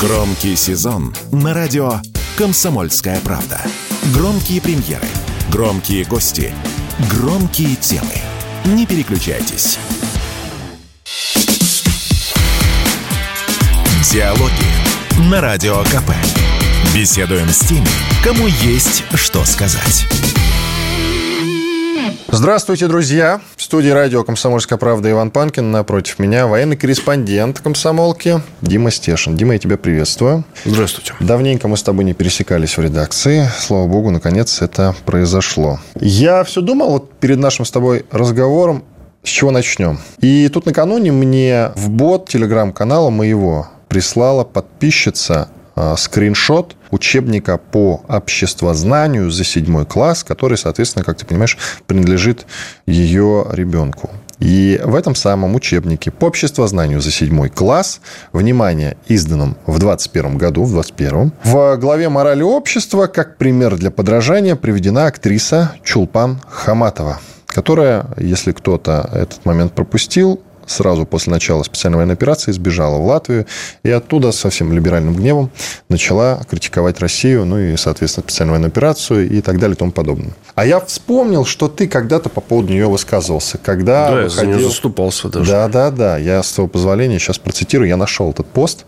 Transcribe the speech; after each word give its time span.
Громкий 0.00 0.56
сезон 0.56 1.14
на 1.32 1.54
радио 1.54 2.00
«Комсомольская 2.36 3.18
правда». 3.20 3.62
Громкие 4.12 4.60
премьеры, 4.60 5.08
громкие 5.50 6.04
гости, 6.04 6.52
громкие 7.10 7.76
темы. 7.76 8.12
Не 8.66 8.84
переключайтесь. 8.84 9.78
Диалоги 14.12 15.30
на 15.30 15.40
Радио 15.40 15.82
КП. 15.84 16.10
Беседуем 16.94 17.48
с 17.48 17.60
теми, 17.60 17.88
кому 18.22 18.48
есть 18.48 19.02
что 19.14 19.46
сказать. 19.46 20.06
Здравствуйте, 22.28 22.88
друзья! 22.88 23.40
В 23.56 23.62
студии 23.62 23.88
радио 23.88 24.22
«Комсомольская 24.24 24.78
правда» 24.78 25.10
Иван 25.10 25.30
Панкин. 25.30 25.70
Напротив 25.70 26.18
меня 26.18 26.46
военный 26.46 26.76
корреспондент 26.76 27.60
комсомолки 27.60 28.40
Дима 28.60 28.90
Стешин. 28.90 29.36
Дима, 29.36 29.54
я 29.54 29.58
тебя 29.58 29.76
приветствую. 29.76 30.44
Здравствуйте. 30.64 31.14
Давненько 31.20 31.68
мы 31.68 31.76
с 31.76 31.82
тобой 31.82 32.04
не 32.04 32.14
пересекались 32.14 32.76
в 32.76 32.82
редакции. 32.82 33.48
Слава 33.58 33.86
богу, 33.86 34.10
наконец 34.10 34.62
это 34.62 34.94
произошло. 35.04 35.80
Я 36.00 36.44
все 36.44 36.60
думал 36.60 36.90
вот 36.90 37.12
перед 37.18 37.38
нашим 37.38 37.64
с 37.64 37.70
тобой 37.70 38.04
разговором, 38.10 38.84
с 39.22 39.28
чего 39.28 39.50
начнем. 39.50 39.98
И 40.20 40.48
тут 40.48 40.66
накануне 40.66 41.12
мне 41.12 41.70
в 41.74 41.90
бот 41.90 42.28
телеграм-канала 42.28 43.10
моего 43.10 43.68
прислала 43.88 44.44
подписчица 44.44 45.48
скриншот 45.96 46.76
учебника 46.90 47.58
по 47.58 48.02
обществознанию 48.08 49.30
за 49.30 49.44
седьмой 49.44 49.84
класс, 49.84 50.24
который, 50.24 50.56
соответственно, 50.56 51.04
как 51.04 51.18
ты 51.18 51.26
понимаешь, 51.26 51.58
принадлежит 51.86 52.46
ее 52.86 53.46
ребенку. 53.50 54.10
И 54.38 54.80
в 54.84 54.94
этом 54.94 55.14
самом 55.14 55.54
учебнике 55.54 56.10
по 56.10 56.26
обществознанию 56.26 57.00
за 57.00 57.10
седьмой 57.10 57.48
класс, 57.48 58.00
внимание, 58.32 58.96
изданном 59.06 59.56
в 59.66 59.78
21 59.78 60.36
году, 60.36 60.64
в 60.64 60.72
21 60.72 61.32
в 61.42 61.76
главе 61.76 62.08
«Морали 62.08 62.42
общества» 62.42 63.06
как 63.06 63.38
пример 63.38 63.76
для 63.76 63.90
подражания 63.90 64.56
приведена 64.56 65.06
актриса 65.06 65.72
Чулпан 65.82 66.40
Хаматова 66.48 67.18
которая, 67.46 68.08
если 68.18 68.52
кто-то 68.52 69.08
этот 69.14 69.46
момент 69.46 69.72
пропустил, 69.72 70.42
сразу 70.66 71.06
после 71.06 71.32
начала 71.32 71.62
специальной 71.62 71.96
военной 71.96 72.14
операции 72.14 72.52
сбежала 72.52 72.98
в 72.98 73.06
Латвию 73.06 73.46
и 73.82 73.90
оттуда 73.90 74.32
со 74.32 74.50
всем 74.50 74.72
либеральным 74.72 75.14
гневом 75.14 75.50
начала 75.88 76.40
критиковать 76.48 77.00
Россию, 77.00 77.44
ну 77.46 77.58
и, 77.58 77.76
соответственно, 77.76 78.24
специальную 78.24 78.54
военную 78.54 78.70
операцию 78.70 79.28
и 79.28 79.40
так 79.40 79.58
далее 79.58 79.74
и 79.74 79.78
тому 79.78 79.92
подобное. 79.92 80.32
А 80.54 80.66
я 80.66 80.80
вспомнил, 80.80 81.44
что 81.44 81.68
ты 81.68 81.86
когда-то 81.88 82.28
по 82.28 82.40
поводу 82.40 82.72
нее 82.72 82.88
высказывался, 82.88 83.58
когда 83.58 84.10
Да, 84.10 84.14
выходил... 84.22 84.22
я 84.22 84.28
за 84.28 84.46
нее 84.46 84.68
заступался 84.68 85.28
даже. 85.28 85.50
Да, 85.50 85.68
да, 85.68 85.90
да. 85.90 86.16
Я, 86.18 86.42
с 86.42 86.52
твоего 86.52 86.68
позволения, 86.68 87.18
сейчас 87.18 87.38
процитирую. 87.38 87.88
Я 87.88 87.96
нашел 87.96 88.30
этот 88.30 88.46
пост. 88.46 88.84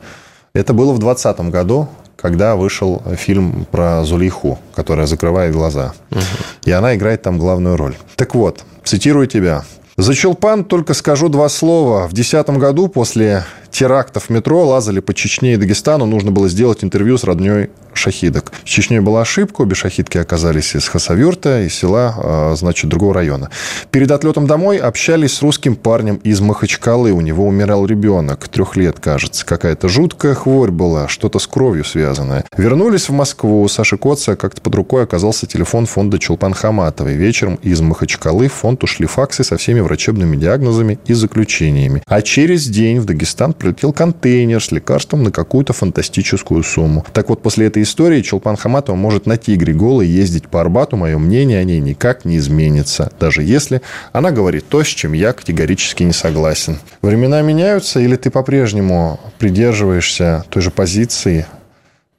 Это 0.54 0.72
было 0.72 0.92
в 0.92 0.98
2020 0.98 1.52
году, 1.52 1.88
когда 2.16 2.56
вышел 2.56 3.02
фильм 3.16 3.66
про 3.70 4.02
Зулейху, 4.04 4.58
которая 4.74 5.06
закрывает 5.06 5.52
глаза. 5.52 5.92
Угу. 6.10 6.20
И 6.64 6.72
она 6.72 6.96
играет 6.96 7.22
там 7.22 7.38
главную 7.38 7.76
роль. 7.76 7.94
Так 8.16 8.34
вот, 8.34 8.64
цитирую 8.84 9.26
тебя. 9.26 9.64
За 9.98 10.14
Чулпан 10.14 10.62
только 10.62 10.94
скажу 10.94 11.28
два 11.28 11.48
слова. 11.48 12.06
В 12.06 12.12
2010 12.12 12.50
году 12.50 12.86
после 12.86 13.44
терактов 13.70 14.30
метро 14.30 14.66
лазали 14.66 15.00
по 15.00 15.14
Чечне 15.14 15.54
и 15.54 15.56
Дагестану. 15.56 16.06
Нужно 16.06 16.30
было 16.30 16.48
сделать 16.48 16.84
интервью 16.84 17.18
с 17.18 17.24
родней 17.24 17.68
шахидок. 17.98 18.52
В 18.64 18.64
Чечне 18.64 19.00
была 19.00 19.22
ошибка. 19.22 19.62
Обе 19.62 19.74
шахидки 19.74 20.18
оказались 20.18 20.74
из 20.74 20.88
Хасавюрта, 20.88 21.66
из 21.66 21.74
села, 21.74 22.14
а, 22.16 22.54
значит, 22.56 22.88
другого 22.88 23.14
района. 23.14 23.50
Перед 23.90 24.10
отлетом 24.10 24.46
домой 24.46 24.78
общались 24.78 25.34
с 25.34 25.42
русским 25.42 25.74
парнем 25.74 26.16
из 26.16 26.40
Махачкалы. 26.40 27.12
У 27.12 27.20
него 27.20 27.46
умирал 27.46 27.84
ребенок, 27.86 28.48
трех 28.48 28.76
лет, 28.76 29.00
кажется. 29.00 29.44
Какая-то 29.44 29.88
жуткая 29.88 30.34
хворь 30.34 30.70
была, 30.70 31.08
что-то 31.08 31.38
с 31.38 31.46
кровью 31.46 31.84
связанное. 31.84 32.44
Вернулись 32.56 33.08
в 33.08 33.12
Москву. 33.12 33.62
У 33.62 33.68
Саши 33.68 33.98
Коца 33.98 34.36
как-то 34.36 34.60
под 34.60 34.74
рукой 34.74 35.02
оказался 35.02 35.46
телефон 35.46 35.86
фонда 35.86 36.18
Чулпан 36.18 36.54
Хаматовой. 36.54 37.14
Вечером 37.14 37.56
из 37.62 37.80
Махачкалы 37.80 38.48
в 38.48 38.52
фонд 38.52 38.84
ушли 38.84 39.06
факсы 39.06 39.44
со 39.44 39.56
всеми 39.56 39.80
врачебными 39.80 40.36
диагнозами 40.36 40.98
и 41.06 41.14
заключениями. 41.14 42.02
А 42.06 42.22
через 42.22 42.66
день 42.66 43.00
в 43.00 43.04
Дагестан 43.04 43.52
прилетел 43.58 43.92
контейнер 43.92 44.62
с 44.62 44.70
лекарством 44.72 45.24
на 45.24 45.30
какую-то 45.30 45.72
фантастическую 45.72 46.62
сумму. 46.62 47.04
Так 47.12 47.28
вот, 47.28 47.42
после 47.42 47.66
этой 47.66 47.82
истории 47.82 48.22
Чулпан 48.22 48.56
Хаматова 48.56 48.96
может 48.96 49.26
на 49.26 49.36
тигре 49.36 49.72
голой 49.72 50.06
ездить 50.06 50.48
по 50.48 50.60
Арбату. 50.60 50.96
Мое 50.96 51.18
мнение 51.18 51.58
о 51.60 51.64
ней 51.64 51.80
никак 51.80 52.24
не 52.24 52.38
изменится. 52.38 53.12
Даже 53.18 53.42
если 53.42 53.82
она 54.12 54.30
говорит 54.30 54.66
то, 54.68 54.82
с 54.82 54.86
чем 54.86 55.12
я 55.12 55.32
категорически 55.32 56.02
не 56.02 56.12
согласен. 56.12 56.78
Времена 57.02 57.42
меняются 57.42 58.00
или 58.00 58.16
ты 58.16 58.30
по-прежнему 58.30 59.20
придерживаешься 59.38 60.44
той 60.48 60.62
же 60.62 60.70
позиции, 60.70 61.46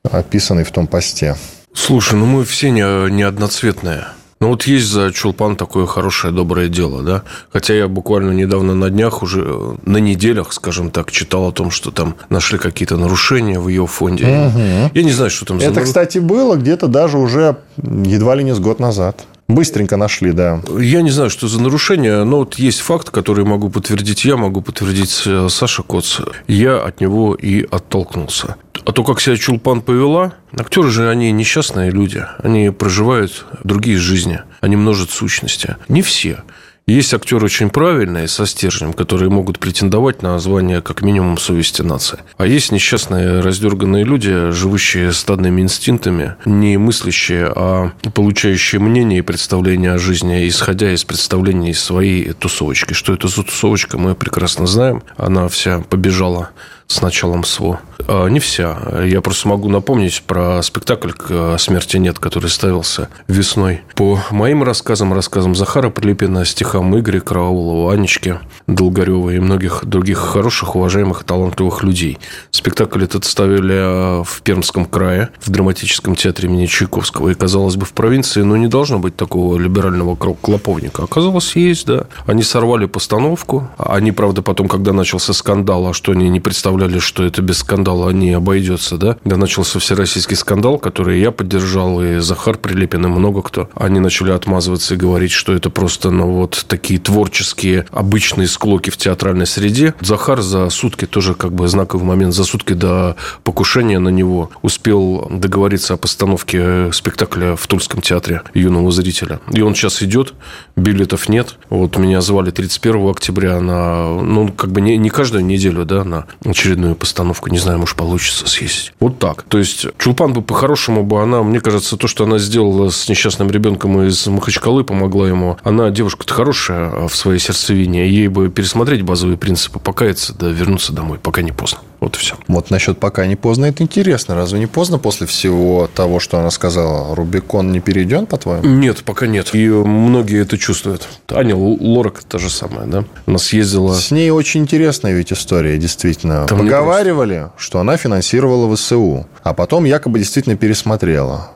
описанной 0.04 0.64
в 0.64 0.72
том 0.72 0.88
посте? 0.88 1.36
Слушай, 1.74 2.16
ну 2.16 2.26
мы 2.26 2.46
все 2.46 2.72
не, 2.72 3.12
не 3.12 3.24
одноцветные. 3.24 4.06
Ну 4.40 4.50
вот 4.50 4.64
есть 4.64 4.88
за 4.88 5.12
Чулпан 5.12 5.58
такое 5.58 5.86
хорошее, 5.86 6.34
доброе 6.34 6.70
дело, 6.70 7.04
да. 7.04 7.24
Хотя 7.52 7.74
я 7.74 7.90
буквально 7.90 8.32
недавно 8.32 8.74
на 8.74 8.90
днях 8.90 9.22
уже, 9.22 9.44
э, 9.46 9.76
на 9.86 9.98
неделях, 9.98 10.54
скажем 10.54 10.92
так, 10.92 11.12
читал 11.12 11.50
о 11.50 11.52
том, 11.52 11.72
что 11.72 11.92
там 11.92 12.16
нашли 12.30 12.58
какие-то 12.58 12.96
нарушения 12.96 13.60
в 13.60 13.68
ее 13.68 13.86
фонде. 13.86 14.24
Угу. 14.24 14.92
Я 14.94 15.04
не 15.04 15.12
знаю, 15.12 15.30
что 15.30 15.46
там 15.46 15.60
за... 15.60 15.66
Это, 15.66 15.82
кстати, 15.82 16.20
было 16.20 16.56
где-то 16.56 16.88
даже 16.88 17.18
уже 17.18 17.58
едва 17.84 18.36
ли 18.36 18.46
не 18.46 18.56
с 18.56 18.60
год 18.60 18.80
назад. 18.80 19.26
Быстренько 19.50 19.98
нашли, 19.98 20.32
да. 20.32 20.62
Я 20.80 21.02
не 21.02 21.10
знаю, 21.10 21.30
что 21.32 21.48
за 21.48 21.60
нарушение, 21.60 22.24
но 22.24 22.38
вот 22.38 22.56
есть 22.56 22.80
факт, 22.80 23.10
который 23.10 23.44
могу 23.44 23.70
подтвердить 23.70 24.24
я, 24.24 24.38
могу 24.38 24.62
подтвердить 24.62 25.24
э, 25.26 25.48
Саша 25.50 25.84
Коц. 25.84 26.20
Я 26.48 26.78
от 26.78 27.02
него 27.02 27.34
и 27.34 27.68
оттолкнулся. 27.70 28.56
А 28.90 28.92
то, 28.92 29.04
как 29.04 29.22
себя 29.22 29.38
Чулпан 29.38 29.84
повела, 29.84 30.34
актеры 30.58 30.90
же, 30.90 31.12
они 31.12 31.32
несчастные 31.32 31.92
люди. 31.92 32.26
Они 32.40 32.72
проживают 32.72 33.46
другие 33.64 34.00
жизни. 34.00 34.40
Они 34.62 34.76
множат 34.78 35.12
сущности. 35.12 35.76
Не 35.90 36.02
все. 36.02 36.40
Есть 36.88 37.14
актеры 37.14 37.46
очень 37.46 37.70
правильные, 37.70 38.28
со 38.28 38.48
стержнем, 38.48 38.94
которые 38.94 39.30
могут 39.30 39.60
претендовать 39.60 40.24
на 40.24 40.40
звание 40.40 40.82
как 40.82 41.04
минимум 41.04 41.38
совести 41.38 41.84
нации. 41.84 42.18
А 42.38 42.48
есть 42.48 42.72
несчастные, 42.72 43.42
раздерганные 43.42 44.04
люди, 44.04 44.50
живущие 44.50 45.14
стадными 45.14 45.62
инстинктами, 45.62 46.34
не 46.46 46.78
мыслящие, 46.78 47.54
а 47.56 47.92
получающие 48.16 48.82
мнение 48.82 49.20
и 49.20 49.22
представление 49.22 49.92
о 49.92 50.00
жизни, 50.00 50.48
исходя 50.48 50.92
из 50.92 51.04
представлений 51.04 51.76
своей 51.76 52.34
тусовочки. 52.34 52.94
Что 52.94 53.14
это 53.14 53.28
за 53.28 53.44
тусовочка, 53.44 54.00
мы 54.00 54.16
прекрасно 54.16 54.66
знаем. 54.66 55.04
Она 55.16 55.48
вся 55.48 55.82
побежала 55.82 56.50
с 56.90 57.02
началом 57.02 57.44
СВО. 57.44 57.80
А, 58.08 58.28
не 58.28 58.40
вся. 58.40 58.78
Я 59.06 59.22
просто 59.22 59.48
могу 59.48 59.70
напомнить 59.70 60.24
про 60.26 60.62
спектакль 60.64 61.12
«Смерти 61.60 61.98
нет», 61.98 62.18
который 62.18 62.50
ставился 62.50 63.10
весной. 63.28 63.82
По 63.94 64.20
моим 64.32 64.64
рассказам, 64.64 65.14
рассказам 65.14 65.54
Захара 65.54 65.92
Прилепина, 65.92 66.46
стихам 66.46 66.98
Игоря 66.98 67.20
Караулова, 67.20 67.94
Анечки 67.94 68.40
Долгаревой 68.66 69.36
и 69.36 69.40
многих 69.40 69.86
других 69.86 70.18
хороших, 70.18 70.76
уважаемых, 70.76 71.24
талантливых 71.24 71.84
людей. 71.84 72.18
Спектакль 72.50 73.04
этот 73.04 73.24
ставили 73.24 73.76
а, 73.78 74.24
в 74.24 74.42
Пермском 74.42 74.86
крае, 74.86 75.30
в 75.40 75.52
драматическом 75.52 76.16
театре 76.16 76.50
имени 76.50 76.66
Чайковского. 76.66 77.30
И, 77.30 77.36
казалось 77.36 77.76
бы, 77.76 77.86
в 77.86 77.94
провинции, 77.94 78.42
ну, 78.42 78.56
не 78.56 78.68
должно 78.68 78.98
быть 78.98 79.16
такого 79.16 79.60
либерального 79.60 80.16
клоповника. 80.16 81.04
Оказалось, 81.04 81.56
есть, 81.56 81.86
да. 81.86 82.06
Они 82.26 82.42
сорвали 82.42 82.88
постановку. 82.88 83.70
Они, 83.78 84.12
правда, 84.12 84.42
потом, 84.42 84.68
когда 84.68 84.92
начался 84.92 85.34
скандал, 85.34 85.88
а 85.88 85.94
что 85.94 86.14
они 86.14 86.28
не 86.30 86.40
представляли 86.40 86.78
представляли, 86.79 87.00
что 87.00 87.25
это 87.25 87.41
без 87.41 87.57
скандала 87.57 88.09
не 88.12 88.31
обойдется, 88.31 88.97
да? 88.97 89.17
Когда 89.23 89.35
начался 89.35 89.79
всероссийский 89.79 90.38
скандал, 90.38 90.78
который 90.78 91.19
я 91.19 91.31
поддержал, 91.31 92.01
и 92.01 92.19
Захар 92.19 92.57
Прилепин, 92.57 93.06
и 93.06 93.09
много 93.09 93.41
кто, 93.41 93.69
они 93.75 94.00
начали 94.00 94.31
отмазываться 94.31 94.94
и 94.94 94.97
говорить, 94.97 95.31
что 95.31 95.53
это 95.53 95.69
просто, 95.69 96.09
ну, 96.09 96.31
вот 96.31 96.66
такие 96.67 97.00
творческие, 97.00 97.85
обычные 97.91 98.47
склоки 98.47 98.91
в 98.91 98.97
театральной 98.97 99.45
среде. 99.45 99.94
Захар 100.00 100.41
за 100.41 100.69
сутки, 100.69 101.06
тоже 101.06 101.34
как 101.34 101.51
бы 101.51 101.67
знаковый 101.67 102.06
момент, 102.06 102.34
за 102.34 102.45
сутки 102.45 102.73
до 102.73 103.17
покушения 103.43 103.99
на 103.99 104.09
него 104.09 104.49
успел 104.61 105.28
договориться 105.29 105.96
о 105.96 105.97
постановке 105.97 106.91
спектакля 106.93 107.55
в 107.55 107.67
Тульском 107.67 108.02
театре 108.02 108.41
юного 108.53 108.91
зрителя. 108.91 109.41
И 109.52 109.61
он 109.61 109.75
сейчас 109.75 110.02
идет, 110.02 110.34
билетов 110.78 111.28
нет. 111.29 111.55
Вот 111.70 111.97
меня 111.97 112.22
звали 112.22 112.52
31 112.52 113.09
октября 113.09 113.59
на, 113.59 114.22
ну, 114.22 114.47
как 114.49 114.72
бы 114.72 114.79
не, 114.82 114.97
не 114.97 115.09
каждую 115.09 115.43
неделю, 115.43 115.84
да, 115.84 116.03
на 116.03 116.25
очередную 116.46 116.69
постановку. 116.96 117.50
Не 117.50 117.60
знаю, 117.60 117.80
может, 117.80 117.96
получится 117.96 118.48
съездить. 118.48 118.94
Вот 119.00 119.20
так. 119.20 119.44
То 119.44 119.58
есть, 119.58 119.88
Чулпан 119.98 120.34
бы 120.34 120.42
по-хорошему 120.42 121.04
бы 121.04 121.22
она, 121.22 121.44
мне 121.44 121.60
кажется, 121.62 121.98
то, 121.98 122.08
что 122.08 122.24
она 122.24 122.38
сделала 122.38 122.90
с 122.90 123.10
несчастным 123.10 123.50
ребенком 123.50 124.02
из 124.04 124.28
Махачкалы, 124.28 124.84
помогла 124.84 125.28
ему. 125.28 125.58
Она 125.64 125.90
девушка-то 125.90 126.34
хорошая 126.34 127.08
в 127.08 127.16
своей 127.16 127.40
сердцевине. 127.40 128.08
Ей 128.08 128.28
бы 128.28 128.50
пересмотреть 128.50 129.02
базовые 129.02 129.38
принципы, 129.38 129.80
покаяться, 129.80 130.34
да 130.38 130.50
вернуться 130.50 130.94
домой, 130.94 131.20
пока 131.22 131.42
не 131.42 131.52
поздно. 131.52 131.80
Вот 131.99 132.16
и 132.16 132.19
все. 132.19 132.35
Вот 132.47 132.69
насчет 132.69 132.97
пока 132.97 133.25
не 133.25 133.35
поздно, 133.35 133.66
это 133.66 133.84
интересно. 133.84 134.35
Разве 134.35 134.59
не 134.59 134.67
поздно 134.67 134.99
после 134.99 135.28
всего 135.28 135.90
того, 135.93 136.19
что 136.19 136.40
она 136.40 136.49
сказала? 136.49 137.13
Рубикон 137.13 137.72
не 137.72 137.81
перейден, 137.81 138.25
по-твоему? 138.25 138.66
Нет, 138.66 139.03
пока 139.03 139.28
нет. 139.28 139.49
И 139.53 139.67
многие 139.67 140.41
это 140.41 140.57
чувствуют. 140.57 141.07
Аня 141.29 141.55
Лорак 141.55 142.23
та 142.23 142.37
же 142.37 142.49
самая, 142.49 142.85
да? 142.85 143.03
Она 143.25 143.37
съездила... 143.37 143.93
С 143.93 144.11
ней 144.11 144.29
очень 144.31 144.61
интересная 144.61 145.13
ведь 145.13 145.34
история, 145.34 145.78
действительно. 145.78 146.46
Там 146.46 146.59
Поговаривали, 146.59 147.49
что 147.57 147.79
она 147.79 147.97
финансировала 147.97 148.73
ВСУ, 148.73 149.28
а 149.43 149.53
потом 149.53 149.84
якобы 149.84 150.19
действительно 150.19 150.55
пересмотрела 150.55 151.51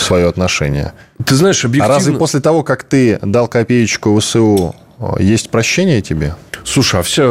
свое 0.00 0.26
отношение. 0.28 0.92
Ты 1.24 1.34
знаешь, 1.36 1.64
объективно... 1.64 1.94
А 1.94 1.98
разве 1.98 2.14
после 2.14 2.40
того, 2.40 2.62
как 2.62 2.84
ты 2.84 3.18
дал 3.22 3.48
копеечку 3.48 4.18
ВСУ, 4.18 4.74
есть 5.18 5.50
прощение 5.50 6.00
тебе? 6.00 6.34
Слушай, 6.64 7.00
а 7.00 7.02
вся 7.02 7.28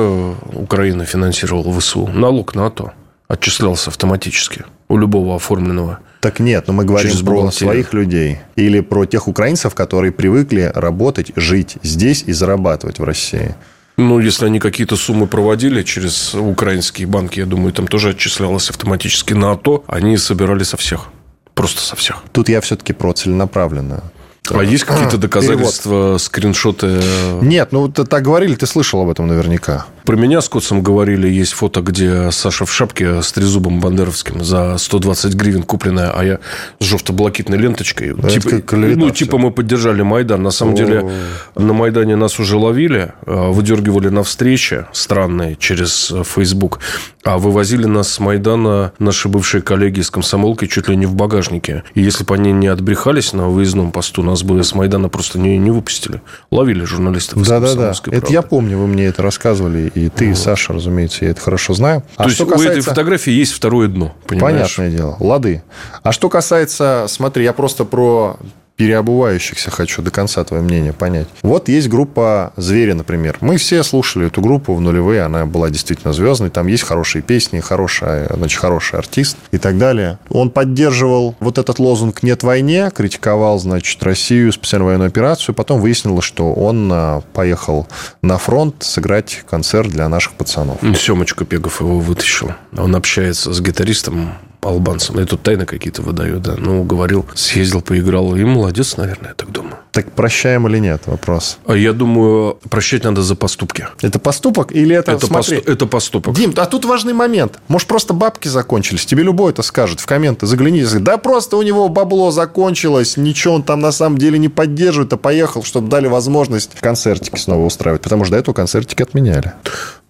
Украина 0.53 1.05
финансировала 1.05 1.77
ВСУ. 1.79 2.07
Налог 2.07 2.55
на 2.55 2.67
АТО 2.67 2.93
отчислялся 3.27 3.89
автоматически 3.89 4.63
у 4.87 4.97
любого 4.97 5.35
оформленного. 5.35 5.99
Так 6.21 6.39
нет, 6.39 6.67
но 6.67 6.73
мы 6.73 6.85
говорим 6.85 7.17
про 7.25 7.51
своих 7.51 7.93
людей. 7.93 8.39
Или 8.55 8.79
про 8.79 9.05
тех 9.05 9.27
украинцев, 9.27 9.75
которые 9.75 10.11
привыкли 10.11 10.71
работать, 10.73 11.31
жить 11.35 11.77
здесь 11.83 12.23
и 12.25 12.31
зарабатывать 12.31 12.99
в 12.99 13.03
России. 13.03 13.55
Ну, 13.97 14.19
если 14.19 14.45
они 14.45 14.59
какие-то 14.59 14.95
суммы 14.95 15.27
проводили 15.27 15.83
через 15.83 16.33
украинские 16.33 17.07
банки, 17.07 17.39
я 17.39 17.45
думаю, 17.45 17.73
там 17.73 17.87
тоже 17.87 18.09
отчислялось 18.09 18.69
автоматически 18.69 19.33
на 19.33 19.51
АТО. 19.51 19.83
Они 19.87 20.17
собирали 20.17 20.63
со 20.63 20.77
всех. 20.77 21.09
Просто 21.53 21.81
со 21.81 21.95
всех. 21.95 22.23
Тут 22.31 22.49
я 22.49 22.61
все-таки 22.61 22.93
про 22.93 23.13
целенаправленную. 23.13 24.01
А 24.51 24.61
есть 24.61 24.83
какие-то 24.83 25.17
доказательства, 25.17 25.91
Перевод. 25.91 26.21
скриншоты? 26.21 26.99
Нет, 27.41 27.71
ну 27.71 27.87
так 27.87 28.21
говорили, 28.21 28.55
ты 28.55 28.65
слышал 28.65 29.01
об 29.01 29.09
этом 29.09 29.27
наверняка. 29.27 29.85
Про 30.03 30.17
меня 30.17 30.41
с 30.41 30.49
Котцем 30.49 30.81
говорили, 30.83 31.29
есть 31.29 31.53
фото, 31.53 31.81
где 31.81 32.29
Саша 32.31 32.65
в 32.65 32.73
шапке 32.73 33.21
с 33.21 33.31
трезубом 33.31 33.79
бандеровским 33.79 34.43
за 34.43 34.77
120 34.77 35.33
гривен 35.35 35.63
купленная, 35.63 36.11
а 36.11 36.25
я 36.25 36.39
с 36.79 36.83
желто-блокитной 36.83 37.57
ленточкой. 37.57 38.13
Да, 38.13 38.29
типа, 38.29 38.75
ну, 38.75 39.11
типа 39.11 39.37
мы 39.37 39.51
поддержали 39.51 40.01
Майдан. 40.01 40.43
На 40.43 40.51
самом 40.51 40.73
О. 40.73 40.77
деле 40.77 41.09
на 41.55 41.71
Майдане 41.71 42.17
нас 42.17 42.37
уже 42.37 42.57
ловили, 42.57 43.13
а, 43.25 43.49
выдергивали 43.49 44.09
на 44.09 44.23
встречи 44.23 44.85
странные 44.91 45.55
через 45.55 46.11
Facebook, 46.25 46.79
а 47.23 47.37
вывозили 47.37 47.85
нас 47.85 48.09
с 48.11 48.19
Майдана 48.19 48.91
наши 48.99 49.29
бывшие 49.29 49.61
коллеги 49.61 50.01
из 50.01 50.11
комсомолки 50.11 50.67
чуть 50.67 50.89
ли 50.89 50.97
не 50.97 51.05
в 51.05 51.15
багажнике. 51.15 51.83
И 51.93 52.01
если 52.01 52.25
бы 52.25 52.35
они 52.35 52.51
не 52.51 52.67
отбрехались 52.67 53.31
на 53.31 53.47
выездном 53.47 53.93
посту, 53.93 54.21
нас 54.33 54.43
бы 54.43 54.63
с 54.63 54.75
Майдана 54.75 55.09
просто 55.09 55.39
не, 55.39 55.57
не 55.57 55.71
выпустили. 55.71 56.21
Ловили 56.51 56.83
журналистов 56.83 57.47
Да-да-да. 57.47 57.93
Это 58.11 58.31
я 58.31 58.41
помню, 58.41 58.77
вы 58.77 58.87
мне 58.87 59.05
это 59.05 59.21
рассказывали 59.21 59.91
и 59.93 60.09
ты, 60.09 60.31
и 60.31 60.33
Саша, 60.33 60.73
разумеется, 60.73 61.25
я 61.25 61.31
это 61.31 61.41
хорошо 61.41 61.73
знаю. 61.73 62.03
А 62.17 62.23
То 62.23 62.29
есть 62.29 62.39
касается... 62.39 62.67
у 62.67 62.71
этой 62.71 62.81
фотографии 62.81 63.31
есть 63.31 63.53
второе 63.53 63.87
дно, 63.87 64.15
понимаешь? 64.27 64.75
Понятное 64.75 64.97
дело, 64.97 65.17
лады. 65.19 65.63
А 66.01 66.11
что 66.11 66.29
касается, 66.29 67.05
смотри, 67.07 67.43
я 67.43 67.53
просто 67.53 67.85
про 67.85 68.37
переобувающихся 68.75 69.71
хочу 69.71 70.01
до 70.01 70.11
конца 70.11 70.43
твое 70.43 70.63
мнение 70.63 70.93
понять. 70.93 71.27
Вот 71.41 71.69
есть 71.69 71.89
группа 71.89 72.53
«Звери», 72.57 72.93
например. 72.93 73.37
Мы 73.41 73.57
все 73.57 73.83
слушали 73.83 74.27
эту 74.27 74.41
группу 74.41 74.73
в 74.73 74.81
нулевые, 74.81 75.21
она 75.23 75.45
была 75.45 75.69
действительно 75.69 76.13
звездной, 76.13 76.49
там 76.49 76.67
есть 76.67 76.83
хорошие 76.83 77.21
песни, 77.21 77.59
хорошая, 77.59 78.29
значит, 78.33 78.59
хороший 78.59 78.99
артист 78.99 79.37
и 79.51 79.57
так 79.57 79.77
далее. 79.77 80.17
Он 80.29 80.49
поддерживал 80.49 81.35
вот 81.39 81.57
этот 81.57 81.79
лозунг 81.79 82.23
«Нет 82.23 82.43
войне», 82.43 82.91
критиковал, 82.93 83.59
значит, 83.59 84.01
Россию, 84.03 84.51
специальную 84.51 84.87
военную 84.87 85.07
операцию, 85.07 85.55
потом 85.55 85.79
выяснилось, 85.79 86.25
что 86.25 86.53
он 86.53 86.89
а, 86.91 87.21
поехал 87.33 87.87
на 88.21 88.37
фронт 88.37 88.75
сыграть 88.83 89.43
концерт 89.49 89.89
для 89.89 90.09
наших 90.09 90.33
пацанов. 90.33 90.77
Семочка 90.97 91.45
Пегов 91.45 91.81
его 91.81 91.99
вытащил. 91.99 92.53
Он 92.75 92.95
общается 92.95 93.53
с 93.53 93.61
гитаристом 93.61 94.33
албанцам. 94.65 95.19
Я 95.19 95.25
тут 95.25 95.41
тайны 95.43 95.65
какие-то 95.65 96.01
выдаю, 96.01 96.39
да. 96.39 96.55
Ну, 96.57 96.83
говорил, 96.83 97.25
съездил, 97.35 97.81
поиграл. 97.81 98.35
И 98.35 98.43
молодец, 98.43 98.97
наверное, 98.97 99.29
я 99.29 99.33
так 99.33 99.51
думаю. 99.51 99.77
Так 99.91 100.11
прощаем 100.11 100.67
или 100.67 100.79
нет? 100.79 101.03
Вопрос. 101.05 101.59
А 101.65 101.75
я 101.75 101.93
думаю, 101.93 102.57
прощать 102.69 103.03
надо 103.03 103.21
за 103.21 103.35
поступки. 103.35 103.87
Это 104.01 104.19
поступок 104.19 104.71
или 104.71 104.95
это... 104.95 105.11
Это, 105.11 105.27
смотри, 105.27 105.57
посту... 105.57 105.71
это 105.71 105.85
поступок. 105.85 106.35
Дим, 106.35 106.53
а 106.57 106.65
тут 106.65 106.85
важный 106.85 107.13
момент. 107.13 107.59
Может, 107.67 107.87
просто 107.87 108.13
бабки 108.13 108.47
закончились? 108.47 109.05
Тебе 109.05 109.23
любой 109.23 109.51
это 109.51 109.61
скажет 109.61 109.99
в 109.99 110.05
комменты. 110.05 110.47
Загляни. 110.47 110.83
Да 110.83 111.17
просто 111.17 111.57
у 111.57 111.61
него 111.61 111.89
бабло 111.89 112.31
закончилось. 112.31 113.17
Ничего 113.17 113.55
он 113.55 113.63
там 113.63 113.79
на 113.79 113.91
самом 113.91 114.17
деле 114.17 114.39
не 114.39 114.49
поддерживает, 114.49 115.13
а 115.13 115.17
поехал, 115.17 115.63
чтобы 115.63 115.89
дали 115.89 116.07
возможность 116.07 116.71
концертики 116.79 117.37
снова 117.37 117.65
устраивать. 117.65 118.01
Потому 118.01 118.25
что 118.25 118.33
до 118.33 118.39
этого 118.39 118.55
концертики 118.55 119.03
отменяли. 119.03 119.53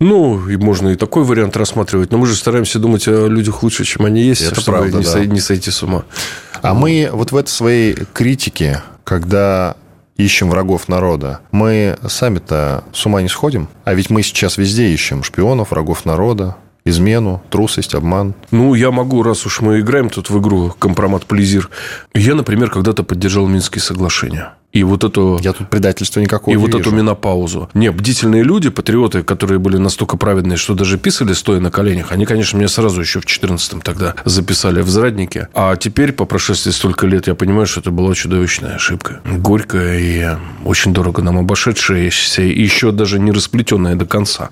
Ну, 0.04 0.50
и 0.50 0.58
можно 0.58 0.90
и 0.90 0.96
такой 0.96 1.24
вариант 1.24 1.56
рассматривать. 1.56 2.12
Но 2.12 2.18
мы 2.18 2.28
же 2.28 2.36
стараемся 2.36 2.78
думать 2.78 3.08
о 3.08 3.28
людях 3.28 3.64
лучше, 3.64 3.86
чем 3.86 4.06
они 4.06 4.22
есть, 4.22 4.42
Это 4.42 4.60
чтобы 4.60 4.80
правда, 4.80 4.98
не, 4.98 5.04
да. 5.04 5.10
сойти, 5.10 5.32
не 5.32 5.40
сойти 5.40 5.72
с 5.72 5.82
ума. 5.82 6.04
А 6.62 6.74
мы 6.74 7.10
вот 7.12 7.32
в 7.32 7.38
этой 7.38 7.50
своей 7.50 7.96
критике, 8.14 8.82
когда 9.06 9.78
ищем 10.18 10.50
врагов 10.50 10.90
народа, 10.90 11.40
мы 11.52 11.98
сами-то 12.06 12.84
с 12.92 13.06
ума 13.06 13.22
не 13.22 13.30
сходим. 13.30 13.70
А 13.86 13.94
ведь 13.94 14.10
мы 14.10 14.24
сейчас 14.24 14.58
везде 14.58 14.90
ищем 14.90 15.24
шпионов, 15.24 15.72
врагов 15.72 16.04
народа, 16.04 16.58
измену, 16.84 17.42
трусость, 17.50 17.96
обман. 17.96 18.36
Ну, 18.52 18.74
я 18.74 18.92
могу, 18.92 19.24
раз 19.24 19.46
уж 19.46 19.62
мы 19.62 19.80
играем 19.80 20.10
тут 20.10 20.30
в 20.30 20.40
игру 20.40 20.74
компромат 20.78 21.26
плезир. 21.26 21.70
Я, 22.14 22.36
например, 22.36 22.70
когда-то 22.70 23.04
поддержал 23.04 23.48
Минские 23.48 23.82
соглашения. 23.82 24.54
И 24.74 24.84
вот 24.84 25.04
эту... 25.04 25.40
Я 25.44 25.54
тут 25.54 25.70
предательства 25.70 26.20
никакого 26.20 26.52
И 26.52 26.58
не 26.58 26.62
вот 26.62 26.68
вижу. 26.74 26.80
эту 26.80 26.92
менопаузу. 26.92 27.70
Не, 27.76 27.92
бдительные 27.92 28.42
люди, 28.42 28.70
патриоты, 28.70 29.22
которые 29.22 29.60
были 29.60 29.78
настолько 29.78 30.18
праведные, 30.18 30.58
что 30.58 30.74
даже 30.74 30.98
писали, 30.98 31.34
стоя 31.34 31.60
на 31.60 31.70
коленях, 31.70 32.12
они, 32.12 32.26
конечно, 32.26 32.58
меня 32.58 32.68
сразу 32.68 33.00
еще 33.00 33.20
в 33.20 33.26
14-м 33.26 33.82
тогда 33.82 34.16
записали 34.26 34.82
в 34.82 34.90
зраднике. 34.90 35.48
А 35.54 35.76
теперь, 35.76 36.12
по 36.12 36.26
прошествии 36.26 36.72
столько 36.72 37.06
лет, 37.06 37.28
я 37.28 37.36
понимаю, 37.36 37.68
что 37.68 37.82
это 37.82 37.92
была 37.92 38.16
чудовищная 38.16 38.76
ошибка. 38.76 39.22
Горькая 39.26 40.00
и 40.00 40.38
очень 40.66 40.92
дорого 40.92 41.22
нам 41.22 41.38
обошедшаяся, 41.38 42.42
и 42.42 42.60
еще 42.60 42.92
даже 42.92 43.20
не 43.20 43.32
расплетенная 43.32 43.94
до 43.96 44.08
конца 44.08 44.50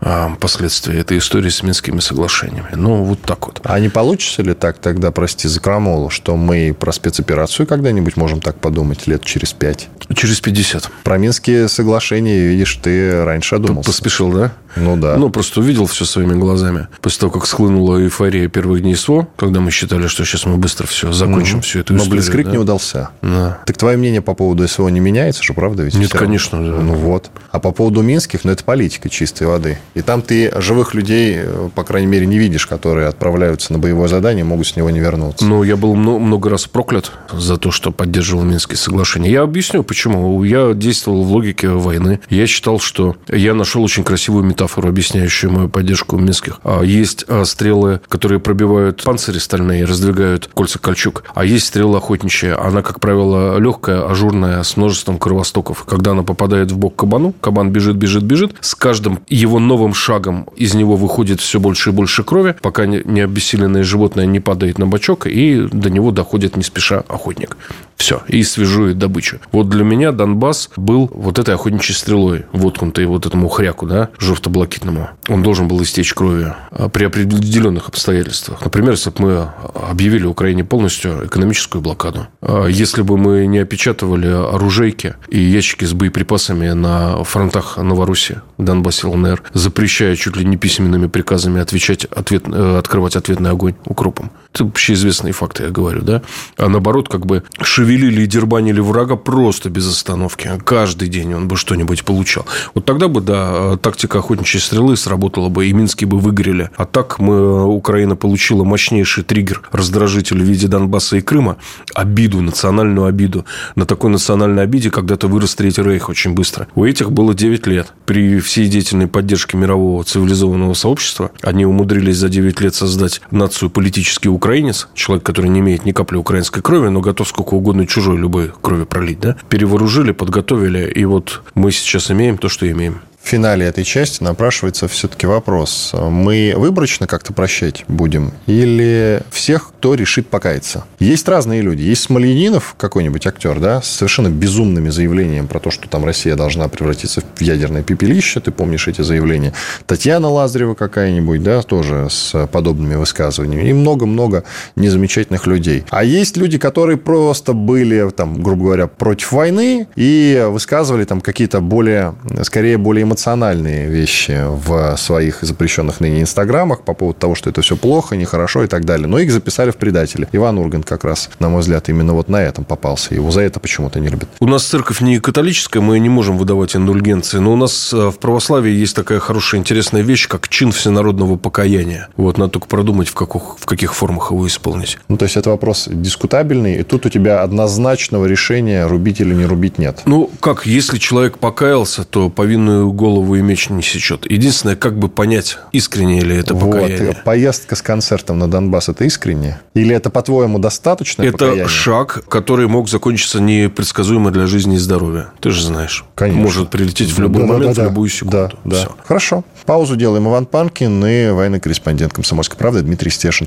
а, 0.00 0.32
последствия 0.38 1.00
этой 1.00 1.18
истории 1.18 1.48
с 1.48 1.64
Минскими 1.64 1.98
соглашениями. 1.98 2.68
Ну, 2.76 3.02
вот 3.02 3.20
так 3.22 3.46
вот. 3.46 3.60
А 3.64 3.80
не 3.80 3.88
получится 3.88 4.42
ли 4.42 4.54
так 4.54 4.78
тогда, 4.78 5.10
прости 5.10 5.48
за 5.48 5.58
крамолу, 5.58 6.08
что 6.08 6.36
мы 6.36 6.72
про 6.78 6.92
спецоперацию 6.92 7.66
когда-нибудь 7.66 8.16
можем 8.16 8.40
так 8.40 8.60
подумать 8.60 9.08
лет 9.08 9.24
через 9.24 9.55
5. 9.56 9.88
Через 10.14 10.40
50. 10.40 10.90
Про 11.02 11.18
Минские 11.18 11.68
соглашения, 11.68 12.48
видишь, 12.48 12.78
ты 12.82 13.24
раньше 13.24 13.56
одумался. 13.56 13.90
Поспешил, 13.90 14.32
да? 14.32 14.52
Ну 14.76 14.96
да. 14.96 15.16
Ну, 15.16 15.30
просто 15.30 15.60
увидел 15.60 15.86
все 15.86 16.04
своими 16.04 16.34
глазами. 16.34 16.88
После 17.00 17.20
того, 17.20 17.32
как 17.32 17.46
схлынула 17.46 18.00
эйфория 18.02 18.48
первых 18.48 18.82
дней 18.82 18.94
СВО, 18.94 19.28
когда 19.36 19.60
мы 19.60 19.70
считали, 19.70 20.06
что 20.06 20.24
сейчас 20.24 20.46
мы 20.46 20.56
быстро 20.56 20.86
все 20.86 21.12
закончим, 21.12 21.58
mm-hmm. 21.58 21.62
всю 21.62 21.80
эту 21.80 21.92
Но 21.92 21.98
историю. 21.98 22.10
Но 22.10 22.22
Блицкрик 22.22 22.46
да? 22.46 22.52
не 22.52 22.58
удался. 22.58 23.10
Да. 23.22 23.58
Так 23.66 23.76
твое 23.76 23.96
мнение 23.96 24.22
по 24.22 24.34
поводу 24.34 24.66
СВО 24.66 24.88
не 24.88 25.00
меняется 25.00 25.42
же, 25.42 25.54
правда? 25.54 25.82
Ведь 25.82 25.94
Нет, 25.94 26.12
конечно. 26.12 26.58
Да. 26.58 26.80
Ну 26.80 26.94
вот. 26.94 27.30
А 27.50 27.58
по 27.58 27.72
поводу 27.72 28.02
Минских, 28.02 28.44
ну 28.44 28.52
это 28.52 28.64
политика 28.64 29.08
чистой 29.08 29.46
воды. 29.46 29.78
И 29.94 30.02
там 30.02 30.22
ты 30.22 30.52
живых 30.60 30.94
людей, 30.94 31.40
по 31.74 31.84
крайней 31.84 32.06
мере, 32.08 32.26
не 32.26 32.38
видишь, 32.38 32.66
которые 32.66 33.08
отправляются 33.08 33.72
на 33.72 33.78
боевое 33.78 34.08
задание, 34.08 34.44
могут 34.44 34.66
с 34.66 34.76
него 34.76 34.90
не 34.90 35.00
вернуться. 35.00 35.44
Ну, 35.44 35.62
я 35.62 35.76
был 35.76 35.94
много 35.94 36.50
раз 36.50 36.66
проклят 36.66 37.12
за 37.32 37.56
то, 37.56 37.70
что 37.70 37.90
поддерживал 37.90 38.44
Минские 38.44 38.76
соглашения. 38.76 39.30
Я 39.30 39.42
объясню, 39.42 39.82
почему. 39.82 40.42
Я 40.44 40.72
действовал 40.74 41.24
в 41.24 41.32
логике 41.32 41.68
войны. 41.68 42.20
Я 42.28 42.46
считал, 42.46 42.78
что 42.80 43.16
я 43.28 43.54
нашел 43.54 43.82
очень 43.82 44.04
красивую 44.04 44.44
метафору, 44.44 44.65
объясняющую 44.74 45.50
мою 45.50 45.68
поддержку 45.68 46.16
Минских. 46.16 46.60
А 46.64 46.82
Есть 46.82 47.24
стрелы, 47.44 48.00
которые 48.08 48.40
пробивают 48.40 49.02
панцири 49.02 49.38
стальные, 49.38 49.84
раздвигают 49.84 50.50
кольца 50.54 50.78
кольчуг. 50.78 51.24
А 51.34 51.44
есть 51.44 51.66
стрела 51.66 51.98
охотничья. 51.98 52.60
Она, 52.60 52.82
как 52.82 53.00
правило, 53.00 53.58
легкая, 53.58 54.08
ажурная, 54.08 54.62
с 54.62 54.76
множеством 54.76 55.18
кровостоков. 55.18 55.84
Когда 55.84 56.12
она 56.12 56.22
попадает 56.22 56.72
в 56.72 56.76
бок 56.76 56.96
кабану, 56.96 57.32
кабан 57.40 57.70
бежит, 57.70 57.96
бежит, 57.96 58.24
бежит. 58.24 58.54
С 58.60 58.74
каждым 58.74 59.20
его 59.28 59.58
новым 59.58 59.94
шагом 59.94 60.48
из 60.56 60.74
него 60.74 60.96
выходит 60.96 61.40
все 61.40 61.60
больше 61.60 61.90
и 61.90 61.92
больше 61.92 62.24
крови, 62.24 62.54
пока 62.60 62.86
не 62.86 63.20
обессиленное 63.20 63.82
животное 63.82 64.26
не 64.26 64.40
падает 64.40 64.78
на 64.78 64.86
бочок, 64.86 65.26
и 65.26 65.68
до 65.70 65.90
него 65.90 66.10
доходит 66.10 66.56
не 66.56 66.62
спеша 66.62 67.04
охотник. 67.08 67.56
Все. 67.96 68.22
И 68.28 68.42
свежует 68.42 68.98
добычу. 68.98 69.38
Вот 69.52 69.68
для 69.68 69.82
меня 69.82 70.12
Донбасс 70.12 70.70
был 70.76 71.10
вот 71.12 71.38
этой 71.38 71.54
охотничьей 71.54 71.96
стрелой, 71.96 72.44
воткнутой 72.52 73.06
вот 73.06 73.26
этому 73.26 73.48
хряку, 73.48 73.86
да, 73.86 74.10
жовто-блакитному. 74.56 75.10
Он 75.28 75.42
должен 75.42 75.68
был 75.68 75.82
истечь 75.82 76.14
кровью 76.14 76.54
а, 76.70 76.88
при 76.88 77.04
определенных 77.04 77.88
обстоятельствах. 77.88 78.64
Например, 78.64 78.92
если 78.92 79.10
бы 79.10 79.16
мы 79.18 79.50
объявили 79.74 80.24
Украине 80.24 80.64
полностью 80.64 81.26
экономическую 81.26 81.82
блокаду. 81.82 82.26
А, 82.40 82.66
если 82.66 83.02
бы 83.02 83.16
мы 83.16 83.46
не 83.46 83.58
опечатывали 83.58 84.26
оружейки 84.26 85.14
и 85.28 85.38
ящики 85.38 85.84
с 85.84 85.92
боеприпасами 85.92 86.70
на 86.70 87.22
фронтах 87.24 87.76
Новороссии, 87.76 88.40
Донбассе, 88.58 89.06
ЛНР, 89.06 89.42
запрещая 89.52 90.16
чуть 90.16 90.36
ли 90.36 90.44
не 90.44 90.56
письменными 90.56 91.06
приказами 91.06 91.60
отвечать, 91.60 92.04
ответ, 92.06 92.44
э, 92.46 92.78
открывать 92.78 93.16
ответный 93.16 93.50
огонь 93.50 93.74
укропом. 93.84 94.30
Это 94.52 94.64
общеизвестные 94.64 95.32
факты, 95.32 95.64
я 95.64 95.70
говорю, 95.70 96.02
да? 96.02 96.22
А 96.56 96.68
наоборот, 96.68 97.08
как 97.08 97.26
бы 97.26 97.42
шевелили 97.60 98.22
и 98.22 98.26
дербанили 98.26 98.80
врага 98.80 99.16
просто 99.16 99.68
без 99.68 99.86
остановки. 99.88 100.50
Каждый 100.64 101.08
день 101.08 101.34
он 101.34 101.48
бы 101.48 101.56
что-нибудь 101.56 102.04
получал. 102.04 102.46
Вот 102.74 102.84
тогда 102.84 103.08
бы, 103.08 103.20
да, 103.20 103.76
тактика 103.76 104.18
охотничьей 104.18 104.35
охотничьей 104.36 104.60
стрелы 104.60 104.96
сработало 104.96 105.48
бы, 105.48 105.66
и 105.66 105.72
Мински 105.72 106.04
бы 106.04 106.18
выгорели. 106.18 106.70
А 106.76 106.84
так 106.84 107.18
мы, 107.18 107.64
Украина 107.64 108.16
получила 108.16 108.64
мощнейший 108.64 109.24
триггер, 109.24 109.62
раздражитель 109.72 110.42
в 110.42 110.44
виде 110.44 110.68
Донбасса 110.68 111.16
и 111.16 111.20
Крыма, 111.20 111.56
обиду, 111.94 112.40
национальную 112.40 113.06
обиду. 113.06 113.44
На 113.74 113.86
такой 113.86 114.10
национальной 114.10 114.62
обиде 114.62 114.90
когда-то 114.90 115.28
вырос 115.28 115.54
Третий 115.54 115.82
Рейх 115.82 116.08
очень 116.08 116.34
быстро. 116.34 116.68
У 116.74 116.84
этих 116.84 117.12
было 117.12 117.34
9 117.34 117.66
лет. 117.66 117.92
При 118.04 118.38
всей 118.40 118.68
деятельной 118.68 119.06
поддержке 119.06 119.56
мирового 119.56 120.04
цивилизованного 120.04 120.74
сообщества 120.74 121.30
они 121.42 121.64
умудрились 121.66 122.16
за 122.16 122.28
9 122.28 122.60
лет 122.60 122.74
создать 122.74 123.20
нацию 123.30 123.70
политический 123.70 124.28
украинец, 124.28 124.88
человек, 124.94 125.24
который 125.24 125.50
не 125.50 125.60
имеет 125.60 125.84
ни 125.84 125.92
капли 125.92 126.16
украинской 126.16 126.60
крови, 126.60 126.88
но 126.88 127.00
готов 127.00 127.28
сколько 127.28 127.54
угодно 127.54 127.86
чужой 127.86 128.18
любой 128.18 128.52
крови 128.60 128.84
пролить, 128.84 129.20
да? 129.20 129.36
Перевооружили, 129.48 130.12
подготовили, 130.12 130.90
и 130.90 131.04
вот 131.04 131.42
мы 131.54 131.72
сейчас 131.72 132.10
имеем 132.10 132.38
то, 132.38 132.48
что 132.48 132.70
имеем 132.70 133.00
в 133.26 133.28
финале 133.28 133.66
этой 133.66 133.82
части 133.82 134.22
напрашивается 134.22 134.86
все-таки 134.86 135.26
вопрос. 135.26 135.92
Мы 135.92 136.54
выборочно 136.56 137.08
как-то 137.08 137.32
прощать 137.32 137.84
будем 137.88 138.32
или 138.46 139.20
всех, 139.30 139.70
кто 139.70 139.94
решит 139.94 140.28
покаяться? 140.28 140.84
Есть 141.00 141.26
разные 141.26 141.60
люди. 141.60 141.82
Есть 141.82 142.04
Смольянинов, 142.04 142.76
какой-нибудь 142.78 143.26
актер, 143.26 143.58
да, 143.58 143.82
с 143.82 143.88
совершенно 143.88 144.28
безумными 144.28 144.90
заявлениями 144.90 145.46
про 145.46 145.58
то, 145.58 145.72
что 145.72 145.88
там 145.88 146.04
Россия 146.04 146.36
должна 146.36 146.68
превратиться 146.68 147.20
в 147.34 147.40
ядерное 147.40 147.82
пепелище. 147.82 148.38
Ты 148.38 148.52
помнишь 148.52 148.86
эти 148.86 149.02
заявления? 149.02 149.52
Татьяна 149.86 150.28
Лазарева 150.28 150.74
какая-нибудь, 150.74 151.42
да, 151.42 151.62
тоже 151.62 152.06
с 152.08 152.46
подобными 152.46 152.94
высказываниями. 152.94 153.68
И 153.68 153.72
много-много 153.72 154.44
незамечательных 154.76 155.48
людей. 155.48 155.84
А 155.90 156.04
есть 156.04 156.36
люди, 156.36 156.58
которые 156.58 156.96
просто 156.96 157.54
были, 157.54 158.08
там, 158.10 158.40
грубо 158.40 158.66
говоря, 158.66 158.86
против 158.86 159.32
войны 159.32 159.88
и 159.96 160.46
высказывали 160.48 161.02
там 161.02 161.20
какие-то 161.20 161.60
более, 161.60 162.14
скорее, 162.44 162.78
более 162.78 163.02
эмоциональные 163.02 163.15
эмоциональные 163.16 163.88
вещи 163.88 164.44
в 164.46 164.94
своих 164.98 165.38
запрещенных 165.40 166.00
ныне 166.00 166.20
инстаграмах 166.20 166.82
по 166.82 166.92
поводу 166.92 167.18
того, 167.18 167.34
что 167.34 167.48
это 167.48 167.62
все 167.62 167.74
плохо, 167.74 168.14
нехорошо 168.14 168.64
и 168.64 168.66
так 168.66 168.84
далее. 168.84 169.08
Но 169.08 169.18
их 169.18 169.32
записали 169.32 169.70
в 169.70 169.76
предатели. 169.76 170.28
Иван 170.32 170.58
Ургант 170.58 170.84
как 170.84 171.02
раз, 171.04 171.30
на 171.38 171.48
мой 171.48 171.62
взгляд, 171.62 171.88
именно 171.88 172.12
вот 172.12 172.28
на 172.28 172.42
этом 172.42 172.64
попался. 172.64 173.14
Его 173.14 173.30
за 173.30 173.40
это 173.40 173.58
почему-то 173.58 174.00
не 174.00 174.08
любят. 174.08 174.28
У 174.40 174.46
нас 174.46 174.64
церковь 174.64 175.00
не 175.00 175.18
католическая, 175.18 175.82
мы 175.82 175.98
не 175.98 176.10
можем 176.10 176.36
выдавать 176.36 176.76
индульгенции, 176.76 177.38
но 177.38 177.54
у 177.54 177.56
нас 177.56 177.90
э, 177.94 178.10
в 178.10 178.18
православии 178.18 178.70
есть 178.70 178.94
такая 178.94 179.18
хорошая, 179.18 179.60
интересная 179.60 180.02
вещь, 180.02 180.28
как 180.28 180.48
чин 180.48 180.70
всенародного 180.70 181.36
покаяния. 181.36 182.08
Вот, 182.18 182.36
надо 182.36 182.52
только 182.52 182.66
продумать, 182.66 183.08
в 183.08 183.14
каких, 183.14 183.58
в 183.58 183.64
каких 183.64 183.94
формах 183.94 184.30
его 184.30 184.46
исполнить. 184.46 184.98
Ну, 185.08 185.16
то 185.16 185.24
есть, 185.24 185.36
это 185.38 185.48
вопрос 185.48 185.88
дискутабельный, 185.90 186.80
и 186.80 186.82
тут 186.82 187.06
у 187.06 187.08
тебя 187.08 187.42
однозначного 187.42 188.26
решения, 188.26 188.86
рубить 188.86 189.20
или 189.20 189.32
не 189.32 189.46
рубить, 189.46 189.78
нет. 189.78 190.02
Ну, 190.04 190.30
как, 190.40 190.66
если 190.66 190.98
человек 190.98 191.38
покаялся, 191.38 192.04
то 192.04 192.28
повинную 192.28 192.92
голову 192.92 193.05
и 193.34 193.42
меч 193.42 193.70
не 193.70 193.82
сечет. 193.82 194.30
Единственное, 194.30 194.76
как 194.76 194.98
бы 194.98 195.08
понять, 195.08 195.58
искренне 195.72 196.20
ли 196.20 196.36
это 196.36 196.54
вот. 196.54 196.72
покаяние. 196.72 197.16
Поездка 197.24 197.76
с 197.76 197.82
концертом 197.82 198.38
на 198.38 198.48
Донбасс– 198.48 198.88
это 198.90 199.04
искренне? 199.04 199.60
Или 199.74 199.94
это, 199.94 200.10
по-твоему, 200.10 200.58
достаточно 200.58 201.22
Это 201.22 201.32
покаяние? 201.32 201.68
шаг, 201.68 202.24
который 202.28 202.66
мог 202.68 202.88
закончиться 202.88 203.40
непредсказуемо 203.40 204.30
для 204.30 204.46
жизни 204.46 204.76
и 204.76 204.78
здоровья. 204.78 205.28
Ты 205.40 205.50
же 205.50 205.64
знаешь. 205.64 206.04
Конечно. 206.14 206.42
Может 206.42 206.70
прилететь 206.70 207.10
в 207.10 207.20
любой 207.20 207.42
да, 207.42 207.52
момент, 207.52 207.76
да, 207.76 207.82
да, 207.82 207.88
в 207.88 207.90
любую 207.92 208.10
секунду. 208.10 208.36
Да, 208.36 208.50
да. 208.64 208.76
Все. 208.76 208.96
Хорошо. 209.04 209.44
Паузу 209.64 209.96
делаем. 209.96 210.28
Иван 210.28 210.46
Панкин 210.46 211.04
и 211.06 211.30
военный 211.30 211.60
корреспондент 211.60 212.12
«Комсомольской 212.12 212.58
правды» 212.58 212.82
Дмитрий 212.82 213.10
Стешин. 213.10 213.46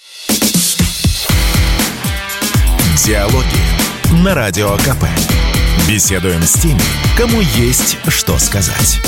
Диалоги 3.06 4.24
на 4.24 4.36
Радио 4.36 4.72
КП. 4.78 5.06
Беседуем 5.88 6.44
с 6.44 6.54
теми, 6.54 6.80
кому 7.18 7.42
есть 7.42 7.98
что 8.08 8.38
сказать. 8.38 9.00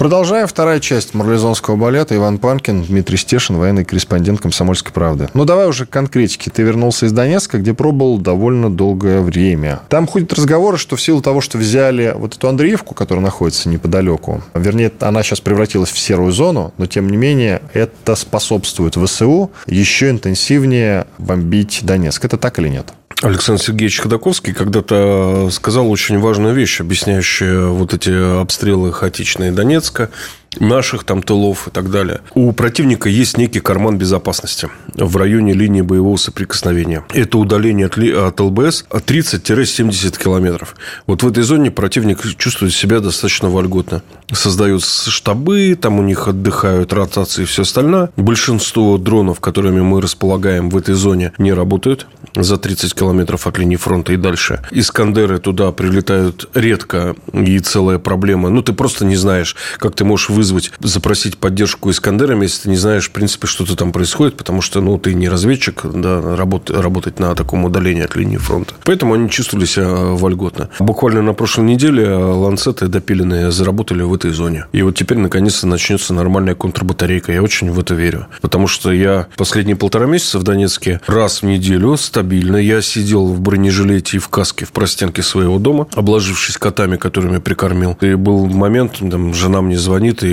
Продолжаем. 0.00 0.46
Вторая 0.46 0.80
часть 0.80 1.12
марлезонского 1.12 1.76
балета. 1.76 2.16
Иван 2.16 2.38
Панкин, 2.38 2.84
Дмитрий 2.84 3.18
Стешин, 3.18 3.58
военный 3.58 3.84
корреспондент 3.84 4.40
«Комсомольской 4.40 4.94
правды». 4.94 5.28
Ну, 5.34 5.44
давай 5.44 5.68
уже 5.68 5.84
к 5.84 5.90
конкретике. 5.90 6.50
Ты 6.50 6.62
вернулся 6.62 7.04
из 7.04 7.12
Донецка, 7.12 7.58
где 7.58 7.74
пробовал 7.74 8.16
довольно 8.16 8.70
долгое 8.70 9.20
время. 9.20 9.80
Там 9.90 10.06
ходят 10.06 10.32
разговоры, 10.32 10.78
что 10.78 10.96
в 10.96 11.02
силу 11.02 11.20
того, 11.20 11.42
что 11.42 11.58
взяли 11.58 12.14
вот 12.16 12.34
эту 12.34 12.48
Андреевку, 12.48 12.94
которая 12.94 13.22
находится 13.22 13.68
неподалеку, 13.68 14.42
вернее, 14.54 14.90
она 15.00 15.22
сейчас 15.22 15.42
превратилась 15.42 15.90
в 15.90 15.98
серую 15.98 16.32
зону, 16.32 16.72
но, 16.78 16.86
тем 16.86 17.10
не 17.10 17.18
менее, 17.18 17.60
это 17.74 18.16
способствует 18.16 18.94
ВСУ 18.94 19.50
еще 19.66 20.08
интенсивнее 20.08 21.08
бомбить 21.18 21.80
Донецк. 21.82 22.24
Это 22.24 22.38
так 22.38 22.58
или 22.58 22.68
нет? 22.68 22.94
Александр 23.22 23.62
Сергеевич 23.62 24.00
Ходаковский 24.00 24.54
когда-то 24.54 25.50
сказал 25.52 25.90
очень 25.90 26.18
важную 26.18 26.54
вещь, 26.54 26.80
объясняющую 26.80 27.74
вот 27.74 27.92
эти 27.92 28.40
обстрелы 28.40 28.92
хаотичные 28.92 29.52
Донецка 29.52 30.10
наших 30.58 31.04
там 31.04 31.22
тылов 31.22 31.68
и 31.68 31.70
так 31.70 31.90
далее. 31.90 32.20
У 32.34 32.50
противника 32.52 33.08
есть 33.08 33.38
некий 33.38 33.60
карман 33.60 33.98
безопасности 33.98 34.68
в 34.94 35.16
районе 35.16 35.52
линии 35.52 35.82
боевого 35.82 36.16
соприкосновения. 36.16 37.04
Это 37.14 37.38
удаление 37.38 37.86
от, 37.86 37.98
от 37.98 38.40
ЛБС 38.40 38.86
30-70 38.90 40.20
километров. 40.20 40.74
Вот 41.06 41.22
в 41.22 41.28
этой 41.28 41.42
зоне 41.42 41.70
противник 41.70 42.20
чувствует 42.36 42.72
себя 42.72 43.00
достаточно 43.00 43.48
вольготно. 43.48 44.02
Создают 44.32 44.84
штабы, 44.84 45.76
там 45.80 45.98
у 45.98 46.02
них 46.02 46.28
отдыхают 46.28 46.92
ротации 46.92 47.42
и 47.42 47.46
все 47.46 47.62
остальное. 47.62 48.10
Большинство 48.16 48.98
дронов, 48.98 49.40
которыми 49.40 49.80
мы 49.80 50.00
располагаем 50.00 50.70
в 50.70 50.76
этой 50.76 50.94
зоне, 50.94 51.32
не 51.38 51.52
работают 51.52 52.06
за 52.34 52.56
30 52.56 52.94
километров 52.94 53.46
от 53.46 53.58
линии 53.58 53.76
фронта 53.76 54.12
и 54.12 54.16
дальше. 54.16 54.62
Искандеры 54.70 55.38
туда 55.38 55.72
прилетают 55.72 56.48
редко, 56.54 57.14
и 57.32 57.58
целая 57.58 57.98
проблема. 57.98 58.50
Ну, 58.50 58.62
ты 58.62 58.72
просто 58.72 59.04
не 59.04 59.16
знаешь, 59.16 59.56
как 59.78 59.94
ты 59.94 60.04
можешь 60.04 60.28
вызвать, 60.40 60.72
запросить 60.80 61.36
поддержку 61.36 61.90
Искандерами, 61.90 62.44
если 62.44 62.62
ты 62.62 62.70
не 62.70 62.76
знаешь, 62.76 63.08
в 63.08 63.10
принципе, 63.10 63.46
что 63.46 63.66
то 63.66 63.76
там 63.76 63.92
происходит, 63.92 64.38
потому 64.38 64.62
что, 64.62 64.80
ну, 64.80 64.96
ты 64.96 65.12
не 65.12 65.28
разведчик, 65.28 65.82
да, 65.84 66.34
работ, 66.34 66.70
работать 66.70 67.18
на 67.20 67.34
таком 67.34 67.66
удалении 67.66 68.02
от 68.02 68.16
линии 68.16 68.38
фронта. 68.38 68.72
Поэтому 68.84 69.12
они 69.12 69.28
чувствовали 69.28 69.66
себя 69.66 69.86
вольготно. 69.86 70.70
Буквально 70.78 71.20
на 71.20 71.34
прошлой 71.34 71.64
неделе 71.64 72.08
ланцеты 72.08 72.88
допиленные 72.88 73.50
заработали 73.50 74.02
в 74.02 74.14
этой 74.14 74.30
зоне. 74.30 74.64
И 74.72 74.80
вот 74.80 74.96
теперь, 74.96 75.18
наконец-то, 75.18 75.66
начнется 75.66 76.14
нормальная 76.14 76.54
контрбатарейка. 76.54 77.32
Я 77.32 77.42
очень 77.42 77.70
в 77.70 77.78
это 77.78 77.94
верю. 77.94 78.28
Потому 78.40 78.66
что 78.66 78.92
я 78.92 79.26
последние 79.36 79.76
полтора 79.76 80.06
месяца 80.06 80.38
в 80.38 80.42
Донецке 80.42 81.00
раз 81.06 81.42
в 81.42 81.44
неделю 81.44 81.98
стабильно 81.98 82.56
я 82.56 82.80
сидел 82.80 83.26
в 83.26 83.40
бронежилете 83.40 84.16
и 84.16 84.20
в 84.20 84.28
каске 84.28 84.64
в 84.64 84.72
простенке 84.72 85.22
своего 85.22 85.58
дома, 85.58 85.86
обложившись 85.94 86.56
котами, 86.56 86.96
которыми 86.96 87.38
прикормил. 87.38 87.98
И 88.00 88.14
был 88.14 88.46
момент, 88.46 88.98
там, 88.98 89.34
жена 89.34 89.60
мне 89.60 89.76
звонит, 89.78 90.22
и 90.22 90.29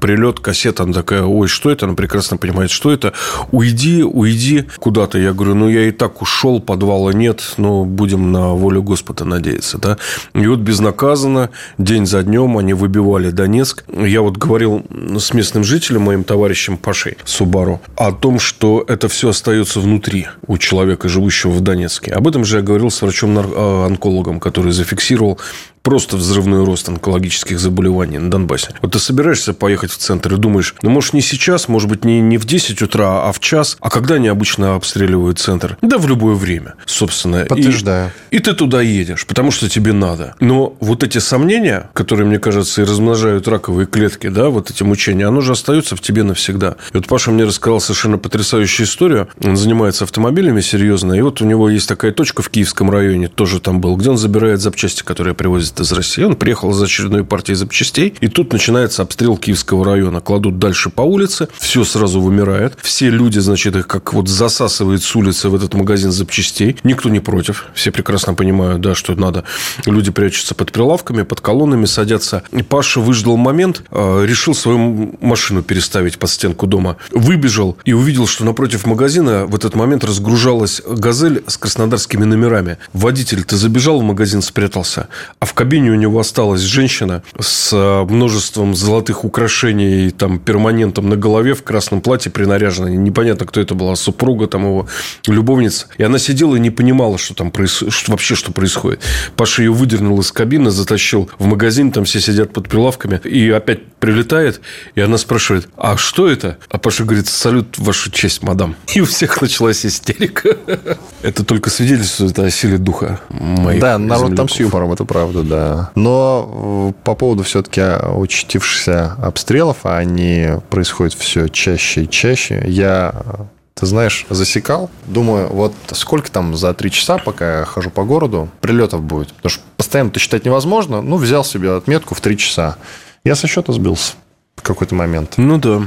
прилет, 0.00 0.40
кассета, 0.40 0.84
она 0.84 0.92
такая, 0.92 1.22
ой, 1.22 1.48
что 1.48 1.70
это? 1.70 1.86
Она 1.86 1.94
прекрасно 1.94 2.36
понимает, 2.36 2.70
что 2.70 2.90
это. 2.92 3.12
Уйди, 3.52 4.02
уйди 4.02 4.66
куда-то. 4.78 5.18
Я 5.18 5.32
говорю, 5.32 5.54
ну, 5.54 5.68
я 5.68 5.88
и 5.88 5.90
так 5.90 6.22
ушел, 6.22 6.60
подвала 6.60 7.12
нет, 7.12 7.54
но 7.56 7.84
будем 7.84 8.32
на 8.32 8.50
волю 8.50 8.82
Господа 8.82 9.24
надеяться, 9.24 9.78
да. 9.78 9.98
И 10.34 10.46
вот 10.46 10.60
безнаказанно, 10.60 11.50
день 11.78 12.06
за 12.06 12.22
днем 12.22 12.58
они 12.58 12.74
выбивали 12.74 13.30
Донецк. 13.30 13.84
Я 13.88 14.22
вот 14.22 14.36
говорил 14.36 14.84
с 15.18 15.34
местным 15.34 15.64
жителем, 15.64 16.02
моим 16.02 16.24
товарищем 16.24 16.76
Пашей 16.76 17.16
Субару, 17.24 17.80
о 17.96 18.12
том, 18.12 18.38
что 18.38 18.84
это 18.86 19.08
все 19.08 19.30
остается 19.30 19.80
внутри 19.80 20.26
у 20.46 20.58
человека, 20.58 21.08
живущего 21.08 21.50
в 21.50 21.60
Донецке. 21.60 22.12
Об 22.12 22.28
этом 22.28 22.44
же 22.44 22.56
я 22.56 22.62
говорил 22.62 22.90
с 22.90 23.02
врачом-онкологом, 23.02 24.36
э, 24.36 24.40
который 24.40 24.72
зафиксировал 24.72 25.38
просто 25.82 26.16
взрывной 26.16 26.64
рост 26.64 26.88
онкологических 26.88 27.58
заболеваний 27.58 28.18
на 28.18 28.30
Донбассе. 28.30 28.68
Вот 28.82 28.92
ты 28.92 28.98
собираешься 28.98 29.54
поехать 29.54 29.90
в 29.90 29.96
центр 29.96 30.34
и 30.34 30.36
думаешь, 30.36 30.74
ну, 30.82 30.90
может, 30.90 31.14
не 31.14 31.20
сейчас, 31.20 31.68
может 31.68 31.88
быть, 31.88 32.04
не, 32.04 32.20
не 32.20 32.38
в 32.38 32.44
10 32.44 32.82
утра, 32.82 33.28
а 33.28 33.32
в 33.32 33.40
час. 33.40 33.76
А 33.80 33.90
когда 33.90 34.16
они 34.16 34.28
обычно 34.28 34.74
обстреливают 34.74 35.38
центр? 35.38 35.78
Да 35.82 35.98
в 35.98 36.06
любое 36.06 36.34
время, 36.34 36.74
собственно. 36.86 37.44
Подтверждаю. 37.46 38.10
И, 38.30 38.36
и 38.36 38.38
ты 38.38 38.52
туда 38.52 38.82
едешь, 38.82 39.26
потому 39.26 39.50
что 39.50 39.68
тебе 39.68 39.92
надо. 39.92 40.34
Но 40.40 40.76
вот 40.80 41.02
эти 41.02 41.18
сомнения, 41.18 41.90
которые, 41.92 42.26
мне 42.26 42.38
кажется, 42.38 42.82
и 42.82 42.84
размножают 42.84 43.48
раковые 43.48 43.86
клетки, 43.86 44.28
да, 44.28 44.50
вот 44.50 44.70
эти 44.70 44.82
мучения, 44.82 45.26
оно 45.26 45.40
же 45.40 45.52
остается 45.52 45.96
в 45.96 46.00
тебе 46.00 46.22
навсегда. 46.22 46.76
И 46.92 46.96
вот 46.96 47.06
Паша 47.06 47.30
мне 47.30 47.44
рассказал 47.44 47.80
совершенно 47.80 48.18
потрясающую 48.18 48.86
историю. 48.86 49.28
Он 49.42 49.56
занимается 49.56 50.04
автомобилями 50.04 50.60
серьезно, 50.60 51.14
и 51.14 51.20
вот 51.20 51.40
у 51.40 51.46
него 51.46 51.68
есть 51.68 51.88
такая 51.88 52.12
точка 52.12 52.42
в 52.42 52.50
Киевском 52.50 52.90
районе, 52.90 53.28
тоже 53.28 53.60
там 53.60 53.80
был, 53.80 53.96
где 53.96 54.10
он 54.10 54.18
забирает 54.18 54.60
запчасти, 54.60 55.02
которые 55.02 55.34
привозят 55.34 55.69
привозит 55.70 55.80
из 55.80 55.92
России. 55.92 56.22
Он 56.22 56.36
приехал 56.36 56.72
за 56.72 56.84
очередной 56.84 57.24
партией 57.24 57.56
запчастей, 57.56 58.14
и 58.20 58.28
тут 58.28 58.52
начинается 58.52 59.02
обстрел 59.02 59.36
Киевского 59.36 59.84
района. 59.84 60.20
Кладут 60.20 60.58
дальше 60.58 60.90
по 60.90 61.02
улице, 61.02 61.48
все 61.58 61.84
сразу 61.84 62.20
вымирает. 62.20 62.74
Все 62.82 63.10
люди, 63.10 63.38
значит, 63.38 63.76
их 63.76 63.86
как 63.86 64.12
вот 64.12 64.28
засасывает 64.28 65.02
с 65.02 65.16
улицы 65.16 65.48
в 65.48 65.54
этот 65.54 65.74
магазин 65.74 66.12
запчастей. 66.12 66.76
Никто 66.84 67.08
не 67.08 67.20
против. 67.20 67.66
Все 67.74 67.90
прекрасно 67.90 68.34
понимают, 68.34 68.80
да, 68.80 68.94
что 68.94 69.14
надо. 69.14 69.44
Люди 69.86 70.10
прячутся 70.10 70.54
под 70.54 70.72
прилавками, 70.72 71.22
под 71.22 71.40
колоннами, 71.40 71.86
садятся. 71.86 72.42
И 72.52 72.62
Паша 72.62 73.00
выждал 73.00 73.36
момент, 73.36 73.82
а, 73.90 74.24
решил 74.24 74.54
свою 74.54 75.14
машину 75.20 75.62
переставить 75.62 76.18
под 76.18 76.30
стенку 76.30 76.66
дома. 76.66 76.96
Выбежал 77.12 77.76
и 77.84 77.92
увидел, 77.92 78.26
что 78.26 78.44
напротив 78.44 78.86
магазина 78.86 79.46
в 79.46 79.54
этот 79.54 79.74
момент 79.74 80.04
разгружалась 80.04 80.82
«Газель» 80.86 81.42
с 81.46 81.56
краснодарскими 81.56 82.24
номерами. 82.24 82.78
Водитель-то 82.92 83.56
забежал 83.56 84.00
в 84.00 84.02
магазин, 84.02 84.42
спрятался, 84.42 85.08
а 85.38 85.46
в 85.46 85.54
кабине 85.60 85.90
у 85.90 85.94
него 85.94 86.18
осталась 86.18 86.62
женщина 86.62 87.22
с 87.38 87.70
э, 87.74 88.04
множеством 88.10 88.74
золотых 88.74 89.26
украшений, 89.26 90.10
там, 90.10 90.38
перманентом 90.38 91.10
на 91.10 91.16
голове 91.16 91.52
в 91.52 91.62
красном 91.62 92.00
платье 92.00 92.32
принаряженной. 92.32 92.96
Непонятно, 92.96 93.44
кто 93.44 93.60
это 93.60 93.74
была, 93.74 93.94
супруга, 93.94 94.46
там 94.46 94.62
его 94.62 94.88
любовница. 95.26 95.88
И 95.98 96.02
она 96.02 96.18
сидела 96.18 96.56
и 96.56 96.60
не 96.60 96.70
понимала, 96.70 97.18
что 97.18 97.34
там 97.34 97.50
происходит, 97.50 98.08
вообще 98.08 98.36
что 98.36 98.52
происходит. 98.52 99.00
Паша 99.36 99.60
ее 99.60 99.70
выдернул 99.70 100.18
из 100.20 100.32
кабины, 100.32 100.70
затащил 100.70 101.28
в 101.38 101.44
магазин, 101.44 101.92
там 101.92 102.06
все 102.06 102.22
сидят 102.22 102.54
под 102.54 102.66
прилавками, 102.66 103.20
и 103.22 103.50
опять 103.50 103.84
прилетает, 104.00 104.62
и 104.94 105.02
она 105.02 105.18
спрашивает, 105.18 105.68
а 105.76 105.98
что 105.98 106.26
это? 106.26 106.56
А 106.70 106.78
Паша 106.78 107.04
говорит, 107.04 107.28
салют, 107.28 107.76
вашу 107.76 108.10
честь, 108.10 108.42
мадам. 108.42 108.76
И 108.94 109.02
у 109.02 109.04
всех 109.04 109.42
началась 109.42 109.84
истерика. 109.84 110.56
Это 111.22 111.44
только 111.44 111.68
свидетельствует 111.68 112.38
о 112.38 112.50
силе 112.50 112.78
духа 112.78 113.20
моих 113.28 113.80
Да, 113.82 113.98
народ 113.98 114.34
там 114.36 114.48
с 114.48 114.58
юмором, 114.58 114.92
это 114.92 115.04
правда, 115.04 115.42
да. 115.50 115.90
Но 115.94 116.92
э, 116.96 117.02
по 117.04 117.14
поводу 117.14 117.42
все-таки 117.42 117.82
участившихся 118.14 119.16
обстрелов, 119.22 119.78
а 119.84 119.98
они 119.98 120.48
происходят 120.70 121.14
все 121.14 121.48
чаще 121.48 122.04
и 122.04 122.08
чаще, 122.08 122.62
я 122.66 123.48
ты 123.74 123.86
знаешь, 123.86 124.26
засекал. 124.28 124.90
Думаю, 125.06 125.48
вот 125.48 125.72
сколько 125.92 126.30
там 126.30 126.54
за 126.54 126.74
три 126.74 126.90
часа, 126.90 127.16
пока 127.16 127.60
я 127.60 127.64
хожу 127.64 127.88
по 127.88 128.04
городу, 128.04 128.50
прилетов 128.60 129.02
будет. 129.02 129.32
Потому 129.32 129.50
что 129.50 129.62
постоянно 129.78 130.08
это 130.10 130.20
считать 130.20 130.44
невозможно. 130.44 131.00
Ну, 131.00 131.16
взял 131.16 131.44
себе 131.44 131.74
отметку 131.74 132.14
в 132.14 132.20
три 132.20 132.36
часа. 132.36 132.76
Я 133.24 133.34
со 133.36 133.46
счета 133.46 133.72
сбился 133.72 134.12
в 134.56 134.62
какой-то 134.62 134.94
момент. 134.94 135.34
Ну 135.38 135.56
да. 135.56 135.82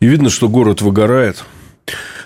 И 0.00 0.06
видно, 0.06 0.30
что 0.30 0.48
город 0.48 0.82
выгорает. 0.82 1.44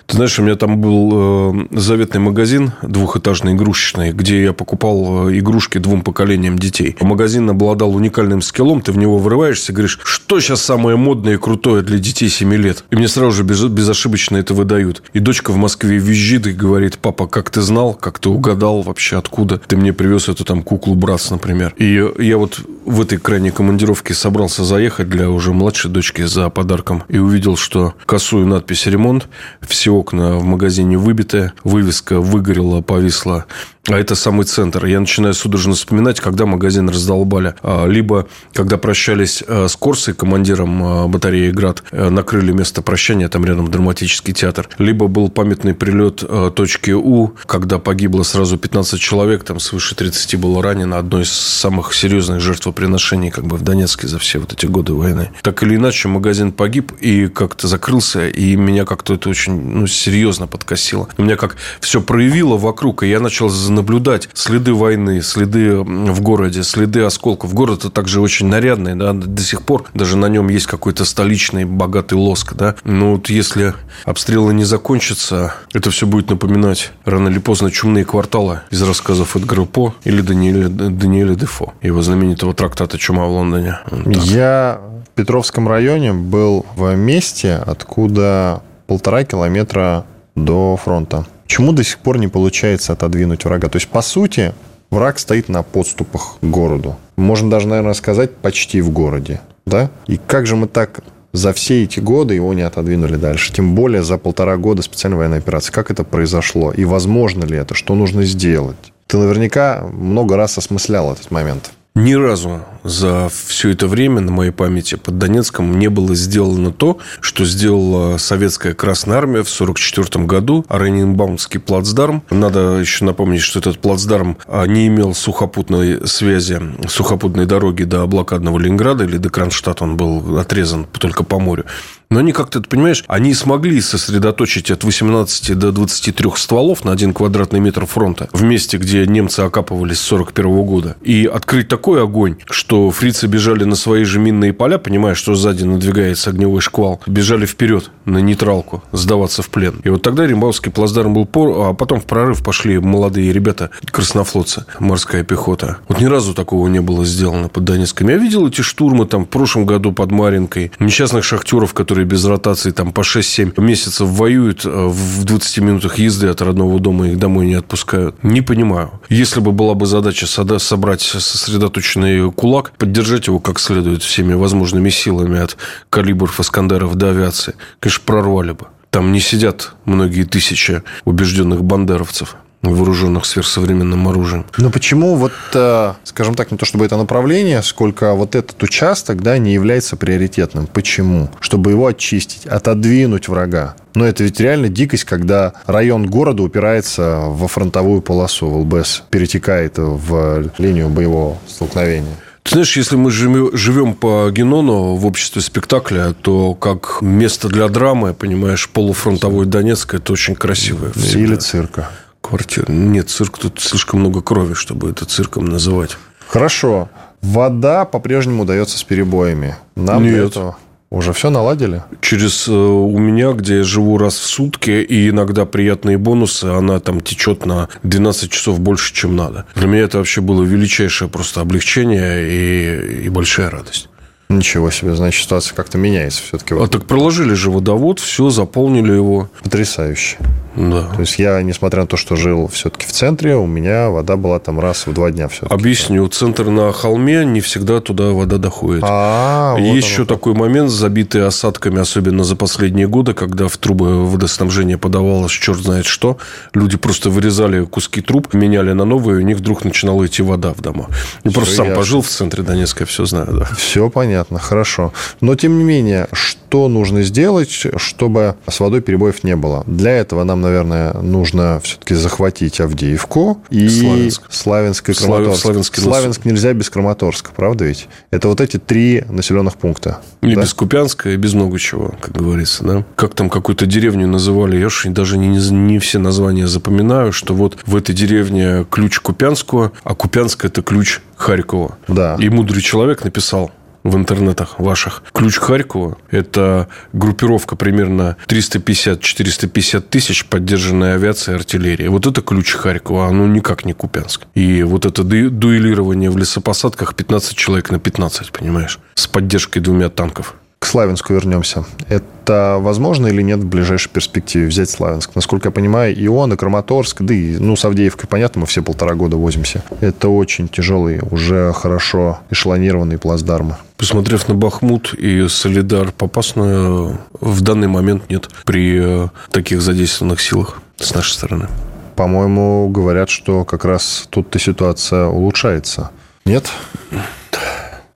Ты 0.07 0.17
знаешь, 0.17 0.39
у 0.39 0.43
меня 0.43 0.55
там 0.55 0.79
был 0.79 1.11
э, 1.13 1.67
заветный 1.73 2.21
магазин 2.21 2.73
двухэтажный, 2.83 3.55
игрушечный, 3.55 4.13
где 4.13 4.45
я 4.45 4.53
покупал 4.53 5.29
э, 5.29 5.39
игрушки 5.39 5.79
двум 5.79 6.03
поколениям 6.03 6.59
детей. 6.59 6.97
Магазин 7.01 7.51
обладал 7.51 7.95
уникальным 7.95 8.41
скиллом, 8.41 8.83
ты 8.83 8.93
в 8.93 8.99
него 8.99 9.19
вырываешься 9.19 9.73
и 9.73 9.75
говоришь, 9.75 9.99
что 10.05 10.39
сейчас 10.39 10.63
самое 10.63 10.97
модное 10.97 11.35
и 11.35 11.39
крутое 11.39 11.83
для 11.83 11.99
детей 11.99 12.29
7 12.29 12.55
лет. 12.55 12.85
И 12.91 12.97
мне 12.97 13.09
сразу 13.09 13.33
же 13.33 13.43
без, 13.43 13.65
безошибочно 13.65 14.37
это 14.37 14.55
выдают. 14.55 15.03
И 15.13 15.19
дочка 15.19 15.51
в 15.51 15.57
Москве 15.57 15.99
визжит 15.99 16.47
и 16.47 16.53
говорит, 16.53 16.99
папа, 16.99 17.27
как 17.27 17.51
ты 17.51 17.61
знал, 17.61 17.95
как 17.95 18.21
ты 18.21 18.29
угадал 18.29 18.83
вообще, 18.83 19.19
откуда 19.19 19.59
ты 19.59 19.77
мне 19.77 19.93
привез 19.93 20.29
эту 20.29 20.45
там 20.45 20.63
куклу 20.63 20.95
Братс, 20.95 21.31
например. 21.31 21.75
И 21.79 22.13
я 22.19 22.39
вот 22.39 22.61
в 22.85 23.01
этой 23.01 23.19
крайней 23.19 23.51
командировке 23.51 24.15
собрался 24.15 24.65
заехать 24.65 25.09
для 25.09 25.31
уже 25.31 25.53
младшей 25.53 25.91
дочки 25.91 26.23
за 26.23 26.49
подарком 26.51 27.03
и 27.09 27.19
увидел, 27.19 27.57
что 27.57 27.95
косую 28.07 28.47
надпись 28.47 28.87
«Ремонт», 28.87 29.29
все 29.63 29.96
окна 29.99 30.37
в 30.37 30.45
магазине 30.45 30.97
выбиты, 30.99 31.53
вывеска 31.65 32.21
выгорела, 32.21 32.81
повисла. 32.81 33.47
А 33.89 33.99
это 33.99 34.17
самый 34.17 34.45
центр. 34.45 34.85
Я 34.87 34.99
начинаю 34.99 35.33
судорожно 35.33 35.75
вспоминать, 35.75 36.21
когда 36.21 36.45
магазин 36.45 36.89
раздолбали. 36.89 37.55
А, 37.63 37.87
Либо, 37.87 38.27
когда 38.53 38.79
прощались 38.79 39.45
э, 39.47 39.69
с 39.69 39.77
Корсой, 39.77 40.15
командиром 40.15 40.85
э, 40.85 41.07
батареи 41.07 41.51
«Град», 41.51 41.85
накрыли 41.93 42.53
место 42.53 42.83
прощания, 42.83 43.29
там 43.29 43.45
рядом 43.45 43.71
драматический 43.71 44.35
театр. 44.35 44.69
Либо 44.79 45.07
был 45.07 45.29
памятный 45.29 45.75
прилет 45.75 46.25
точки 46.55 46.91
У, 46.91 47.33
когда 47.47 47.79
погибло 47.79 48.23
сразу 48.25 48.59
15 48.59 49.01
человек, 49.01 49.45
там 49.45 49.61
свыше 49.61 49.95
30 49.95 50.37
было 50.37 50.63
ранено. 50.63 50.99
Одно 50.99 51.21
из 51.21 51.31
самых 51.31 51.95
серьезных 51.95 52.41
жертвоприношений 52.41 53.31
как 53.31 53.47
бы 53.47 53.57
в 53.57 53.63
Донецке 53.63 54.09
за 54.09 54.19
все 54.19 54.39
вот 54.39 54.53
эти 54.53 54.67
годы 54.67 54.95
войны. 54.95 55.31
Так 55.43 55.63
или 55.63 55.77
иначе, 55.77 56.09
магазин 56.09 56.53
погиб 56.53 56.93
и 57.01 57.29
как-то 57.29 57.69
закрылся, 57.69 58.29
и 58.29 58.57
меня 58.57 58.85
как-то 58.85 59.15
это 59.15 59.29
очень 59.29 59.61
ну, 59.61 59.86
серьезно 59.95 60.47
подкосило. 60.47 61.09
У 61.19 61.23
меня 61.23 61.37
как 61.37 61.57
все 61.81 62.01
проявило 62.01 62.57
вокруг, 62.57 63.03
и 63.03 63.09
я 63.09 63.21
начал 63.21 63.51
наблюдать 63.69 64.29
следы 64.35 64.73
войны, 64.75 65.23
следы 65.23 65.77
в 65.77 66.21
городе, 66.21 66.63
следы 66.63 67.03
осколков. 67.03 67.55
Город 67.55 67.81
это 67.81 67.91
также 67.91 68.21
очень 68.21 68.47
нарядный, 68.47 68.95
да, 68.95 69.13
до 69.13 69.43
сих 69.43 69.63
пор 69.63 69.85
даже 69.95 70.17
на 70.17 70.27
нем 70.27 70.49
есть 70.49 70.67
какой-то 70.67 71.05
столичный 71.05 71.65
богатый 71.65 72.15
лоск, 72.15 72.55
да. 72.55 72.75
Но 72.85 73.13
вот 73.13 73.29
если 73.29 73.75
обстрелы 74.05 74.55
не 74.55 74.65
закончатся, 74.65 75.55
это 75.73 75.91
все 75.91 76.07
будет 76.07 76.31
напоминать 76.31 76.93
рано 77.05 77.29
или 77.29 77.39
поздно 77.39 77.71
чумные 77.71 78.05
кварталы 78.05 78.61
из 78.71 78.83
рассказов 78.83 79.37
Эдгара 79.37 79.65
По 79.65 79.95
или 80.05 80.21
Даниэля, 80.21 80.69
Даниэля 80.69 81.35
Дефо, 81.35 81.75
его 81.83 82.03
знаменитого 82.03 82.55
трактата 82.55 82.99
«Чума 82.99 83.27
в 83.27 83.31
Лондоне». 83.31 83.79
Вот. 83.91 84.25
Я 84.25 84.81
в 85.07 85.17
Петровском 85.17 85.69
районе 85.69 86.13
был 86.13 86.67
в 86.77 86.95
месте, 86.95 87.55
откуда 87.55 88.63
полтора 88.87 89.25
километра 89.25 90.05
до 90.35 90.77
фронта. 90.77 91.27
Почему 91.45 91.73
до 91.73 91.85
сих 91.85 91.99
пор 91.99 92.19
не 92.19 92.29
получается 92.29 92.93
отодвинуть 92.93 93.45
врага? 93.45 93.69
То 93.69 93.77
есть, 93.77 93.89
по 93.89 94.03
сути, 94.03 94.53
враг 94.91 95.19
стоит 95.19 95.49
на 95.49 95.63
подступах 95.63 96.39
к 96.41 96.45
городу. 96.45 96.97
Можно 97.17 97.51
даже, 97.51 97.69
наверное, 97.69 97.95
сказать, 97.95 98.35
почти 98.37 98.81
в 98.81 98.91
городе. 98.91 99.41
Да? 99.65 99.91
И 100.07 100.19
как 100.19 100.47
же 100.47 100.57
мы 100.57 100.69
так 100.69 101.01
за 101.33 101.53
все 101.53 101.85
эти 101.85 102.01
годы 102.01 102.35
его 102.35 102.53
не 102.55 102.63
отодвинули 102.63 103.17
дальше? 103.17 103.53
Тем 103.53 103.75
более 103.75 104.03
за 104.03 104.19
полтора 104.19 104.57
года 104.57 104.83
специальной 104.83 105.19
военной 105.19 105.39
операции. 105.39 105.73
Как 105.73 105.91
это 105.91 106.05
произошло? 106.05 106.73
И 106.73 106.85
возможно 106.85 107.45
ли 107.45 107.57
это? 107.57 107.75
Что 107.75 107.95
нужно 107.95 108.25
сделать? 108.25 108.93
Ты 109.07 109.19
наверняка 109.19 109.87
много 109.93 110.37
раз 110.37 110.59
осмыслял 110.59 111.13
этот 111.13 111.31
момент. 111.31 111.71
Ни 111.95 112.15
разу 112.15 112.61
за 112.87 113.29
все 113.29 113.71
это 113.71 113.89
время 113.89 114.21
на 114.21 114.31
моей 114.31 114.53
памяти 114.53 114.95
под 114.95 115.19
Донецком 115.19 115.79
не 115.79 115.89
было 115.89 116.15
сделано 116.15 116.73
то, 116.73 116.99
что 117.21 117.45
сделала 117.45 118.17
советская 118.19 118.75
Красная 118.75 119.19
Армия 119.19 119.43
в 119.43 119.53
1944 119.53 120.25
году, 120.25 120.65
Оренбаумский 120.69 121.61
плацдарм. 121.61 122.23
Надо 122.31 122.79
еще 122.79 123.05
напомнить, 123.05 123.43
что 123.43 123.59
этот 123.59 123.79
плацдарм 123.79 124.39
а, 124.47 124.67
не 124.67 124.87
имел 124.87 125.15
сухопутной 125.15 126.07
связи, 126.07 126.61
сухопутной 126.89 127.47
дороги 127.47 127.85
до 127.85 128.07
блокадного 128.07 128.59
Ленинграда 128.59 129.05
или 129.05 129.17
до 129.17 129.31
Кронштадта. 129.31 129.85
Он 129.85 129.97
был 129.97 130.39
отрезан 130.39 130.87
только 130.99 131.25
по 131.25 131.39
морю. 131.39 131.65
Но 132.09 132.21
они 132.21 132.33
как-то, 132.33 132.61
ты 132.61 132.69
понимаешь, 132.69 133.05
они 133.09 133.35
смогли 133.35 133.81
сосредоточить 133.81 134.71
от 134.71 134.85
18 134.85 135.59
до 135.59 135.73
23 135.73 136.31
стволов 136.37 136.85
на 136.85 136.93
один 136.93 137.13
квадратный 137.13 137.59
метр 137.59 137.85
фронта 137.85 138.29
в 138.33 138.43
месте, 138.43 138.77
где 138.77 139.07
немцы 139.07 139.41
окапывались 139.41 139.99
с 139.99 140.03
41 140.03 140.63
года. 140.63 140.97
И 141.03 141.27
открыть 141.27 141.69
такой 141.69 142.03
огонь, 142.03 142.37
что 142.49 142.76
фрицы 142.91 143.27
бежали 143.27 143.65
на 143.65 143.77
свои 143.77 144.05
же 144.05 144.19
минные 144.19 144.53
поля, 144.53 144.79
понимая, 144.79 145.15
что 145.15 145.35
сзади 145.35 145.65
надвигается 145.65 146.31
огневой 146.31 146.61
шквал, 146.61 147.01
бежали 147.07 147.47
вперед 147.47 147.91
на 148.05 148.19
нейтралку, 148.19 148.83
сдаваться 148.93 149.43
в 149.43 149.49
плен. 149.49 149.81
И 149.85 149.89
вот 149.89 150.03
тогда 150.03 150.27
Римбауский 150.27 150.71
плацдарм 150.71 151.15
был 151.15 151.27
пор, 151.27 151.69
а 151.69 151.75
потом 151.75 152.01
в 152.01 152.05
прорыв 152.05 152.43
пошли 152.43 152.79
молодые 152.79 153.33
ребята, 153.33 153.71
краснофлотцы, 153.91 154.65
морская 154.79 155.25
пехота. 155.25 155.79
Вот 155.89 156.01
ни 156.01 156.07
разу 156.07 156.35
такого 156.35 156.69
не 156.69 156.81
было 156.81 157.05
сделано 157.05 157.49
под 157.49 157.65
Донецком. 157.65 158.09
Я 158.09 158.17
видел 158.17 158.47
эти 158.47 158.61
штурмы 158.63 159.07
там 159.07 159.25
в 159.25 159.29
прошлом 159.29 159.67
году 159.67 159.93
под 159.93 160.11
Маринкой, 160.11 160.73
несчастных 160.79 161.25
шахтеров, 161.25 161.75
которые 161.75 162.07
без 162.07 162.25
ротации 162.25 162.71
там 162.71 162.93
по 162.93 163.01
6-7 163.01 163.61
месяцев 163.61 164.09
воюют, 164.09 164.63
а 164.65 164.89
в 164.89 165.25
20 165.25 165.59
минутах 165.59 165.99
езды 165.99 166.29
от 166.29 166.43
родного 166.43 166.79
дома 166.81 167.09
их 167.09 167.19
домой 167.19 167.47
не 167.47 167.55
отпускают. 167.55 168.23
Не 168.23 168.43
понимаю. 168.43 168.91
Если 169.09 169.41
бы 169.41 169.53
была 169.53 169.75
бы 169.75 169.87
задача 169.87 170.27
собрать 170.27 171.01
сосредоточенный 171.01 172.31
кулак, 172.33 172.66
поддержать 172.79 173.27
его 173.27 173.41
как 173.41 173.59
следует 173.59 174.03
всеми 174.03 174.35
возможными 174.35 174.91
силами 174.91 175.41
от 175.41 175.57
калибров 175.91 176.41
Искандеров 176.41 176.95
до 176.95 177.11
авиации, 177.11 177.55
конечно, 177.81 178.03
прорвали 178.05 178.53
бы. 178.53 178.67
Там 178.91 179.13
не 179.13 179.21
сидят 179.21 179.75
многие 179.85 180.25
тысячи 180.25 180.83
убежденных 181.05 181.63
бандеровцев 181.63 182.37
вооруженных 182.63 183.27
сверхсовременным 183.27 184.09
оружием. 184.09 184.47
Но 184.59 184.71
почему 184.71 185.17
вот, 185.17 185.33
э, 185.55 185.93
скажем 186.05 186.35
так, 186.35 186.51
не 186.51 186.59
то 186.59 186.65
чтобы 186.65 186.85
это 186.85 186.97
направление, 186.97 187.63
сколько 187.63 188.15
вот 188.15 188.35
этот 188.35 188.63
участок, 188.63 189.23
да, 189.23 189.39
не 189.39 189.53
является 189.53 189.97
приоритетным? 189.97 190.67
Почему? 190.67 191.31
Чтобы 191.41 191.71
его 191.71 191.87
очистить, 191.87 192.47
отодвинуть 192.47 193.29
врага. 193.29 193.77
Но 193.95 194.05
это 194.05 194.25
ведь 194.25 194.41
реально 194.41 194.69
дикость, 194.69 195.05
когда 195.05 195.55
район 195.67 196.07
города 196.07 196.43
упирается 196.43 197.25
во 197.27 197.49
фронтовую 197.49 198.03
полосу, 198.03 198.49
в 198.49 198.57
ЛБС, 198.61 199.05
перетекает 199.11 199.75
в 199.79 200.51
линию 200.59 200.89
боевого 200.89 201.39
столкновения. 201.47 202.17
Ты 202.47 202.51
знаешь, 202.53 202.77
если 202.77 202.95
мы 202.95 203.11
живем 203.11 203.95
по 203.95 204.31
Генону 204.31 204.95
в 204.95 205.05
обществе 205.05 205.43
спектакля, 205.43 206.15
то 206.23 206.55
как 206.55 206.99
место 207.01 207.49
для 207.49 207.67
драмы, 207.69 208.15
понимаешь, 208.15 208.69
полуфронтовой 208.69 209.47
Донецк, 209.47 209.95
это 209.95 210.13
очень 210.13 210.37
красивое. 210.37 210.93
всегда. 210.93 211.19
Или 211.19 211.35
цирка. 211.35 211.91
Квартира. 212.21 212.71
Нет, 212.71 213.11
цирк 213.11 213.37
тут 213.39 213.61
слишком 213.61 213.99
много 213.99 214.23
крови, 214.23 214.55
чтобы 214.55 214.91
это 214.91 215.05
цирком 215.07 215.47
называть. 215.47 215.97
Хорошо. 216.29 216.89
Вода 217.21 217.85
по-прежнему 217.85 218.45
дается 218.45 218.79
с 218.79 218.85
перебоями. 218.85 219.57
Нам 219.75 220.05
для 220.05 220.19
Нет. 220.19 220.31
этого 220.31 220.57
уже 220.91 221.13
все 221.13 221.31
наладили? 221.31 221.83
Через 222.01 222.49
э, 222.49 222.53
у 222.53 222.99
меня, 222.99 223.33
где 223.33 223.59
я 223.59 223.63
живу 223.65 223.99
раз 223.99 224.17
в 224.19 224.27
сутки, 224.27 224.71
и 224.71 225.09
иногда 225.09 225.45
приятные 225.45 225.99
бонусы, 225.99 226.45
она 226.45 226.79
там 226.81 227.01
течет 227.01 227.45
на 227.47 227.69
12 227.83 228.31
часов 228.31 228.61
больше, 228.61 228.95
чем 228.95 229.17
надо. 229.17 229.47
Для 229.55 229.67
меня 229.67 229.83
это 229.83 229.99
вообще 229.99 230.21
было 230.21 230.43
величайшее 230.43 231.09
просто 231.09 231.41
облегчение 231.41 232.29
и, 232.29 233.05
и 233.05 233.09
большая 233.09 233.51
радость. 233.51 233.89
Ничего 234.29 234.71
себе, 234.71 234.95
значит, 234.97 235.23
ситуация 235.23 235.55
как-то 235.55 235.79
меняется 235.79 236.21
все-таки. 236.23 236.55
А 236.55 236.67
так 236.67 236.85
проложили 236.87 237.35
же 237.35 237.51
водовод, 237.51 238.01
все, 238.01 238.31
заполнили 238.31 238.93
его. 238.93 239.29
Потрясающе. 239.43 240.19
Да. 240.57 240.85
То 240.95 241.01
есть 241.01 241.19
я, 241.19 241.43
несмотря 241.43 241.83
на 241.83 241.87
то, 241.87 241.97
что 241.97 242.17
жил 242.17 242.49
все-таки 242.49 242.87
в 242.87 242.93
центре, 242.93 243.37
у 243.37 243.47
меня 243.47 243.91
вода 243.91 244.17
была 244.17 244.39
там 244.39 244.59
раз 244.59 244.87
в 244.87 244.93
два 244.93 245.11
дня 245.11 245.29
все 245.29 245.47
Объясню. 245.47 246.09
Центр 246.09 246.47
на 246.47 246.73
холме, 246.73 247.25
не 247.25 247.41
всегда 247.41 247.81
туда 247.81 248.11
вода 248.11 248.39
доходит. 248.39 248.83
А, 248.87 249.53
вот 249.53 249.61
Есть 249.61 249.89
еще 249.89 250.07
такой 250.07 250.33
момент, 250.35 250.71
забитый 250.71 251.27
осадками, 251.27 251.79
особенно 251.79 252.25
за 252.25 252.37
последние 252.37 252.89
годы, 252.89 253.13
когда 253.13 253.49
в 253.49 253.57
трубы 253.59 254.07
водоснабжения 254.07 254.79
подавалось 254.79 255.33
черт 255.33 255.59
знает 255.59 255.85
что. 255.85 256.17
Люди 256.55 256.79
просто 256.79 257.11
вырезали 257.11 257.65
куски 257.65 258.01
труб, 258.01 258.33
меняли 258.33 258.73
на 258.73 258.87
новые, 258.87 259.21
и 259.21 259.25
у 259.25 259.27
них 259.27 259.37
вдруг 259.37 259.65
начинала 259.65 260.07
идти 260.07 260.23
вода 260.23 260.55
в 260.55 260.63
дома. 260.63 260.87
Я 261.23 261.33
просто 261.33 261.55
сам 261.55 261.75
пожил 261.75 262.01
в 262.01 262.09
центре 262.09 262.43
Донецка, 262.43 262.87
все 262.87 263.05
знаю. 263.05 263.27
Да. 263.41 263.45
Все 263.57 263.91
понятно, 263.91 264.16
хорошо. 264.25 264.93
Но, 265.21 265.35
тем 265.35 265.59
не 265.59 265.65
менее, 265.65 266.09
что 266.13 266.69
нужно 266.69 267.03
сделать, 267.03 267.51
чтобы 267.51 268.37
с 268.49 268.61
водой 268.61 268.81
перебоев 268.81 269.25
не 269.25 269.37
было? 269.37 269.65
Для 269.67 269.93
этого 269.93 270.25
нам, 270.25 270.41
наверное, 270.41 270.93
нужно 270.95 271.61
все-таки 271.63 271.95
захватить 271.95 272.61
Авдеевку 272.61 273.43
и 273.51 273.69
Славянск. 273.69 274.23
Славянск 274.31 274.91
и 274.91 274.93
Краматорск. 274.95 275.43
Славянский 275.43 275.83
нос. 275.83 275.93
Славянск 275.93 276.25
нельзя 276.25 276.53
без 276.53 276.71
Краматорска, 276.71 277.31
правда 277.35 277.65
ведь? 277.65 277.89
Это 278.11 278.29
вот 278.29 278.41
эти 278.41 278.59
три 278.59 279.05
населенных 279.09 279.57
пункта. 279.57 280.01
И 280.23 280.35
да? 280.35 280.43
без 280.43 280.55
Купянска, 280.55 281.11
и 281.11 281.17
без 281.17 281.35
много 281.35 281.59
чего, 281.59 281.95
как 282.01 282.13
говорится, 282.13 282.65
да. 282.65 282.85
Как 282.95 283.15
там 283.15 283.31
какую-то 283.31 283.67
деревню 283.67 284.07
называли, 284.07 284.57
я 284.57 284.67
уж 284.67 284.85
даже 284.87 285.19
не, 285.19 285.29
не 285.29 285.79
все 285.79 285.99
названия 285.99 286.47
запоминаю, 286.47 287.13
что 287.13 287.35
вот 287.35 287.59
в 287.67 287.77
этой 287.77 287.95
деревне 287.95 288.67
ключ 288.71 289.01
Купянского, 289.01 289.73
а 289.85 289.95
Купянск– 289.95 290.45
это 290.47 290.63
ключ 290.63 291.01
Харькова. 291.17 291.79
Да. 291.89 292.17
И 292.19 292.29
мудрый 292.29 292.63
человек 292.63 293.05
написал 293.05 293.51
в 293.89 293.97
интернетах 293.97 294.59
ваших. 294.59 295.03
Ключ 295.13 295.37
Харькова– 295.39 295.97
это 296.11 296.69
группировка 296.93 297.57
примерно 297.57 298.17
350-450 298.27 299.81
тысяч, 299.81 300.25
поддержанная 300.27 300.95
авиацией 300.95 301.37
и 301.37 301.39
артиллерией. 301.39 301.89
Вот 301.89 302.07
это 302.07 302.23
ключ 302.23 302.53
Харькова, 302.53 303.07
оно 303.09 303.27
никак 303.27 303.65
не 303.65 303.73
Купянск. 303.73 304.23
И 304.35 304.63
вот 304.63 304.87
это 304.87 305.03
ду- 305.03 305.31
дуэлирование 305.31 306.11
в 306.11 306.19
лесопосадках 306.19 306.95
15 306.95 307.37
человек 307.37 307.71
на 307.71 307.79
15, 307.79 308.33
понимаешь? 308.33 308.79
С 308.95 309.07
поддержкой 309.07 309.61
двумя 309.61 309.89
танков. 309.89 310.35
К 310.59 310.67
Славянску 310.67 311.13
вернемся. 311.13 311.65
Это 311.89 312.57
возможно 312.59 313.07
или 313.07 313.23
нет 313.23 313.41
в 313.41 313.47
ближайшей 313.47 313.91
перспективе 313.91 314.47
взять 314.47 314.71
Славянск? 314.71 315.15
Насколько 315.15 315.49
я 315.49 315.53
понимаю, 315.53 315.95
и 315.95 316.07
он, 316.09 316.33
и 316.33 316.37
Краматорск, 316.37 317.03
да 317.03 317.15
и, 317.15 317.37
ну, 317.39 317.57
с 317.57 317.65
Авдеевкой, 317.65 318.09
понятно, 318.09 318.41
мы 318.41 318.47
все 318.47 318.63
полтора 318.63 318.95
года 318.95 319.17
возимся. 319.17 319.63
Это 319.81 320.09
очень 320.09 320.49
тяжелые, 320.49 321.03
уже 321.11 321.53
хорошо 321.53 322.21
эшелонированные 322.31 322.99
плацдармы. 322.99 323.57
Посмотрев 323.77 324.27
на 324.29 324.35
Бахмут 324.35 324.95
и 324.95 325.29
Солидар, 325.29 325.93
попасную 325.93 326.99
в 327.21 327.43
данный 327.43 327.69
момент 327.69 328.09
нет 328.09 328.29
при 328.45 329.05
э, 329.05 329.09
таких 329.31 329.61
задействованных 329.61 330.21
силах 330.21 330.63
с 330.79 330.95
нашей 330.95 331.13
стороны. 331.13 331.49
По-моему, 331.95 332.69
говорят, 332.69 333.09
что 333.09 333.45
как 333.45 333.65
раз 333.65 334.07
тут-то 334.11 334.39
ситуация 334.39 335.07
улучшается. 335.07 335.91
Нет? 336.25 336.51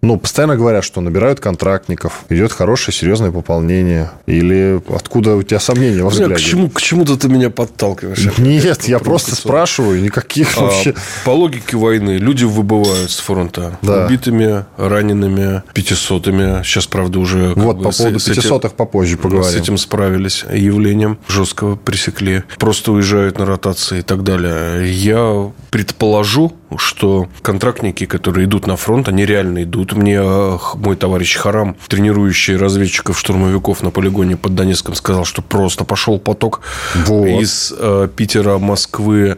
Ну, 0.02 0.18
постоянно 0.18 0.56
говорят, 0.56 0.82
что 0.82 1.00
набирают 1.02 1.40
контрактников, 1.40 2.24
идет 2.30 2.52
хорошее, 2.52 2.94
серьезное 2.96 3.30
пополнение. 3.30 4.10
Или 4.26 4.80
откуда 4.94 5.36
у 5.36 5.42
тебя 5.42 5.60
сомнения 5.60 6.02
во 6.02 6.08
взгляде? 6.08 6.34
к, 6.36 6.38
чему, 6.38 6.70
к 6.70 6.80
чему-то 6.80 7.18
ты 7.18 7.28
меня 7.28 7.50
подталкиваешь. 7.50 8.26
Нет, 8.38 8.84
я 8.88 8.98
просто 8.98 9.34
спрашиваю, 9.34 10.00
никаких 10.02 10.56
А, 10.56 10.62
вообще... 10.62 10.94
По 11.24 11.30
логике 11.30 11.76
войны 11.76 12.12
люди 12.16 12.44
выбывают 12.44 13.10
с 13.10 13.18
фронта 13.18 13.78
Да. 13.82 14.06
убитыми, 14.06 14.64
ранеными, 14.78 15.62
пятисотыми. 15.74 16.62
Сейчас, 16.62 16.86
правда, 16.86 17.18
уже... 17.18 17.52
Вот, 17.54 17.76
бы 17.76 17.84
по 17.84 17.92
с- 17.92 17.98
поводу 17.98 18.18
с 18.20 18.24
500 18.24 18.74
попозже 18.74 19.16
С 19.16 19.18
поговорим. 19.18 19.60
этим 19.60 19.76
справились 19.76 20.44
явлением, 20.50 21.18
жесткого 21.28 21.76
пресекли, 21.76 22.44
просто 22.58 22.92
уезжают 22.92 23.38
на 23.38 23.44
ротации 23.44 23.98
и 23.98 24.02
так 24.02 24.22
далее. 24.24 24.90
Я 24.92 25.50
предположу, 25.70 26.52
что 26.78 27.28
контрактники, 27.42 28.06
которые 28.06 28.46
идут 28.46 28.66
на 28.66 28.76
фронт, 28.76 29.08
они 29.08 29.24
реально 29.26 29.64
идут. 29.64 29.92
Мне 29.92 30.20
мой 30.22 30.96
товарищ 30.96 31.36
Харам, 31.36 31.76
тренирующий 31.88 32.56
разведчиков-штурмовиков 32.56 33.82
на 33.82 33.90
полигоне 33.90 34.36
под 34.36 34.54
Донецком, 34.54 34.94
сказал, 34.94 35.24
что 35.24 35.42
просто 35.42 35.84
пошел 35.84 36.18
поток 36.18 36.62
Вот. 37.06 37.26
из 37.26 37.72
э, 37.76 38.08
Питера, 38.14 38.58
Москвы 38.58 39.36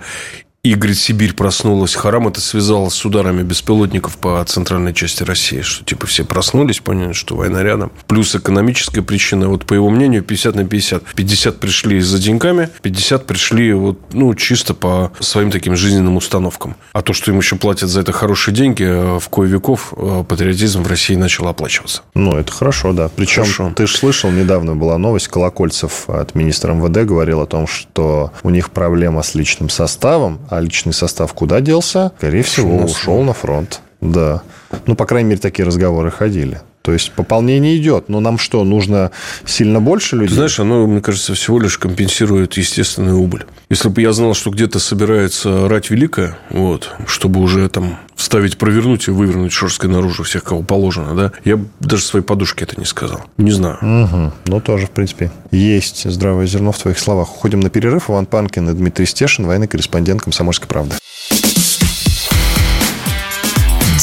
и, 0.64 0.76
говорит, 0.76 0.96
Сибирь 0.96 1.34
проснулась. 1.34 1.96
Харам 1.96 2.28
это 2.28 2.40
связал 2.40 2.88
с 2.88 3.04
ударами 3.04 3.42
беспилотников 3.42 4.16
по 4.16 4.44
центральной 4.44 4.94
части 4.94 5.24
России, 5.24 5.62
что 5.62 5.84
типа 5.84 6.06
все 6.06 6.24
проснулись, 6.24 6.78
поняли, 6.78 7.14
что 7.14 7.34
война 7.34 7.64
рядом. 7.64 7.90
Плюс 8.06 8.36
экономическая 8.36 9.02
причина, 9.02 9.48
вот 9.48 9.66
по 9.66 9.74
его 9.74 9.90
мнению, 9.90 10.22
50 10.22 10.54
на 10.54 10.64
50. 10.64 11.02
50 11.16 11.58
пришли 11.58 12.00
за 12.00 12.20
деньгами, 12.20 12.68
50 12.82 13.26
пришли 13.26 13.72
вот, 13.72 13.98
ну, 14.12 14.32
чисто 14.36 14.72
по 14.72 15.10
своим 15.18 15.50
таким 15.50 15.74
жизненным 15.74 16.16
установкам. 16.16 16.76
А 16.92 17.02
то, 17.02 17.12
что 17.12 17.32
им 17.32 17.38
еще 17.38 17.56
платят 17.56 17.88
за 17.88 18.02
это 18.02 18.12
хорошие 18.12 18.54
деньги, 18.54 18.84
э, 18.84 19.18
в 19.18 19.28
кое 19.30 19.48
веков 19.48 19.92
э, 19.96 20.22
патриотизм 20.28 20.84
в 20.84 20.86
России 20.86 21.16
начал 21.16 21.48
оплачиваться. 21.48 22.02
Ну, 22.14 22.36
это 22.36 22.52
хорошо, 22.52 22.92
да. 22.92 23.08
Причем, 23.08 23.42
Хорошо. 23.42 23.72
ты 23.74 23.88
же 23.88 23.96
слышал, 23.96 24.30
недавно 24.30 24.76
была 24.76 24.96
новость, 24.96 25.26
Колокольцев 25.26 26.08
от 26.08 26.36
министра 26.36 26.72
МВД 26.72 27.04
говорил 27.04 27.40
о 27.40 27.46
том, 27.46 27.66
что 27.66 28.32
у 28.44 28.50
них 28.50 28.70
проблема 28.70 29.24
с 29.24 29.34
личным 29.34 29.68
составом, 29.68 30.38
а 30.52 30.60
личный 30.60 30.92
состав 30.92 31.32
куда 31.32 31.60
делся? 31.60 32.12
Скорее 32.18 32.42
всего, 32.42 32.84
ушел 32.84 33.22
на 33.22 33.32
фронт. 33.32 33.80
Да. 34.02 34.42
Ну, 34.86 34.94
по 34.96 35.06
крайней 35.06 35.30
мере, 35.30 35.40
такие 35.40 35.64
разговоры 35.64 36.10
ходили. 36.10 36.60
То 36.82 36.92
есть 36.92 37.12
пополнение 37.12 37.76
идет, 37.76 38.08
но 38.08 38.20
нам 38.20 38.38
что, 38.38 38.64
нужно 38.64 39.12
сильно 39.46 39.80
больше 39.80 40.16
людей? 40.16 40.28
Ты 40.30 40.34
знаешь, 40.34 40.58
оно, 40.58 40.86
мне 40.86 41.00
кажется, 41.00 41.34
всего 41.34 41.60
лишь 41.60 41.78
компенсирует 41.78 42.54
естественную 42.54 43.18
убыль. 43.18 43.46
Если 43.70 43.88
бы 43.88 44.02
я 44.02 44.12
знал, 44.12 44.34
что 44.34 44.50
где-то 44.50 44.80
собирается 44.80 45.68
рать 45.68 45.90
великая, 45.90 46.36
вот, 46.50 46.90
чтобы 47.06 47.40
уже 47.40 47.68
там 47.68 47.98
вставить, 48.16 48.58
провернуть 48.58 49.08
и 49.08 49.12
вывернуть 49.12 49.52
шорской 49.52 49.88
наружу 49.88 50.24
всех, 50.24 50.42
кого 50.44 50.62
положено, 50.62 51.14
да, 51.14 51.32
я 51.44 51.56
бы 51.56 51.66
даже 51.80 52.02
своей 52.02 52.24
подушке 52.24 52.64
это 52.64 52.78
не 52.78 52.84
сказал. 52.84 53.22
Не 53.36 53.52
знаю. 53.52 53.78
Мгм. 53.80 54.32
Ну, 54.46 54.60
тоже, 54.60 54.86
в 54.86 54.90
принципе, 54.90 55.30
есть 55.52 56.10
здравое 56.10 56.46
зерно 56.46 56.72
в 56.72 56.78
твоих 56.78 56.98
словах. 56.98 57.30
Уходим 57.30 57.60
на 57.60 57.70
перерыв. 57.70 58.10
Иван 58.10 58.26
Панкин 58.26 58.70
и 58.70 58.72
Дмитрий 58.72 59.06
Стешин, 59.06 59.46
военный 59.46 59.68
корреспондент 59.68 60.22
«Комсомольской 60.22 60.68
правды». 60.68 60.96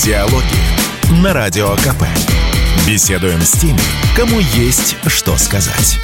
Диалоги 0.03 1.21
на 1.21 1.33
Радио 1.33 1.75
КП. 1.75 2.03
Беседуем 2.87 3.41
с 3.41 3.51
теми, 3.53 3.79
кому 4.15 4.39
есть 4.39 4.95
что 5.07 5.37
сказать. 5.37 5.99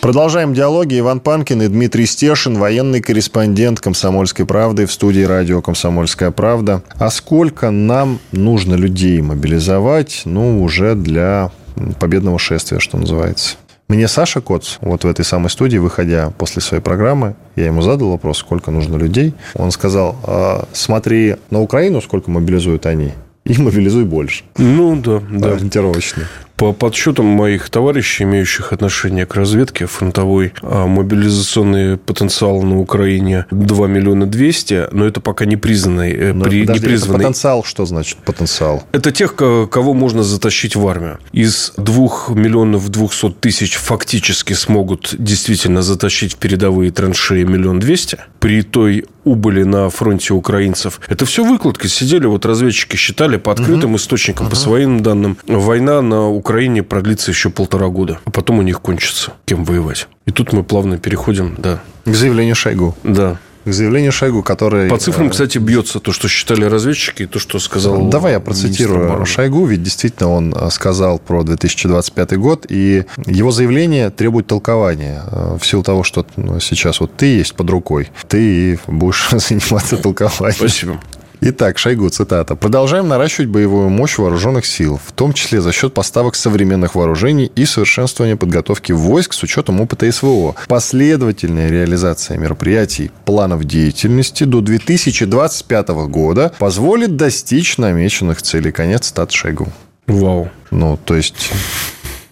Продолжаем 0.00 0.52
диалоги. 0.52 0.98
Иван 0.98 1.20
Панкин 1.20 1.62
и 1.62 1.68
Дмитрий 1.68 2.06
Стешин, 2.06 2.58
военный 2.58 3.00
корреспондент 3.00 3.80
«Комсомольской 3.80 4.44
правды» 4.44 4.86
в 4.86 4.92
студии 4.92 5.22
радио 5.22 5.62
«Комсомольская 5.62 6.30
правда». 6.30 6.82
А 6.98 7.10
сколько 7.10 7.70
нам 7.70 8.18
нужно 8.32 8.74
людей 8.74 9.20
мобилизовать, 9.22 10.22
ну, 10.24 10.62
уже 10.62 10.94
для 10.94 11.50
победного 11.98 12.38
шествия, 12.38 12.80
что 12.80 12.98
называется? 12.98 13.56
Мне 13.88 14.08
Саша 14.08 14.40
Коц, 14.40 14.78
вот 14.80 15.04
в 15.04 15.06
этой 15.06 15.24
самой 15.24 15.50
студии, 15.50 15.78
выходя 15.78 16.30
после 16.36 16.62
своей 16.62 16.82
программы, 16.82 17.34
я 17.54 17.66
ему 17.66 17.82
задал 17.82 18.10
вопрос, 18.10 18.38
сколько 18.38 18.70
нужно 18.70 18.96
людей. 18.96 19.34
Он 19.54 19.70
сказал, 19.70 20.16
«А, 20.24 20.66
смотри 20.72 21.36
на 21.50 21.60
Украину, 21.60 22.00
сколько 22.00 22.30
мобилизуют 22.30 22.86
они, 22.86 23.12
и 23.54 23.60
мобилизуй 23.60 24.04
больше. 24.04 24.44
Ну, 24.56 24.96
да, 24.96 25.22
да. 25.30 25.52
Ориентировочно. 25.52 26.24
По 26.56 26.72
подсчетам 26.72 27.26
моих 27.26 27.68
товарищей, 27.68 28.22
имеющих 28.22 28.72
отношение 28.72 29.26
к 29.26 29.34
разведке 29.34 29.86
фронтовой, 29.86 30.52
а, 30.62 30.86
мобилизационный 30.86 31.96
потенциал 31.96 32.62
на 32.62 32.78
Украине 32.78 33.46
2 33.50 33.88
миллиона 33.88 34.26
200, 34.26 34.88
но 34.92 35.04
это 35.04 35.20
пока 35.20 35.46
не 35.46 35.56
признанный, 35.56 36.12
э, 36.12 36.32
Но, 36.32 36.44
при, 36.44 36.60
подожди, 36.60 36.78
это 36.78 36.86
непризванный. 36.86 37.18
потенциал, 37.24 37.64
что 37.64 37.84
значит 37.86 38.18
потенциал? 38.18 38.84
Это 38.92 39.10
тех, 39.10 39.34
ко- 39.34 39.66
кого 39.66 39.94
можно 39.94 40.22
затащить 40.22 40.76
в 40.76 40.86
армию. 40.86 41.18
Из 41.32 41.72
2 41.76 42.28
миллионов 42.30 42.88
200 42.88 43.30
тысяч 43.40 43.74
фактически 43.74 44.52
смогут 44.52 45.12
действительно 45.18 45.82
затащить 45.82 46.34
в 46.34 46.36
передовые 46.36 46.92
траншеи 46.92 47.42
миллион 47.42 47.80
двести. 47.80 48.18
При 48.38 48.62
той 48.62 49.06
убыли 49.24 49.62
на 49.64 49.90
фронте 49.90 50.34
украинцев. 50.34 51.00
Это 51.08 51.26
все 51.26 51.44
выкладки. 51.44 51.86
Сидели 51.86 52.26
вот 52.26 52.46
разведчики, 52.46 52.96
считали 52.96 53.36
по 53.36 53.52
открытым 53.52 53.96
источникам, 53.96 54.48
по 54.48 54.56
своим 54.56 55.00
данным. 55.00 55.36
Война 55.46 56.02
на 56.02 56.28
Украине 56.28 56.82
продлится 56.82 57.30
еще 57.30 57.50
полтора 57.50 57.88
года. 57.88 58.18
А 58.24 58.30
потом 58.30 58.58
у 58.58 58.62
них 58.62 58.80
кончится. 58.80 59.32
Кем 59.44 59.64
воевать? 59.64 60.08
И 60.26 60.30
тут 60.30 60.52
мы 60.52 60.62
плавно 60.62 60.98
переходим, 60.98 61.54
да. 61.58 61.80
К 62.04 62.14
заявлению 62.14 62.54
Шойгу. 62.54 62.96
Да. 63.02 63.38
К 63.64 63.72
заявлению 63.72 64.12
Шойгу, 64.12 64.42
который... 64.42 64.90
По 64.90 64.98
цифрам, 64.98 65.28
э, 65.28 65.30
кстати, 65.30 65.58
бьется 65.58 66.00
то, 66.00 66.12
что 66.12 66.28
считали 66.28 66.64
разведчики, 66.64 67.22
и 67.22 67.26
то, 67.26 67.38
что 67.38 67.58
сказал 67.58 68.08
Давай 68.08 68.32
я 68.32 68.40
процитирую. 68.40 69.24
Шойгу, 69.24 69.64
ведь 69.64 69.82
действительно 69.82 70.30
он 70.30 70.54
э, 70.54 70.70
сказал 70.70 71.18
про 71.18 71.42
2025 71.42 72.36
год, 72.36 72.66
и 72.68 73.04
его 73.26 73.50
заявление 73.50 74.10
требует 74.10 74.46
толкования. 74.46 75.22
Э, 75.30 75.56
В 75.60 75.66
силу 75.66 75.82
того, 75.82 76.02
что 76.02 76.26
ну, 76.36 76.60
сейчас 76.60 77.00
вот 77.00 77.16
ты 77.16 77.26
есть 77.38 77.54
под 77.54 77.70
рукой, 77.70 78.10
ты 78.28 78.78
будешь 78.86 79.28
заниматься 79.32 79.96
толкованием. 79.96 80.52
Спасибо. 80.54 81.00
Итак, 81.46 81.76
Шойгу, 81.76 82.08
цитата. 82.08 82.56
«Продолжаем 82.56 83.06
наращивать 83.06 83.50
боевую 83.50 83.90
мощь 83.90 84.16
вооруженных 84.16 84.64
сил, 84.64 84.98
в 85.04 85.12
том 85.12 85.34
числе 85.34 85.60
за 85.60 85.72
счет 85.72 85.92
поставок 85.92 86.36
современных 86.36 86.94
вооружений 86.94 87.52
и 87.54 87.66
совершенствования 87.66 88.36
подготовки 88.36 88.92
войск 88.92 89.34
с 89.34 89.42
учетом 89.42 89.78
опыта 89.82 90.10
СВО. 90.10 90.54
Последовательная 90.68 91.68
реализация 91.68 92.38
мероприятий, 92.38 93.10
планов 93.26 93.64
деятельности 93.64 94.44
до 94.44 94.62
2025 94.62 95.88
года 96.08 96.50
позволит 96.58 97.16
достичь 97.16 97.76
намеченных 97.76 98.40
целей». 98.40 98.72
Конец 98.72 99.08
стат 99.08 99.30
Шойгу. 99.30 99.68
Вау. 100.06 100.48
Ну, 100.70 100.98
то 101.04 101.14
есть... 101.14 101.52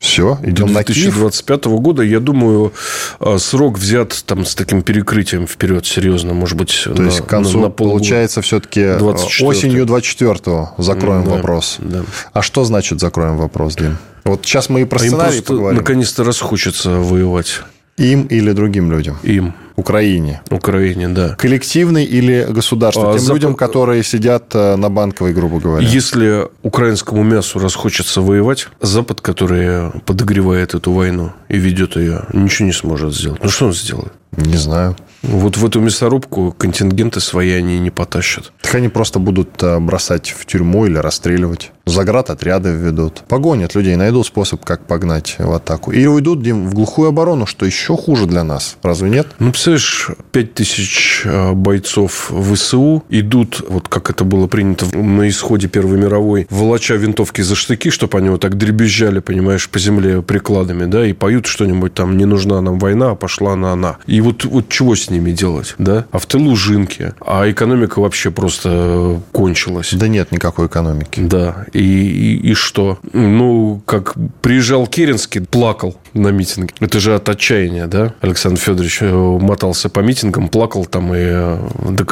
Все, 0.03 0.37
идем 0.43 0.67
До 0.67 0.73
на 0.73 0.83
Киев. 0.83 1.15
2025 1.15 1.65
года, 1.79 2.03
я 2.03 2.19
думаю, 2.19 2.73
а, 3.21 3.39
срок 3.39 3.79
взят 3.79 4.25
там 4.27 4.45
с 4.45 4.57
таким 4.57 4.83
перекрытием 4.83 5.47
вперед, 5.47 5.87
серьезно, 5.87 6.35
может 6.35 6.59
быть, 6.59 6.83
То 6.85 7.03
есть 7.05 7.21
к 7.21 7.27
концу, 7.27 7.71
получается, 7.71 8.43
все-таки 8.43 8.81
24-го. 8.81 9.47
осенью 9.47 9.87
24-го 9.87 10.75
закроем 10.83 11.25
Да, 11.25 11.31
вопрос. 11.37 11.77
да. 11.79 12.03
А 12.33 12.43
что 12.43 12.65
значит 12.65 12.99
закроем 12.99 13.37
вопрос, 13.37 13.77
Дим? 13.77 13.97
Вот 14.25 14.45
сейчас 14.45 14.69
мы 14.69 14.83
и 14.83 14.85
про 14.87 14.99
А 15.01 15.05
им 15.05 15.09
сценарий 15.11 15.31
просто 15.37 15.53
поговорим. 15.53 15.79
наконец-то 15.79 16.25
расхочется 16.25 16.91
воевать. 16.91 17.61
Им 17.97 18.23
или 18.25 18.51
другим 18.53 18.91
людям? 18.91 19.19
Им, 19.23 19.55
Украине. 19.83 20.41
Украине, 20.51 21.09
да. 21.09 21.35
Коллективный 21.37 22.05
или 22.05 22.47
государственный? 22.49 23.11
А, 23.11 23.13
Тем 23.13 23.21
Запад- 23.21 23.35
людям, 23.35 23.55
которые 23.55 24.03
сидят 24.05 24.55
э, 24.55 24.77
на 24.77 24.89
банковой, 24.89 25.33
грубо 25.35 25.59
говоря. 25.59 25.87
Если 25.87 26.49
украинскому 26.63 27.23
мясу 27.25 27.59
расхочется 27.59 28.21
воевать, 28.21 28.69
Запад, 28.81 29.21
который 29.21 29.91
подогревает 30.07 30.75
эту 30.75 30.93
войну 30.93 31.33
и 31.49 31.59
ведет 31.59 31.97
ее, 31.97 32.23
ничего 32.33 32.67
не 32.67 32.73
сможет 32.73 33.15
сделать. 33.15 33.43
Ну, 33.43 33.51
что 33.51 33.67
он 33.67 33.73
сделает? 33.73 34.13
Не 34.37 34.57
знаю. 34.57 34.97
Вот 35.23 35.57
в 35.57 35.65
эту 35.67 35.81
мясорубку 35.81 36.55
контингенты 36.57 37.21
свои 37.21 37.51
они 37.53 37.79
не 37.79 37.91
потащат. 37.91 38.51
Так 38.63 38.75
они 38.75 38.89
просто 38.89 39.19
будут 39.19 39.63
э, 39.63 39.79
бросать 39.79 40.31
в 40.31 40.47
тюрьму 40.47 40.87
или 40.87 40.97
расстреливать. 40.99 41.71
Заград 41.87 42.31
отряды 42.31 42.71
введут. 42.71 43.23
Погонят 43.29 43.75
людей, 43.75 43.97
найдут 43.97 44.27
способ, 44.27 44.65
как 44.65 44.87
погнать 44.87 45.37
в 45.39 45.53
атаку. 45.53 45.93
Или 45.93 46.07
уйдут, 46.07 46.43
Дим, 46.43 46.69
в 46.69 46.75
глухую 46.75 47.09
оборону, 47.09 47.45
что 47.47 47.67
еще 47.67 47.97
хуже 47.97 48.27
для 48.27 48.43
нас. 48.45 48.77
Разве 48.83 49.11
нет? 49.11 49.27
Ну, 49.39 49.51
представляешь, 49.51 49.72
5 49.79 50.55
тысяч 50.55 51.23
э, 51.25 51.53
бойцов 51.53 52.31
ВСУ 52.31 53.05
идут, 53.09 53.63
вот 53.69 53.89
как 53.89 54.11
это 54.11 54.25
было 54.25 54.47
принято 54.47 54.87
на 54.97 55.29
исходе 55.29 55.69
Первой 55.69 55.99
мировой, 55.99 56.47
волоча 56.51 56.95
винтовки 56.95 57.41
за 57.43 57.55
штыки, 57.55 57.91
чтобы 57.91 58.19
они 58.19 58.31
вот 58.31 58.41
так 58.41 58.57
дребезжали, 58.57 59.21
понимаешь, 59.21 59.69
по 59.69 59.79
земле 59.79 60.23
прикладами, 60.23 60.87
да, 60.87 61.07
и 61.07 61.13
поют 61.13 61.47
что-нибудь 61.47 61.95
там 61.95 62.17
«Не 62.17 62.25
нужна 62.25 62.61
нам 62.61 62.79
война, 62.79 63.11
а 63.11 63.15
пошла 63.15 63.57
на 63.57 63.73
она». 63.73 63.99
И 64.07 64.21
вот, 64.21 64.45
вот 64.45 64.69
чего 64.69 64.95
с 64.97 65.11
ними 65.11 65.31
делать, 65.31 65.75
да? 65.79 66.07
А 66.11 66.19
в 66.19 66.27
тылу 66.27 66.57
жинки, 66.57 67.13
а 67.21 67.51
экономика 67.51 68.01
вообще 68.01 68.31
просто 68.31 68.69
э, 68.73 69.19
кончилась. 69.33 69.93
Да 69.93 70.09
нет 70.09 70.33
никакой 70.33 70.67
экономики. 70.67 71.21
Да, 71.21 71.67
и, 71.73 71.81
и, 71.81 72.51
и 72.51 72.55
что? 72.55 72.99
Ну, 73.13 73.83
как 73.87 74.15
приезжал 74.41 74.87
Керенский, 74.87 75.41
плакал 75.43 75.97
на 76.15 76.29
митинге. 76.29 76.75
Это 76.81 77.01
же 77.01 77.15
от 77.15 77.29
отчаяния, 77.29 77.87
да? 77.87 78.15
Александр 78.21 78.61
Федорович 78.61 78.99
э, 79.03 79.39
мотался 79.63 79.89
по 79.89 80.01
митингам, 80.01 80.49
плакал 80.49 80.87
там 80.87 81.15
и... 81.15 81.19
э, 81.21 81.59
да 81.91 82.05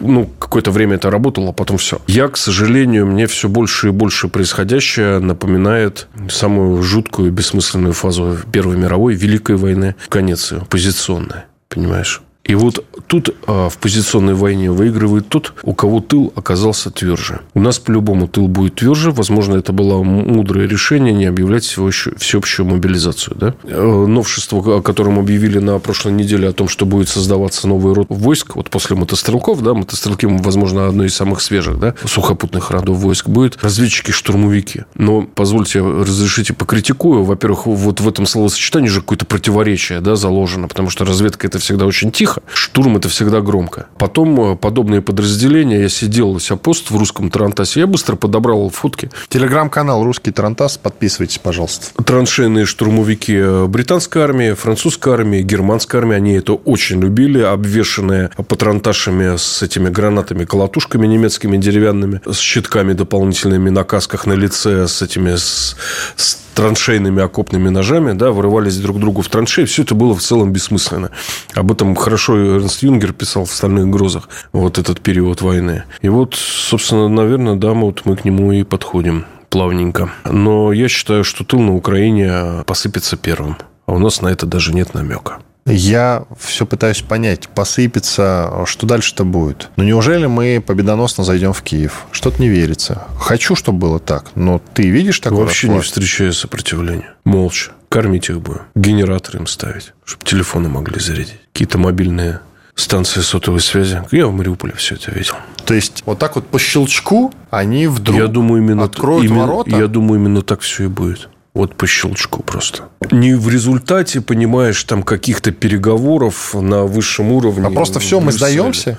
ну, 0.00 0.28
какое-то 0.40 0.72
время 0.72 0.96
это 0.96 1.08
работало, 1.08 1.50
а 1.50 1.52
потом 1.52 1.78
все. 1.78 2.00
Я, 2.08 2.26
к 2.26 2.36
сожалению, 2.36 3.06
мне 3.06 3.28
все 3.28 3.48
больше 3.48 3.88
и 3.88 3.90
больше 3.90 4.26
происходящее 4.26 5.20
напоминает 5.20 6.08
самую 6.28 6.82
жуткую 6.82 7.28
и 7.28 7.30
бессмысленную 7.30 7.92
фазу 7.92 8.38
Первой 8.50 8.76
мировой, 8.76 9.14
Великой 9.14 9.54
войны, 9.54 9.94
конец 10.08 10.50
ее, 10.50 10.62
позиционная. 10.68 11.46
Понимаешь? 11.68 12.22
И 12.46 12.54
вот 12.54 12.84
тут 13.08 13.34
а, 13.46 13.68
в 13.68 13.78
позиционной 13.78 14.34
войне 14.34 14.70
выигрывает 14.70 15.28
тот, 15.28 15.52
у 15.64 15.74
кого 15.74 16.00
тыл 16.00 16.32
оказался 16.36 16.90
тверже. 16.90 17.40
У 17.54 17.60
нас 17.60 17.78
по-любому 17.78 18.28
тыл 18.28 18.46
будет 18.46 18.76
тверже. 18.76 19.10
Возможно, 19.10 19.56
это 19.56 19.72
было 19.72 20.02
мудрое 20.02 20.68
решение 20.68 21.12
не 21.12 21.26
объявлять 21.26 21.64
всеобщую 21.64 22.66
мобилизацию. 22.66 23.36
Да? 23.36 23.54
Э, 23.64 24.06
Новшество, 24.06 24.78
о 24.78 24.82
котором 24.82 25.18
объявили 25.18 25.58
на 25.58 25.78
прошлой 25.80 26.12
неделе, 26.12 26.48
о 26.48 26.52
том, 26.52 26.68
что 26.68 26.86
будет 26.86 27.08
создаваться 27.08 27.66
новый 27.66 27.94
род 27.94 28.06
войск, 28.10 28.54
вот 28.54 28.70
после 28.70 28.94
мотострелков, 28.94 29.62
да, 29.62 29.74
мотострелки, 29.74 30.26
возможно, 30.26 30.86
одно 30.86 31.04
из 31.04 31.14
самых 31.14 31.42
свежих, 31.42 31.80
да, 31.80 31.94
сухопутных 32.04 32.70
родов 32.70 32.98
войск, 32.98 33.28
будет 33.28 33.58
разведчики-штурмовики. 33.62 34.84
Но, 34.94 35.22
позвольте, 35.22 35.80
разрешите 35.80 36.52
покритикую. 36.52 37.24
Во-первых, 37.24 37.66
вот 37.66 38.00
в 38.00 38.08
этом 38.08 38.26
словосочетании 38.26 38.88
же 38.88 39.00
какое-то 39.00 39.26
противоречие 39.26 40.00
да, 40.00 40.14
заложено, 40.14 40.68
потому 40.68 40.90
что 40.90 41.04
разведка– 41.04 41.46
это 41.48 41.58
всегда 41.58 41.86
очень 41.86 42.12
тихо, 42.12 42.35
штурм– 42.52 42.96
это 42.98 43.08
всегда 43.08 43.40
громко. 43.40 43.86
Потом 43.98 44.52
э, 44.52 44.56
подобные 44.56 45.02
подразделения, 45.02 45.80
я 45.82 45.88
сидел 45.88 46.30
у 46.30 46.38
себя 46.38 46.56
пост 46.56 46.90
в 46.90 46.96
русском 46.96 47.30
Тарантасе, 47.30 47.80
я 47.80 47.86
быстро 47.86 48.16
подобрал 48.16 48.68
фотки. 48.70 49.10
Телеграм-канал 49.28 50.04
«Русский 50.04 50.30
Тарантас». 50.30 50.78
Подписывайтесь, 50.78 51.38
пожалуйста. 51.38 52.02
Траншейные 52.02 52.64
штурмовики 52.66 53.36
э, 53.36 53.66
британской 53.66 54.22
армии, 54.22 54.52
французской 54.52 55.12
армии, 55.12 55.42
германской 55.42 56.00
армии, 56.00 56.16
они 56.16 56.32
это 56.34 56.54
очень 56.54 57.00
любили, 57.00 57.40
обвешенные 57.40 58.30
патронташами 58.48 59.36
с 59.36 59.62
этими 59.62 59.88
гранатами-колотушками 59.88 61.06
немецкими 61.06 61.56
деревянными, 61.56 62.20
с 62.30 62.38
щитками 62.38 62.92
дополнительными 62.92 63.70
на 63.70 63.84
касках 63.84 64.26
на 64.26 64.34
лице, 64.34 64.88
с 64.88 65.02
этими 65.02 65.36
с, 65.36 65.76
с 66.16 66.38
траншейными 66.56 67.22
окопными 67.22 67.68
ножами, 67.68 68.12
да, 68.12 68.32
вырывались 68.32 68.78
друг 68.78 68.98
другу 68.98 69.20
в 69.20 69.28
траншеи. 69.28 69.66
Все 69.66 69.82
это 69.82 69.94
было 69.94 70.14
в 70.14 70.22
целом 70.22 70.52
бессмысленно. 70.52 71.10
Об 71.54 71.70
этом 71.70 71.94
хорошо 71.94 72.56
Эрнст 72.56 72.82
Юнгер 72.82 73.12
писал 73.12 73.44
в 73.44 73.52
«Стальных 73.52 73.88
грозах» 73.88 74.28
вот 74.52 74.78
этот 74.78 75.00
период 75.00 75.42
войны. 75.42 75.84
И 76.00 76.08
вот, 76.08 76.34
собственно, 76.34 77.08
наверное, 77.08 77.56
да, 77.56 77.72
вот 77.72 78.02
мы 78.06 78.16
к 78.16 78.24
нему 78.24 78.52
и 78.52 78.64
подходим 78.64 79.26
плавненько. 79.50 80.10
Но 80.24 80.72
я 80.72 80.88
считаю, 80.88 81.24
что 81.24 81.44
тыл 81.44 81.60
на 81.60 81.74
Украине 81.74 82.64
посыпется 82.66 83.16
первым. 83.16 83.58
А 83.84 83.92
у 83.92 83.98
нас 83.98 84.22
на 84.22 84.28
это 84.28 84.46
даже 84.46 84.72
нет 84.72 84.94
намека. 84.94 85.38
Я 85.66 86.24
все 86.38 86.64
пытаюсь 86.64 87.02
понять, 87.02 87.48
посыпется, 87.48 88.62
что 88.66 88.86
дальше-то 88.86 89.24
будет. 89.24 89.68
Но 89.76 89.84
неужели 89.84 90.26
мы 90.26 90.62
победоносно 90.64 91.24
зайдем 91.24 91.52
в 91.52 91.62
Киев? 91.62 92.06
Что-то 92.12 92.40
не 92.40 92.48
верится. 92.48 93.04
Хочу, 93.18 93.54
чтобы 93.56 93.78
было 93.78 93.98
так, 93.98 94.30
но 94.36 94.60
ты 94.74 94.88
видишь 94.88 95.18
такой 95.20 95.38
Вообще 95.40 95.68
не 95.68 95.74
расклад? 95.74 95.86
встречаю 95.86 96.32
сопротивления. 96.32 97.14
Молча. 97.24 97.72
Кормить 97.88 98.28
их 98.30 98.40
будем. 98.40 98.62
Генераторы 98.74 99.40
им 99.40 99.46
ставить, 99.46 99.92
чтобы 100.04 100.24
телефоны 100.24 100.68
могли 100.68 101.00
зарядить. 101.00 101.38
Какие-то 101.52 101.78
мобильные 101.78 102.40
станции 102.74 103.20
сотовой 103.20 103.60
связи. 103.60 104.02
Я 104.10 104.26
в 104.26 104.32
Мариуполе 104.32 104.74
все 104.74 104.96
это 104.96 105.10
видел. 105.10 105.34
То 105.64 105.74
есть 105.74 106.02
вот 106.06 106.18
так 106.18 106.36
вот 106.36 106.46
по 106.46 106.58
щелчку 106.58 107.32
они 107.50 107.86
вдруг 107.86 108.18
я 108.18 108.26
думаю, 108.28 108.62
именно, 108.62 108.84
откроют 108.84 109.24
именно- 109.24 109.46
ворота? 109.46 109.70
Я 109.70 109.86
думаю, 109.88 110.20
именно 110.20 110.42
так 110.42 110.60
все 110.60 110.84
и 110.84 110.88
будет. 110.88 111.28
Вот 111.56 111.74
по 111.74 111.86
щелчку 111.86 112.42
просто. 112.42 112.82
Не 113.10 113.32
в 113.34 113.48
результате, 113.48 114.20
понимаешь, 114.20 114.84
там 114.84 115.02
каких-то 115.02 115.52
переговоров 115.52 116.52
на 116.54 116.84
высшем 116.84 117.32
уровне. 117.32 117.66
А 117.66 117.70
просто 117.70 117.98
все, 117.98 118.20
мы 118.20 118.30
сдаемся? 118.30 118.98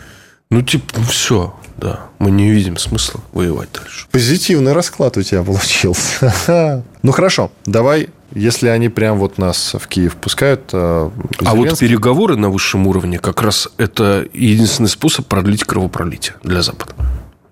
Ну, 0.49 0.63
типа, 0.63 0.85
ну, 0.97 1.03
все, 1.03 1.53
да. 1.77 2.07
Мы 2.17 2.31
не 2.31 2.49
видим 2.49 2.77
смысла 2.77 3.21
воевать 3.31 3.69
дальше. 3.73 4.07
Позитивный 4.11 4.73
расклад 4.73 5.17
у 5.17 5.21
тебя 5.21 5.43
получился. 5.43 6.83
Ну 7.03 7.11
хорошо, 7.11 7.51
давай, 7.65 8.09
если 8.33 8.67
они 8.69 8.89
прям 8.89 9.19
вот 9.19 9.37
нас 9.37 9.75
в 9.79 9.87
Киев 9.87 10.15
пускают. 10.15 10.61
э, 10.73 11.09
А 11.45 11.55
вот 11.55 11.77
переговоры 11.77 12.37
на 12.37 12.49
высшем 12.49 12.87
уровне 12.87 13.19
как 13.19 13.41
раз 13.43 13.69
это 13.77 14.25
единственный 14.33 14.89
способ 14.89 15.27
продлить 15.27 15.63
кровопролитие 15.63 16.33
для 16.43 16.63
Запада. 16.63 16.93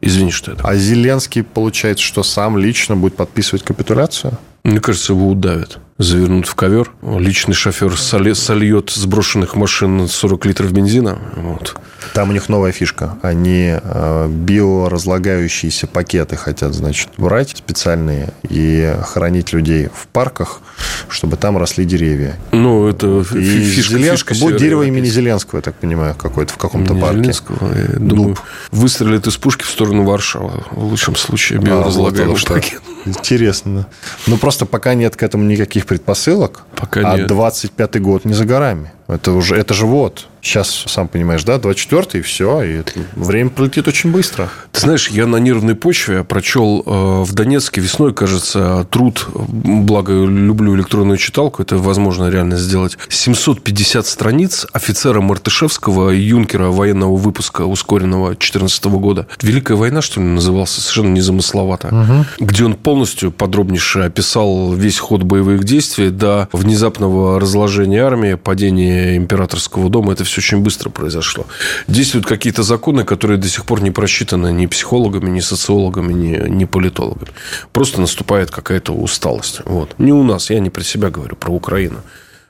Извини, 0.02 0.32
что 0.32 0.52
это. 0.52 0.68
А 0.68 0.76
Зеленский, 0.76 1.44
получается, 1.44 2.04
что 2.04 2.24
сам 2.24 2.58
лично 2.58 2.96
будет 2.98 3.15
подписывать 3.15 3.63
капитуляцию? 3.63 4.38
Мне 4.65 4.80
кажется, 4.80 5.13
его 5.13 5.30
удавят. 5.30 5.78
Завернут 5.99 6.47
в 6.47 6.56
ковер. 6.56 6.91
Личный 7.04 7.54
шофер 7.54 7.95
сольет 7.97 8.89
с 8.89 9.06
брошенных 9.06 9.56
машин 9.56 10.08
40 10.10 10.45
литров 10.47 10.73
бензина. 10.73 11.19
Вот. 11.36 11.78
Там 12.13 12.32
у 12.32 12.34
них 12.34 12.49
новая 12.49 12.71
фишка. 12.71 13.17
Они 13.21 13.78
э, 13.82 14.28
биоразлагающиеся 14.28 15.86
пакеты 15.88 16.36
хотят, 16.36 16.73
значит, 16.73 17.10
брать 17.17 17.51
специальные 17.56 18.34
и 18.49 18.93
хранить 19.04 19.54
людей 19.54 19.89
в 19.93 20.08
парках, 20.08 20.62
чтобы 21.10 21.38
там 21.38 21.58
росли 21.60 21.86
деревья. 21.86 22.36
Ну, 22.51 22.88
это 22.88 23.19
И 23.36 23.69
фишка, 23.69 23.93
Зеленского 23.93 24.34
фишка 24.34 24.45
будет 24.47 24.58
дерево 24.60 24.82
имени. 24.82 25.06
Зеленского, 25.06 25.60
я 25.60 25.62
так 25.62 25.75
понимаю, 25.75 26.15
какое-то 26.15 26.54
в 26.54 26.58
каком-то 26.58 26.95
парке. 26.95 27.19
Зеленского, 27.19 27.73
я 27.93 27.99
думаю, 27.99 28.36
выстрелит 28.71 29.28
из 29.28 29.38
пушки 29.38 29.62
в 29.63 29.69
сторону 29.69 30.04
Варшавы. 30.04 30.63
В 30.71 30.86
лучшем 30.86 31.15
случае 31.15 31.60
А, 31.60 31.62
биоразлагаемый 31.62 32.36
вот 32.36 32.45
оно 32.49 32.56
пакет. 32.56 32.82
так. 32.84 32.94
Интересно. 33.06 33.88
Ну, 34.28 34.38
просто 34.38 34.65
пока 34.65 34.94
нет 34.96 35.15
к 35.15 35.24
этому 35.24 35.44
никаких 35.44 35.86
предпосылок. 35.86 36.63
Пока 36.76 37.02
а 37.02 37.18
нет. 37.18 37.30
25-й 37.30 38.00
год 38.00 38.26
не 38.26 38.34
за 38.34 38.46
горами. 38.46 38.91
Это 39.08 39.32
уже, 39.32 39.56
это 39.56 39.74
же 39.74 39.86
вот. 39.86 40.28
Сейчас, 40.41 40.84
сам 40.86 41.08
понимаешь, 41.08 41.44
да, 41.44 41.56
24-й, 41.56 42.20
и 42.20 42.22
все, 42.22 42.62
и 42.62 42.84
время 43.15 43.50
пролетит 43.50 43.88
очень 43.88 44.12
быстро. 44.12 44.50
Ты 44.72 44.80
знаешь, 44.80 45.10
я 45.10 45.26
на 45.26 45.38
нервной 45.38 45.74
почве 45.74 46.24
прочел 46.24 46.84
э, 46.86 47.24
в 47.24 47.34
Донецке 47.34 47.82
весной, 47.82 48.13
кажется, 48.13 48.86
труд, 48.91 49.28
благо 49.34 50.13
люблю 50.13 50.76
электронную 50.76 51.18
читалку, 51.18 51.63
это 51.63 51.78
возможно 51.78 52.30
реально 52.30 52.58
сделать, 52.58 52.96
750 53.10 54.06
страниц 54.06 54.68
офицера 54.72 55.20
Мартышевского 55.20 56.12
юнкера 56.12 56.68
военного 56.68 57.15
выпуска 57.15 57.63
ускоренного 57.63 58.30
2014 58.30 58.86
года. 58.86 59.28
Великая 59.41 59.78
война, 59.78 60.04
что 60.04 60.22
ли, 60.22 60.28
назывался, 60.28 60.80
совершенно 60.80 61.13
незамысловато. 61.13 61.88
Угу. 61.88 62.46
Где 62.46 62.65
он 62.65 62.76
полностью 62.76 63.32
подробнейше 63.32 64.02
описал 64.02 64.74
весь 64.74 65.00
ход 65.00 65.24
боевых 65.24 65.63
действий 65.63 66.12
до 66.12 66.50
внезапного 66.52 67.39
разложения 67.39 68.04
армии, 68.04 68.36
падения 68.36 68.94
императорского 69.17 69.89
дома. 69.89 70.13
Это 70.13 70.23
все 70.23 70.41
очень 70.41 70.60
быстро 70.60 70.89
произошло. 70.89 71.45
Действуют 71.88 72.25
какие-то 72.25 72.63
законы, 72.63 73.03
которые 73.03 73.38
до 73.38 73.47
сих 73.47 73.65
пор 73.65 73.81
не 73.81 73.91
просчитаны 73.91 74.51
ни 74.51 74.65
психологами, 74.65 75.29
ни 75.29 75.39
социологами, 75.39 76.13
ни, 76.13 76.49
ни 76.49 76.65
политологами. 76.65 77.31
Просто 77.71 78.01
наступает 78.01 78.51
какая-то 78.51 78.93
усталость. 78.93 79.62
Вот. 79.65 79.95
Не 79.97 80.13
у 80.13 80.23
нас, 80.23 80.49
я 80.49 80.60
не 80.60 80.69
про 80.69 80.84
себя 80.84 81.10
говорю, 81.10 81.36
про 81.36 81.51
Украину. 81.51 82.01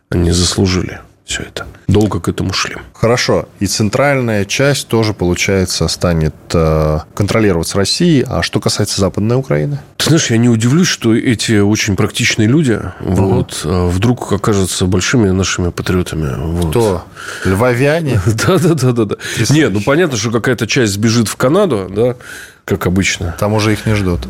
Они 0.10 0.32
заслужили 0.32 1.00
все 1.26 1.42
это. 1.42 1.66
Долго 1.88 2.20
к 2.20 2.30
этому 2.30 2.54
шли. 2.54 2.78
Хорошо. 2.94 3.50
И 3.60 3.66
центральная 3.66 4.46
часть 4.46 4.88
тоже, 4.88 5.14
получается, 5.14 5.88
станет 5.88 6.36
э, 6.54 7.00
контролироваться 7.16 7.78
Россией. 7.78 8.24
А 8.28 8.44
что 8.44 8.60
касается 8.60 9.02
Западной 9.02 9.36
Украины? 9.36 9.80
Ты 9.98 10.06
знаешь, 10.06 10.30
я 10.30 10.38
не 10.38 10.50
удивлюсь, 10.50 10.88
что 10.88 11.16
эти 11.16 11.60
очень 11.60 11.96
практичные 11.96 12.48
люди 12.48 12.80
угу. 13.00 13.16
вот, 13.28 13.62
э, 13.64 13.88
вдруг 13.88 14.32
окажутся 14.32 14.86
большими 14.86 15.30
нашими 15.30 15.72
патриотами. 15.72 16.36
Вот. 16.38 16.70
Кто? 16.70 17.06
Львовяне? 17.44 18.22
Да-да-да. 18.48 19.16
Нет, 19.50 19.74
ну 19.74 19.82
понятно, 19.82 20.18
что 20.18 20.30
какая-то 20.30 20.68
часть 20.68 20.94
сбежит 20.94 21.28
в 21.28 21.36
Канаду, 21.38 21.88
да, 21.90 22.16
как 22.66 22.86
обычно. 22.86 23.36
Там 23.40 23.54
уже 23.54 23.74
их 23.74 23.88
не 23.88 23.96
ждут. 23.96 24.22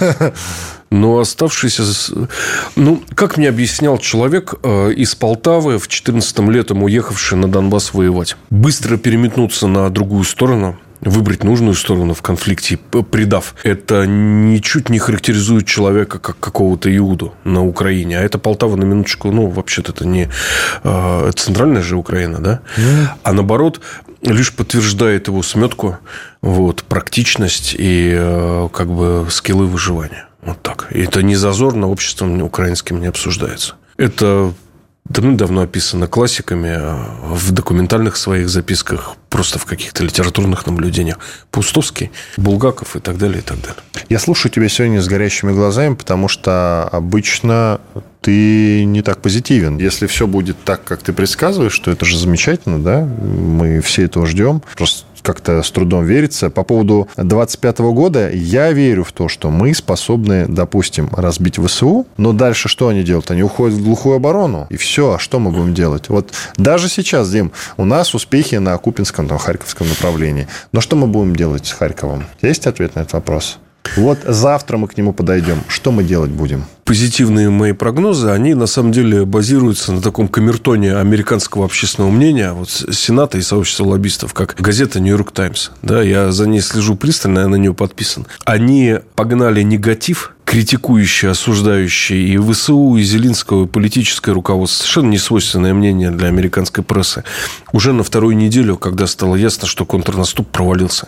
Но 0.90 1.18
оставшиеся... 1.18 2.28
Ну, 2.76 3.02
как 3.14 3.36
мне 3.36 3.48
объяснял 3.48 3.98
человек 3.98 4.54
э, 4.62 4.92
из 4.92 5.14
Полтавы 5.14 5.78
в 5.78 5.88
14 5.88 6.38
летом 6.50 6.82
уехавший 6.82 7.38
на 7.38 7.48
Донбасс 7.48 7.94
воевать. 7.94 8.36
Быстро 8.50 8.96
переметнуться 8.96 9.66
на 9.66 9.88
другую 9.90 10.24
сторону– 10.24 10.78
выбрать 11.00 11.44
нужную 11.44 11.74
сторону 11.74 12.14
в 12.14 12.22
конфликте, 12.22 12.78
предав. 13.10 13.54
Это 13.62 14.06
ничуть 14.06 14.88
не 14.90 14.98
характеризует 14.98 15.66
человека 15.66 16.18
как 16.18 16.38
какого-то 16.38 16.94
Иуду 16.96 17.34
на 17.44 17.64
Украине. 17.64 18.18
А 18.18 18.22
это 18.22 18.38
Полтава 18.38 18.76
на 18.76 18.84
минуточку, 18.84 19.30
ну, 19.30 19.46
вообще-то 19.46 19.92
это 19.92 20.06
не... 20.06 20.28
Э, 20.84 21.28
это 21.28 21.42
центральная 21.42 21.82
же 21.82 21.96
Украина, 21.96 22.38
да? 22.38 22.60
Mm. 22.76 23.06
А 23.22 23.32
наоборот, 23.32 23.80
лишь 24.22 24.52
подтверждает 24.52 25.28
его 25.28 25.42
сметку, 25.42 25.98
вот, 26.42 26.84
практичность 26.84 27.74
и 27.78 28.14
э, 28.16 28.68
как 28.72 28.90
бы 28.90 29.26
скиллы 29.30 29.66
выживания. 29.66 30.26
Вот 30.42 30.62
так. 30.62 30.88
И 30.90 31.02
это 31.02 31.22
не 31.22 31.36
зазорно 31.36 31.88
обществом 31.88 32.40
украинским 32.42 33.00
не 33.00 33.06
обсуждается. 33.06 33.74
Это 33.96 34.52
давно-давно 35.10 35.62
описано 35.62 36.06
классиками 36.06 36.70
а 36.72 37.16
в 37.22 37.50
документальных 37.52 38.16
своих 38.16 38.48
записках, 38.48 39.16
просто 39.28 39.58
в 39.58 39.64
каких-то 39.64 40.04
литературных 40.04 40.66
наблюдениях. 40.66 41.18
Пустовский, 41.50 42.10
Булгаков 42.36 42.96
и 42.96 43.00
так 43.00 43.18
далее, 43.18 43.38
и 43.38 43.42
так 43.42 43.60
далее. 43.60 43.82
Я 44.08 44.18
слушаю 44.18 44.52
тебя 44.52 44.68
сегодня 44.68 45.02
с 45.02 45.08
горящими 45.08 45.52
глазами, 45.52 45.94
потому 45.94 46.28
что 46.28 46.88
обычно 46.90 47.80
ты 48.20 48.84
не 48.84 49.02
так 49.02 49.20
позитивен. 49.20 49.78
Если 49.78 50.06
все 50.06 50.26
будет 50.26 50.56
так, 50.64 50.84
как 50.84 51.02
ты 51.02 51.12
предсказываешь, 51.12 51.72
что 51.72 51.90
это 51.90 52.04
же 52.04 52.18
замечательно, 52.18 52.78
да? 52.78 53.00
Мы 53.00 53.80
все 53.80 54.04
этого 54.04 54.26
ждем. 54.26 54.62
Просто 54.76 55.04
как-то 55.22 55.62
с 55.62 55.70
трудом 55.70 56.04
верится. 56.04 56.50
По 56.50 56.62
поводу 56.62 57.08
25 57.16 57.78
года 57.80 58.30
я 58.30 58.72
верю 58.72 59.04
в 59.04 59.12
то, 59.12 59.28
что 59.28 59.50
мы 59.50 59.74
способны, 59.74 60.46
допустим, 60.48 61.08
разбить 61.12 61.58
ВСУ, 61.58 62.06
но 62.16 62.32
дальше 62.32 62.68
что 62.68 62.88
они 62.88 63.02
делают? 63.02 63.30
Они 63.30 63.42
уходят 63.42 63.76
в 63.76 63.84
глухую 63.84 64.16
оборону, 64.16 64.66
и 64.70 64.76
все. 64.76 65.14
А 65.14 65.18
что 65.18 65.38
мы 65.38 65.50
будем 65.50 65.74
делать? 65.74 66.08
Вот 66.08 66.32
даже 66.56 66.88
сейчас, 66.88 67.30
Дим, 67.30 67.52
у 67.76 67.84
нас 67.84 68.14
успехи 68.14 68.56
на 68.56 68.76
Купинском, 68.78 69.28
там, 69.28 69.38
Харьковском 69.38 69.88
направлении. 69.88 70.48
Но 70.72 70.80
что 70.80 70.96
мы 70.96 71.06
будем 71.06 71.36
делать 71.36 71.66
с 71.66 71.72
Харьковом? 71.72 72.24
Есть 72.42 72.66
ответ 72.66 72.94
на 72.94 73.00
этот 73.00 73.12
вопрос? 73.12 73.58
Вот 73.96 74.18
завтра 74.24 74.76
мы 74.76 74.88
к 74.88 74.96
нему 74.96 75.12
подойдем. 75.12 75.62
Что 75.68 75.90
мы 75.90 76.04
делать 76.04 76.30
будем? 76.30 76.64
Позитивные 76.90 77.50
мои 77.50 77.70
прогнозы, 77.70 78.30
они 78.30 78.54
на 78.54 78.66
самом 78.66 78.90
деле 78.90 79.24
базируются 79.24 79.92
на 79.92 80.02
таком 80.02 80.26
камертоне 80.26 80.96
американского 80.96 81.64
общественного 81.64 82.10
мнения, 82.10 82.52
вот 82.52 82.68
Сената 82.68 83.38
и 83.38 83.42
сообщества 83.42 83.84
лоббистов, 83.84 84.34
как 84.34 84.56
газета 84.58 84.98
«Нью-Йорк 84.98 85.30
Таймс». 85.30 85.70
Да, 85.82 86.02
я 86.02 86.32
за 86.32 86.48
ней 86.48 86.60
слежу 86.60 86.96
пристально, 86.96 87.38
я 87.40 87.48
на 87.48 87.54
нее 87.54 87.74
подписан. 87.74 88.26
Они 88.44 88.96
погнали 89.14 89.62
негатив 89.62 90.34
критикующие, 90.50 91.30
осуждающие 91.30 92.26
и 92.26 92.36
ВСУ, 92.36 92.96
и 92.96 93.02
Зелинского, 93.04 93.66
и 93.66 93.68
политическое 93.68 94.32
руководство. 94.32 94.82
Совершенно 94.82 95.10
несвойственное 95.10 95.72
мнение 95.74 96.10
для 96.10 96.26
американской 96.26 96.82
прессы. 96.82 97.22
Уже 97.72 97.92
на 97.92 98.02
вторую 98.02 98.36
неделю, 98.36 98.76
когда 98.76 99.06
стало 99.06 99.36
ясно, 99.36 99.68
что 99.68 99.84
контрнаступ 99.84 100.48
провалился. 100.48 101.06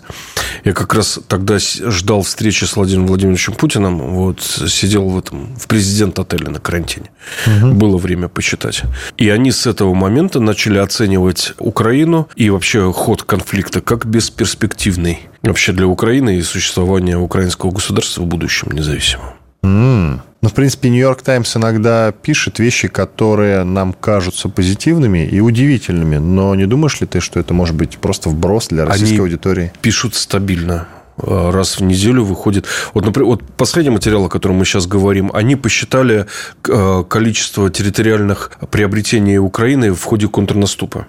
Я 0.63 0.73
как 0.75 0.95
раз 0.95 1.19
тогда 1.27 1.59
ждал 1.59 2.23
встречи 2.23 2.63
с 2.63 2.77
Владимиром 2.77 3.09
Владимировичем 3.09 3.55
Путиным. 3.55 4.15
Вот 4.15 4.43
сидел 4.43 5.09
в 5.09 5.19
этом, 5.19 5.57
в 5.57 5.67
президент 5.73 6.19
отеля 6.19 6.51
на 6.51 6.61
карантине. 6.61 7.11
Угу. 7.47 7.73
Было 7.73 7.97
время 7.97 8.29
почитать. 8.29 8.83
И 9.17 9.31
они 9.31 9.51
с 9.51 9.67
этого 9.67 9.95
момента 9.95 10.39
начали 10.39 10.79
оценивать 10.79 11.55
Украину 11.59 12.29
и 12.37 12.51
вообще 12.51 12.93
ход 12.93 13.23
конфликта 13.23 13.81
как 13.81 14.05
бесперспективный 14.05 15.21
вообще 15.43 15.73
для 15.73 15.87
Украины 15.87 16.37
и 16.37 16.43
существования 16.43 17.17
украинского 17.17 17.71
государства 17.71 18.23
в 18.23 18.27
будущем 18.27 18.71
независимом. 18.73 19.31
Mm. 19.65 20.21
Ну, 20.43 20.49
в 20.49 20.53
принципе, 20.55 20.91
Нью-Йорк 20.91 21.23
Таймс 21.23 21.57
иногда 21.57 22.13
пишет 22.13 22.59
вещи, 22.59 22.89
которые 22.89 23.63
нам 23.63 23.93
кажутся 23.93 24.49
позитивными 24.49 25.25
и 25.25 25.41
удивительными. 25.41 26.17
Но 26.17 26.55
не 26.55 26.67
думаешь 26.67 27.01
ли 27.01 27.07
ты, 27.07 27.21
что 27.21 27.41
это 27.41 27.55
может 27.55 27.77
быть 27.77 27.97
просто 27.99 28.29
вброс 28.29 28.69
для 28.69 28.85
российской 28.85 29.15
Они 29.15 29.21
аудитории? 29.21 29.73
Пишут 29.81 30.17
стабильно 30.17 30.89
раз 31.23 31.79
в 31.79 31.83
неделю 31.83 32.25
выходит. 32.25 32.67
Вот, 32.95 33.05
например, 33.05 33.27
вот 33.27 33.43
последний 33.57 33.91
материал, 33.91 34.25
о 34.25 34.29
котором 34.29 34.57
мы 34.57 34.65
сейчас 34.65 34.87
говорим, 34.87 35.31
они 35.33 35.57
посчитали 35.57 36.27
э, 36.69 37.05
количество 37.09 37.71
территориальных 37.71 38.53
приобретений 38.71 39.39
Украины 39.39 39.93
в 39.93 40.03
ходе 40.03 40.29
контрнаступа. 40.29 41.07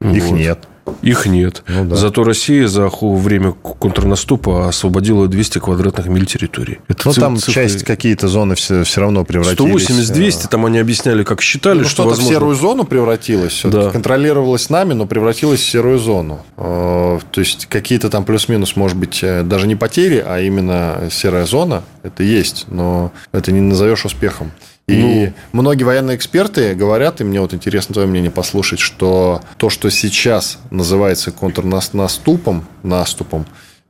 Их 0.00 0.24
вот. 0.24 0.38
нет. 0.38 0.68
Их 1.02 1.26
нет. 1.26 1.62
Ну, 1.68 1.84
да. 1.84 1.96
Зато 1.96 2.24
Россия 2.24 2.68
за 2.68 2.90
время 3.00 3.52
контрнаступа 3.52 4.68
освободила 4.68 5.28
200 5.28 5.58
квадратных 5.58 6.06
миль 6.06 6.26
территории. 6.26 6.80
Это 6.88 7.02
ну, 7.06 7.12
циф- 7.12 7.22
там 7.22 7.36
цифры... 7.36 7.52
часть 7.52 7.84
какие-то 7.84 8.28
зоны 8.28 8.54
все, 8.54 8.84
все 8.84 9.00
равно 9.00 9.24
превратились. 9.24 9.88
180-200, 9.90 10.44
э, 10.44 10.48
там 10.48 10.66
они 10.66 10.78
объясняли, 10.78 11.24
как 11.24 11.40
считали, 11.40 11.78
ну, 11.78 11.84
что, 11.84 12.02
что 12.02 12.08
возможно... 12.08 12.30
в 12.30 12.34
серую 12.34 12.56
зону 12.56 12.84
превратилось. 12.84 13.62
Да. 13.64 13.90
Контролировалось 13.90 14.70
нами, 14.70 14.94
но 14.94 15.06
превратилось 15.06 15.60
в 15.60 15.68
серую 15.68 15.98
зону. 15.98 16.40
Э, 16.56 17.18
то 17.30 17.40
есть, 17.40 17.66
какие-то 17.66 18.10
там 18.10 18.24
плюс-минус, 18.24 18.76
может 18.76 18.96
быть, 18.96 19.20
э, 19.22 19.42
даже 19.42 19.66
не 19.66 19.76
потери, 19.76 20.22
а 20.26 20.40
именно 20.40 21.08
серая 21.10 21.46
зона. 21.46 21.82
Это 22.02 22.22
есть, 22.22 22.66
но 22.68 23.12
это 23.32 23.52
не 23.52 23.60
назовешь 23.60 24.04
успехом. 24.04 24.52
И 24.88 25.26
ну, 25.52 25.60
многие 25.60 25.84
военные 25.84 26.16
эксперты 26.16 26.74
говорят, 26.74 27.20
и 27.20 27.24
мне 27.24 27.40
вот 27.40 27.52
интересно 27.52 27.92
твое 27.92 28.08
мнение 28.08 28.30
послушать, 28.30 28.80
что 28.80 29.42
то, 29.58 29.68
что 29.68 29.90
сейчас 29.90 30.58
называется 30.70 31.30
контрнаступом, 31.30 32.66
наступом, 32.82 33.46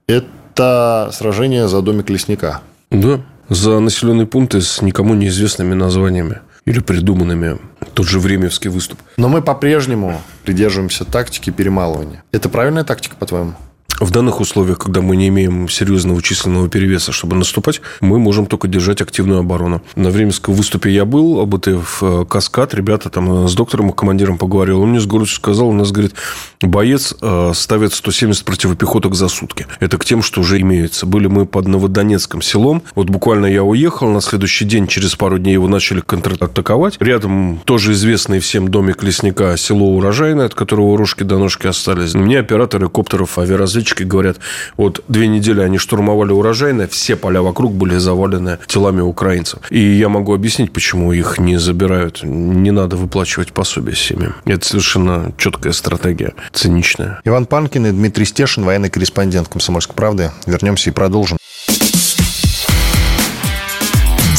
это 0.09 1.11
сражение 1.13 1.69
за 1.69 1.83
домик 1.83 2.11
лесника. 2.11 2.63
Да, 2.91 3.21
за 3.49 3.79
населенные 3.79 4.27
пункты 4.27 4.61
с 4.61 4.83
никому 4.83 5.15
неизвестными 5.15 5.75
названиями 5.75 6.41
или 6.65 6.81
придуманными. 6.81 7.59
Тот 7.95 8.07
же 8.07 8.19
Времевский 8.19 8.69
выступ. 8.69 8.99
Но 9.17 9.29
мы 9.29 9.41
по-прежнему 9.41 10.21
придерживаемся 10.45 11.05
тактики 11.05 11.51
перемалывания. 11.51 12.23
Это 12.33 12.49
правильная 12.49 12.85
тактика, 12.85 13.17
по-твоему? 13.17 13.55
В 14.01 14.13
данных 14.13 14.41
условиях, 14.41 14.79
когда 14.79 15.01
мы 15.01 15.17
не 15.17 15.27
имеем 15.27 15.69
серьезного 15.69 16.23
численного 16.23 16.69
перевеса, 16.69 17.11
чтобы 17.11 17.35
наступать, 17.35 17.81
мы 18.01 18.21
можем 18.21 18.47
только 18.47 18.69
держать 18.69 19.01
активную 19.01 19.41
оборону. 19.41 19.83
На 19.97 20.11
Временском 20.11 20.55
выступе 20.55 20.93
я 20.93 21.05
был, 21.05 21.41
АБТФ 21.41 22.03
э, 22.03 22.25
Каскад, 22.29 22.75
ребята 22.75 23.11
там 23.11 23.45
э, 23.45 23.49
с 23.49 23.55
доктором 23.55 23.91
и 23.91 23.93
командиром 23.93 24.39
поговорил. 24.39 24.83
Он 24.83 24.91
мне 24.91 25.01
с 25.01 25.07
гордостью 25.07 25.37
сказал, 25.37 25.71
у 25.71 25.73
нас, 25.73 25.91
говорит, 25.91 26.15
боец 26.61 27.13
э, 27.21 27.53
ставит 27.55 27.93
170 27.93 28.45
противопехоток 28.45 29.17
за 29.17 29.27
сутки. 29.27 29.67
Это 29.81 29.99
к 29.99 30.05
тем, 30.05 30.23
что 30.23 30.43
уже 30.43 30.61
имеется. 30.61 31.05
Были 31.05 31.27
мы 31.27 31.45
под 31.45 31.67
Новодонецком 31.67 32.41
селом. 32.41 32.85
Вот 32.95 33.11
буквально 33.11 33.47
я 33.47 33.65
уехал, 33.65 34.09
на 34.11 34.21
следующий 34.21 34.65
день, 34.65 34.87
через 34.87 35.17
пару 35.17 35.39
дней 35.39 35.55
его 35.55 35.67
начали 35.67 36.01
контратаковать. 36.01 36.99
Рядом 37.01 37.61
тоже 37.65 37.93
известный 37.93 38.39
всем 38.39 38.69
домик 38.69 39.03
лесника 39.03 39.57
село 39.57 39.97
Урожайное, 39.97 40.47
от 40.47 40.55
которого 40.55 40.97
рожки 40.97 41.25
до 41.25 41.39
ножки 41.39 41.67
остались. 41.67 42.15
Мне 42.15 42.39
операторы 42.39 42.89
коптеров 42.89 43.39
авиаразведчиков 43.39 43.88
табличкой, 43.89 44.07
говорят, 44.07 44.39
вот 44.77 45.03
две 45.09 45.29
недели 45.29 45.61
они 45.61 45.79
штурмовали 45.79 46.33
урожайное, 46.33 46.89
все 46.89 47.17
поля 47.17 47.43
вокруг 47.43 47.75
были 47.75 47.97
завалены 47.97 48.59
телами 48.67 49.01
украинцев. 49.01 49.61
И 49.71 49.79
я 49.79 50.09
могу 50.09 50.35
объяснить, 50.35 50.73
почему 50.73 51.13
их 51.13 51.39
не 51.39 51.59
забирают. 51.59 52.21
Не 52.23 52.71
надо 52.71 52.97
выплачивать 52.97 53.53
пособие 53.53 53.97
семьям. 53.97 54.35
Это 54.45 54.67
совершенно 54.67 55.33
четкая 55.39 55.73
стратегия, 55.73 56.35
циничная. 56.53 57.21
Иван 57.25 57.47
Панкин 57.47 57.87
и 57.87 57.91
Дмитрий 57.91 58.25
Стешин, 58.25 58.65
военный 58.65 58.91
корреспондент 58.91 59.49
«Комсомольской 59.49 59.95
правды». 59.95 60.31
Вернемся 60.47 60.91
и 60.91 60.93
продолжим. 60.93 61.39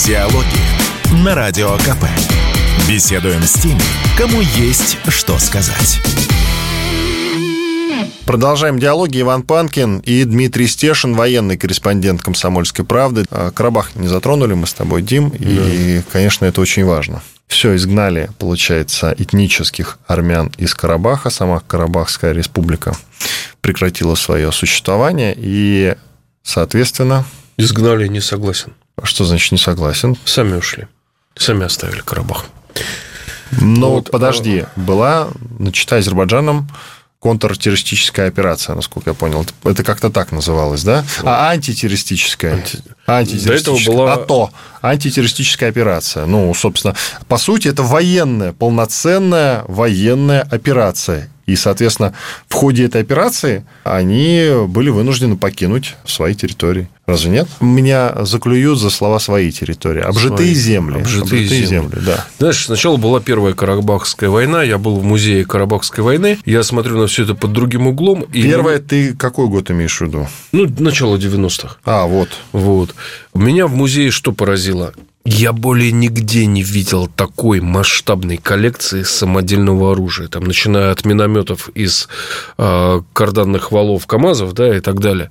Диалоги 0.06 1.24
на 1.24 1.36
Радио 1.36 1.72
КП. 1.78 2.06
Беседуем 2.88 3.44
с 3.44 3.54
теми, 3.54 3.82
кому 4.18 4.42
есть 4.42 4.98
что 5.10 5.38
сказать. 5.38 6.00
Продолжаем 8.30 8.78
диалоги. 8.78 9.22
Иван 9.22 9.42
Панкин 9.42 10.02
и 10.02 10.24
Дмитрий 10.24 10.68
Стешин, 10.68 11.16
военный 11.16 11.58
корреспондент 11.58 12.22
«Комсомольской 12.22 12.86
правды». 12.86 13.26
А, 13.32 13.50
Карабах 13.50 13.96
не 13.96 14.08
затронули 14.08 14.54
мы 14.54 14.68
с 14.68 14.74
тобой, 14.74 15.02
Дим, 15.02 15.32
да. 15.32 15.38
и, 15.40 16.04
конечно, 16.12 16.46
это 16.46 16.62
очень 16.62 16.86
важно. 16.86 17.24
Все, 17.48 17.76
изгнали, 17.76 18.30
получается, 18.38 19.16
этнических 19.18 19.98
армян 20.06 20.52
из 20.60 20.76
Карабаха. 20.76 21.32
Сама 21.32 21.60
Карабахская 21.60 22.32
республика 22.34 22.96
прекратила 23.62 24.14
свое 24.14 24.52
существование, 24.52 25.34
и, 25.36 25.96
соответственно... 26.44 27.26
Изгнали, 27.58 28.08
не 28.08 28.22
согласен. 28.22 28.76
А 28.96 29.08
что 29.08 29.26
значит 29.26 29.54
не 29.54 29.58
согласен? 29.58 30.16
Сами 30.26 30.56
ушли. 30.56 30.86
Сами 31.36 31.66
оставили 31.66 32.02
Карабах. 32.02 32.46
Но 33.60 33.94
вот, 33.94 34.12
подожди, 34.12 34.60
а... 34.60 34.80
была 34.80 35.30
начата 35.58 35.96
Азербайджаном 35.96 36.70
контртеррористическая 37.20 38.28
операция, 38.28 38.76
насколько 38.76 39.10
я 39.10 39.14
понял. 39.14 39.46
Это 39.66 39.84
как-то 39.84 40.10
так 40.10 40.32
называлось, 40.32 40.84
да? 40.84 41.04
А 41.24 41.50
антитеррористическая. 41.50 42.54
Анти... 42.54 42.80
Антитеррористическая. 43.08 43.76
До 43.76 43.82
этого 43.82 43.96
была... 43.96 44.14
АТО. 44.14 44.52
Антитеррористическая 44.82 45.70
операция. 45.70 46.26
Ну, 46.26 46.54
собственно, 46.54 46.96
по 47.28 47.38
сути, 47.38 47.68
это 47.68 47.84
военная, 47.84 48.54
полноценная 48.54 49.66
военная 49.68 50.48
операция. 50.50 51.30
И, 51.50 51.56
соответственно, 51.56 52.14
в 52.48 52.54
ходе 52.54 52.86
этой 52.86 53.02
операции 53.02 53.66
они 53.84 54.50
были 54.68 54.90
вынуждены 54.90 55.36
покинуть 55.36 55.96
свои 56.06 56.36
территории. 56.36 56.90
Разве 57.08 57.32
нет? 57.32 57.48
Меня 57.60 58.24
заклюют 58.24 58.78
за 58.78 58.92
слова 58.92 59.18
своей 59.18 59.52
территории. 59.52 60.02
Обжитые 60.02 60.54
свои. 60.54 60.54
земли. 60.54 61.00
Обжитые, 61.00 61.42
Обжитые 61.42 61.66
земли. 61.66 61.66
земли, 61.66 62.06
да. 62.06 62.28
Знаешь, 62.38 62.64
сначала 62.64 62.98
была 62.98 63.20
Первая 63.20 63.56
Карабахская 63.56 64.30
война. 64.30 64.62
Я 64.62 64.78
был 64.78 65.00
в 65.00 65.04
музее 65.04 65.44
Карабахской 65.44 66.04
войны. 66.04 66.38
Я 66.46 66.62
смотрю 66.62 67.00
на 67.00 67.08
все 67.08 67.24
это 67.24 67.34
под 67.34 67.52
другим 67.52 67.88
углом. 67.88 68.22
И... 68.32 68.44
Первая, 68.44 68.78
ты 68.78 69.16
какой 69.16 69.48
год 69.48 69.72
имеешь 69.72 69.98
в 69.98 70.02
виду? 70.02 70.28
Ну, 70.52 70.68
начало 70.78 71.18
90-х. 71.18 71.78
А, 71.84 72.06
вот. 72.06 72.30
Вот. 72.52 72.94
Меня 73.34 73.66
в 73.66 73.74
музее 73.74 74.12
что 74.12 74.32
поразило? 74.32 74.94
Я 75.32 75.54
более 75.54 75.92
нигде 75.92 76.48
не 76.48 76.64
видел 76.64 77.06
такой 77.06 77.62
масштабной 77.62 78.38
коллекции 78.38 79.04
самодельного 79.04 79.92
оружия. 79.92 80.28
Там, 80.28 80.44
начиная 80.46 80.92
от 80.92 81.06
минометов 81.06 81.70
из 81.76 82.10
э, 82.58 83.02
карданных 83.14 83.72
валов 83.72 84.08
КАМАЗов 84.08 84.54
да, 84.54 84.76
и 84.76 84.80
так 84.80 85.00
далее. 85.00 85.30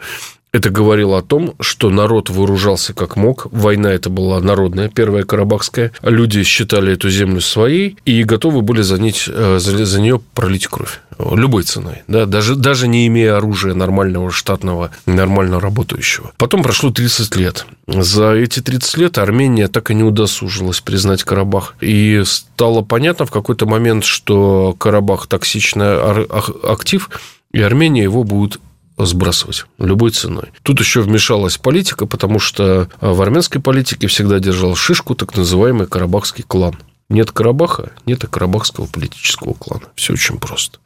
Это 0.50 0.70
говорило 0.70 1.18
о 1.18 1.22
том, 1.22 1.54
что 1.60 1.90
народ 1.90 2.30
вооружался 2.30 2.94
как 2.94 3.16
мог. 3.16 3.46
Война 3.52 3.92
это 3.92 4.08
была 4.08 4.40
народная, 4.40 4.88
первая 4.88 5.24
карабахская. 5.24 5.92
Люди 6.02 6.42
считали 6.42 6.94
эту 6.94 7.10
землю 7.10 7.40
своей 7.40 7.96
и 8.06 8.24
готовы 8.24 8.62
были 8.62 8.80
за, 8.80 8.98
нить, 8.98 9.24
э, 9.28 9.58
за, 9.60 9.84
за 9.84 10.00
нее 10.00 10.20
пролить 10.34 10.66
кровь. 10.66 11.00
Любой 11.18 11.64
ценой. 11.64 12.02
Да? 12.06 12.24
Даже, 12.24 12.54
даже 12.54 12.88
не 12.88 13.06
имея 13.08 13.36
оружия 13.36 13.74
нормального, 13.74 14.30
штатного, 14.30 14.90
нормально 15.04 15.60
работающего. 15.60 16.32
Потом 16.38 16.62
прошло 16.62 16.90
30 16.90 17.36
лет. 17.36 17.66
За 17.86 18.32
эти 18.32 18.60
30 18.60 18.96
лет 18.98 19.18
Армения 19.18 19.68
так 19.68 19.90
и 19.90 19.94
не 19.94 20.04
удосужилась 20.04 20.80
признать 20.80 21.24
Карабах. 21.24 21.74
И 21.80 22.22
стало 22.24 22.82
понятно 22.82 23.26
в 23.26 23.30
какой-то 23.30 23.66
момент, 23.66 24.04
что 24.04 24.74
Карабах 24.78 25.26
токсичный 25.26 25.96
актив, 25.96 27.10
и 27.52 27.60
Армения 27.60 28.02
его 28.02 28.24
будет 28.24 28.60
сбрасывать 28.98 29.66
любой 29.78 30.10
ценой. 30.10 30.52
Тут 30.62 30.80
еще 30.80 31.00
вмешалась 31.00 31.58
политика, 31.58 32.06
потому 32.06 32.38
что 32.38 32.88
а, 33.00 33.12
в 33.12 33.22
армянской 33.22 33.60
политике 33.60 34.06
всегда 34.06 34.38
держал 34.38 34.74
шишку 34.74 35.14
так 35.14 35.36
называемый 35.36 35.86
карабахский 35.86 36.44
клан. 36.44 36.76
Нет 37.08 37.32
Карабаха, 37.32 37.92
нет 38.04 38.24
и 38.24 38.26
карабахского 38.26 38.86
политического 38.86 39.54
клана. 39.54 39.84
Все 39.94 40.12
очень 40.12 40.38
просто. 40.38 40.78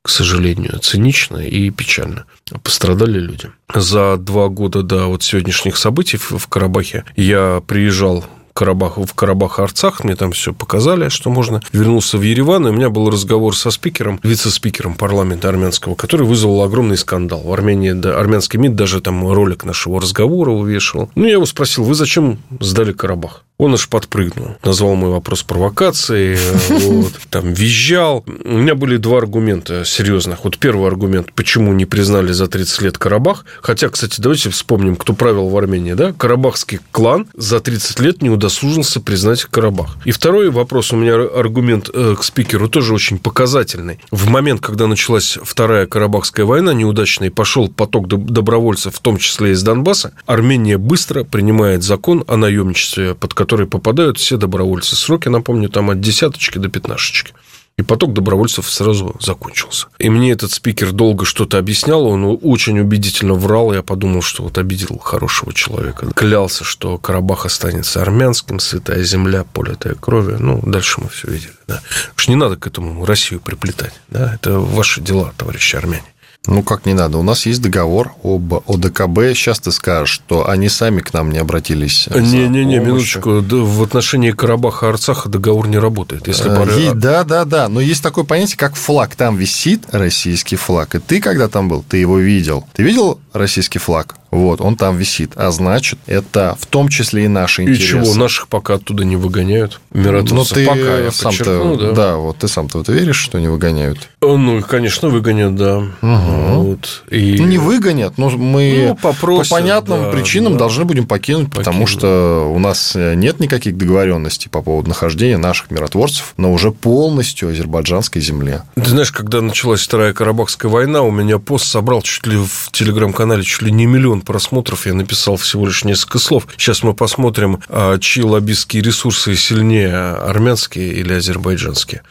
К 0.00 0.08
сожалению, 0.08 0.78
цинично 0.78 1.38
и 1.38 1.68
печально. 1.70 2.24
Пострадали 2.62 3.18
люди. 3.18 3.50
За 3.74 4.16
два 4.16 4.48
года 4.48 4.82
до 4.82 5.06
вот 5.06 5.22
сегодняшних 5.22 5.76
событий 5.76 6.16
в 6.16 6.46
Карабахе 6.46 7.04
я 7.16 7.60
приезжал 7.66 8.24
Карабах, 8.56 8.96
в 8.96 9.14
Карабах-Арцах, 9.14 10.02
мне 10.02 10.16
там 10.16 10.32
все 10.32 10.54
показали, 10.54 11.10
что 11.10 11.28
можно. 11.28 11.60
Вернулся 11.72 12.16
в 12.16 12.22
Ереван, 12.22 12.66
и 12.66 12.70
у 12.70 12.72
меня 12.72 12.88
был 12.88 13.10
разговор 13.10 13.54
со 13.54 13.70
спикером, 13.70 14.18
вице-спикером 14.22 14.94
парламента 14.94 15.50
армянского, 15.50 15.94
который 15.94 16.26
вызвал 16.26 16.62
огромный 16.62 16.96
скандал. 16.96 17.42
В 17.42 17.52
Армении, 17.52 17.92
да, 17.92 18.18
армянский 18.18 18.58
МИД 18.58 18.74
даже 18.74 19.00
там 19.02 19.30
ролик 19.30 19.64
нашего 19.64 20.00
разговора 20.00 20.52
увешивал. 20.52 21.10
Ну, 21.14 21.26
я 21.26 21.32
его 21.32 21.46
спросил, 21.46 21.84
вы 21.84 21.94
зачем 21.94 22.38
сдали 22.60 22.92
Карабах? 22.92 23.45
Он 23.58 23.72
аж 23.72 23.88
подпрыгнул. 23.88 24.56
Назвал 24.62 24.96
мой 24.96 25.10
вопрос 25.10 25.42
провокацией, 25.42 26.38
вот, 26.68 27.12
там 27.30 27.54
визжал. 27.54 28.22
У 28.44 28.58
меня 28.58 28.74
были 28.74 28.98
два 28.98 29.18
аргумента 29.18 29.84
серьезных. 29.86 30.44
Вот 30.44 30.58
первый 30.58 30.86
аргумент, 30.86 31.32
почему 31.32 31.72
не 31.72 31.86
признали 31.86 32.32
за 32.32 32.48
30 32.48 32.82
лет 32.82 32.98
Карабах. 32.98 33.46
Хотя, 33.62 33.88
кстати, 33.88 34.20
давайте 34.20 34.50
вспомним, 34.50 34.96
кто 34.96 35.14
правил 35.14 35.48
в 35.48 35.56
Армении. 35.56 35.94
Да? 35.94 36.12
Карабахский 36.12 36.80
клан 36.92 37.28
за 37.34 37.60
30 37.60 37.98
лет 38.00 38.20
не 38.20 38.28
удосужился 38.28 39.00
признать 39.00 39.44
Карабах. 39.44 39.96
И 40.04 40.10
второй 40.10 40.50
вопрос, 40.50 40.92
у 40.92 40.96
меня 40.96 41.14
аргумент 41.14 41.88
э, 41.94 42.14
к 42.18 42.22
спикеру 42.24 42.68
тоже 42.68 42.92
очень 42.92 43.18
показательный. 43.18 44.00
В 44.10 44.28
момент, 44.28 44.60
когда 44.60 44.86
началась 44.86 45.38
Вторая 45.42 45.86
Карабахская 45.86 46.44
война 46.44 46.74
неудачная, 46.74 47.28
и 47.28 47.30
пошел 47.30 47.68
поток 47.70 48.08
добровольцев, 48.08 48.94
в 48.94 49.00
том 49.00 49.16
числе 49.16 49.52
из 49.52 49.62
Донбасса, 49.62 50.12
Армения 50.26 50.76
быстро 50.76 51.24
принимает 51.24 51.82
закон 51.82 52.22
о 52.26 52.36
наемничестве, 52.36 53.14
под 53.14 53.32
которые 53.46 53.68
попадают 53.68 54.18
все 54.18 54.36
добровольцы. 54.36 54.96
Сроки, 54.96 55.28
напомню, 55.28 55.68
там 55.68 55.90
от 55.90 56.00
десяточки 56.00 56.58
до 56.58 56.68
пятнашечки. 56.68 57.32
И 57.78 57.82
поток 57.82 58.12
добровольцев 58.12 58.68
сразу 58.68 59.14
закончился. 59.20 59.86
И 59.98 60.10
мне 60.10 60.32
этот 60.32 60.50
спикер 60.50 60.90
долго 60.90 61.24
что-то 61.24 61.58
объяснял, 61.58 62.06
он 62.06 62.38
очень 62.42 62.80
убедительно 62.80 63.34
врал, 63.34 63.72
я 63.72 63.82
подумал, 63.82 64.20
что 64.20 64.42
вот 64.42 64.58
обидел 64.58 64.98
хорошего 64.98 65.52
человека. 65.52 66.10
Клялся, 66.12 66.64
что 66.64 66.98
Карабах 66.98 67.46
останется 67.46 68.02
армянским, 68.02 68.58
святая 68.58 69.04
земля, 69.04 69.44
политая 69.44 69.94
крови. 69.94 70.36
Ну, 70.40 70.60
дальше 70.66 71.00
мы 71.00 71.08
все 71.08 71.28
видели. 71.28 71.52
Да. 71.68 71.82
Уж 72.16 72.26
не 72.26 72.34
надо 72.34 72.56
к 72.56 72.66
этому 72.66 73.04
Россию 73.04 73.40
приплетать. 73.40 73.92
Да? 74.08 74.34
Это 74.34 74.58
ваши 74.58 75.00
дела, 75.00 75.32
товарищи 75.36 75.76
армяне. 75.76 76.02
Ну, 76.46 76.62
как 76.62 76.86
не 76.86 76.94
надо. 76.94 77.18
У 77.18 77.22
нас 77.22 77.46
есть 77.46 77.60
договор 77.60 78.12
об 78.22 78.54
ОДКБ. 78.54 79.34
Сейчас 79.34 79.60
ты 79.60 79.72
скажешь, 79.72 80.10
что 80.10 80.48
они 80.48 80.68
сами 80.68 81.00
к 81.00 81.12
нам 81.12 81.30
не 81.30 81.38
обратились. 81.38 82.08
Не-не-не, 82.14 82.78
минуточку. 82.78 83.40
В 83.40 83.82
отношении 83.82 84.30
Карабаха 84.30 84.86
и 84.86 84.88
Арцаха 84.90 85.28
договор 85.28 85.68
не 85.68 85.78
работает. 85.78 86.28
Если 86.28 86.48
а, 86.48 86.94
Да, 86.94 87.24
да, 87.24 87.44
да. 87.44 87.68
Но 87.68 87.80
есть 87.80 88.02
такое 88.02 88.24
понятие, 88.24 88.56
как 88.56 88.74
флаг. 88.74 89.16
Там 89.16 89.36
висит 89.36 89.84
российский 89.90 90.56
флаг. 90.56 90.94
И 90.94 90.98
ты, 90.98 91.20
когда 91.20 91.48
там 91.48 91.68
был, 91.68 91.84
ты 91.86 91.98
его 91.98 92.18
видел. 92.18 92.66
Ты 92.74 92.82
видел 92.82 93.20
российский 93.32 93.78
флаг? 93.78 94.16
Вот, 94.30 94.60
он 94.60 94.76
там 94.76 94.96
висит. 94.96 95.32
А 95.36 95.50
значит, 95.50 95.98
это 96.06 96.56
в 96.58 96.66
том 96.66 96.88
числе 96.88 97.24
и 97.24 97.28
наши 97.28 97.62
интересы. 97.62 97.82
И 97.82 97.86
чего, 97.86 98.14
наших 98.14 98.48
пока 98.48 98.74
оттуда 98.74 99.04
не 99.04 99.16
выгоняют? 99.16 99.80
Миротворцев 99.92 100.56
ну, 100.56 100.62
ты 100.62 100.66
пока, 100.66 100.98
я 100.98 101.12
сам-то, 101.12 101.76
да. 101.76 101.92
да, 101.92 102.16
вот 102.16 102.38
ты 102.38 102.48
сам-то 102.48 102.78
вот 102.78 102.88
веришь, 102.88 103.18
что 103.18 103.38
не 103.38 103.48
выгоняют? 103.48 103.98
Э, 104.22 104.36
ну, 104.36 104.62
конечно, 104.62 105.08
выгонят, 105.08 105.54
да. 105.54 105.78
Угу. 105.78 106.62
Вот. 106.62 107.04
И... 107.10 107.36
Ну, 107.38 107.46
не 107.46 107.58
выгонят, 107.58 108.18
но 108.18 108.30
мы 108.30 108.86
ну, 108.88 108.96
попросят, 108.96 109.50
по 109.50 109.56
понятным 109.56 110.04
да, 110.04 110.10
причинам 110.10 110.54
да. 110.54 110.60
должны 110.60 110.84
будем 110.84 111.06
покинуть, 111.06 111.26
покинуть, 111.26 111.52
потому 111.54 111.86
что 111.86 112.52
у 112.52 112.58
нас 112.58 112.94
нет 112.94 113.40
никаких 113.40 113.76
договоренностей 113.76 114.48
по 114.48 114.62
поводу 114.62 114.88
нахождения 114.88 115.36
наших 115.36 115.70
миротворцев 115.70 116.34
на 116.36 116.50
уже 116.50 116.70
полностью 116.70 117.50
азербайджанской 117.50 118.20
земле. 118.22 118.62
Ты 118.74 118.90
знаешь, 118.90 119.12
когда 119.12 119.40
началась 119.40 119.82
Вторая 119.82 120.12
Карабахская 120.12 120.70
война, 120.70 121.02
у 121.02 121.10
меня 121.10 121.38
пост 121.38 121.66
собрал 121.66 122.02
чуть 122.02 122.26
ли 122.26 122.36
в 122.36 122.70
телеграм-канале 122.72 123.42
чуть 123.42 123.62
ли 123.62 123.72
не 123.72 123.86
миллион 123.86 124.20
просмотров, 124.26 124.86
я 124.86 124.92
написал 124.92 125.36
всего 125.36 125.66
лишь 125.66 125.84
несколько 125.84 126.18
слов. 126.18 126.46
Сейчас 126.58 126.82
мы 126.82 126.92
посмотрим, 126.92 127.62
а, 127.68 127.98
чьи 127.98 128.22
лоббистские 128.22 128.82
ресурсы 128.82 129.34
сильнее, 129.36 129.96
армянские 129.96 130.92
или 130.92 131.14
азербайджанские. 131.14 132.02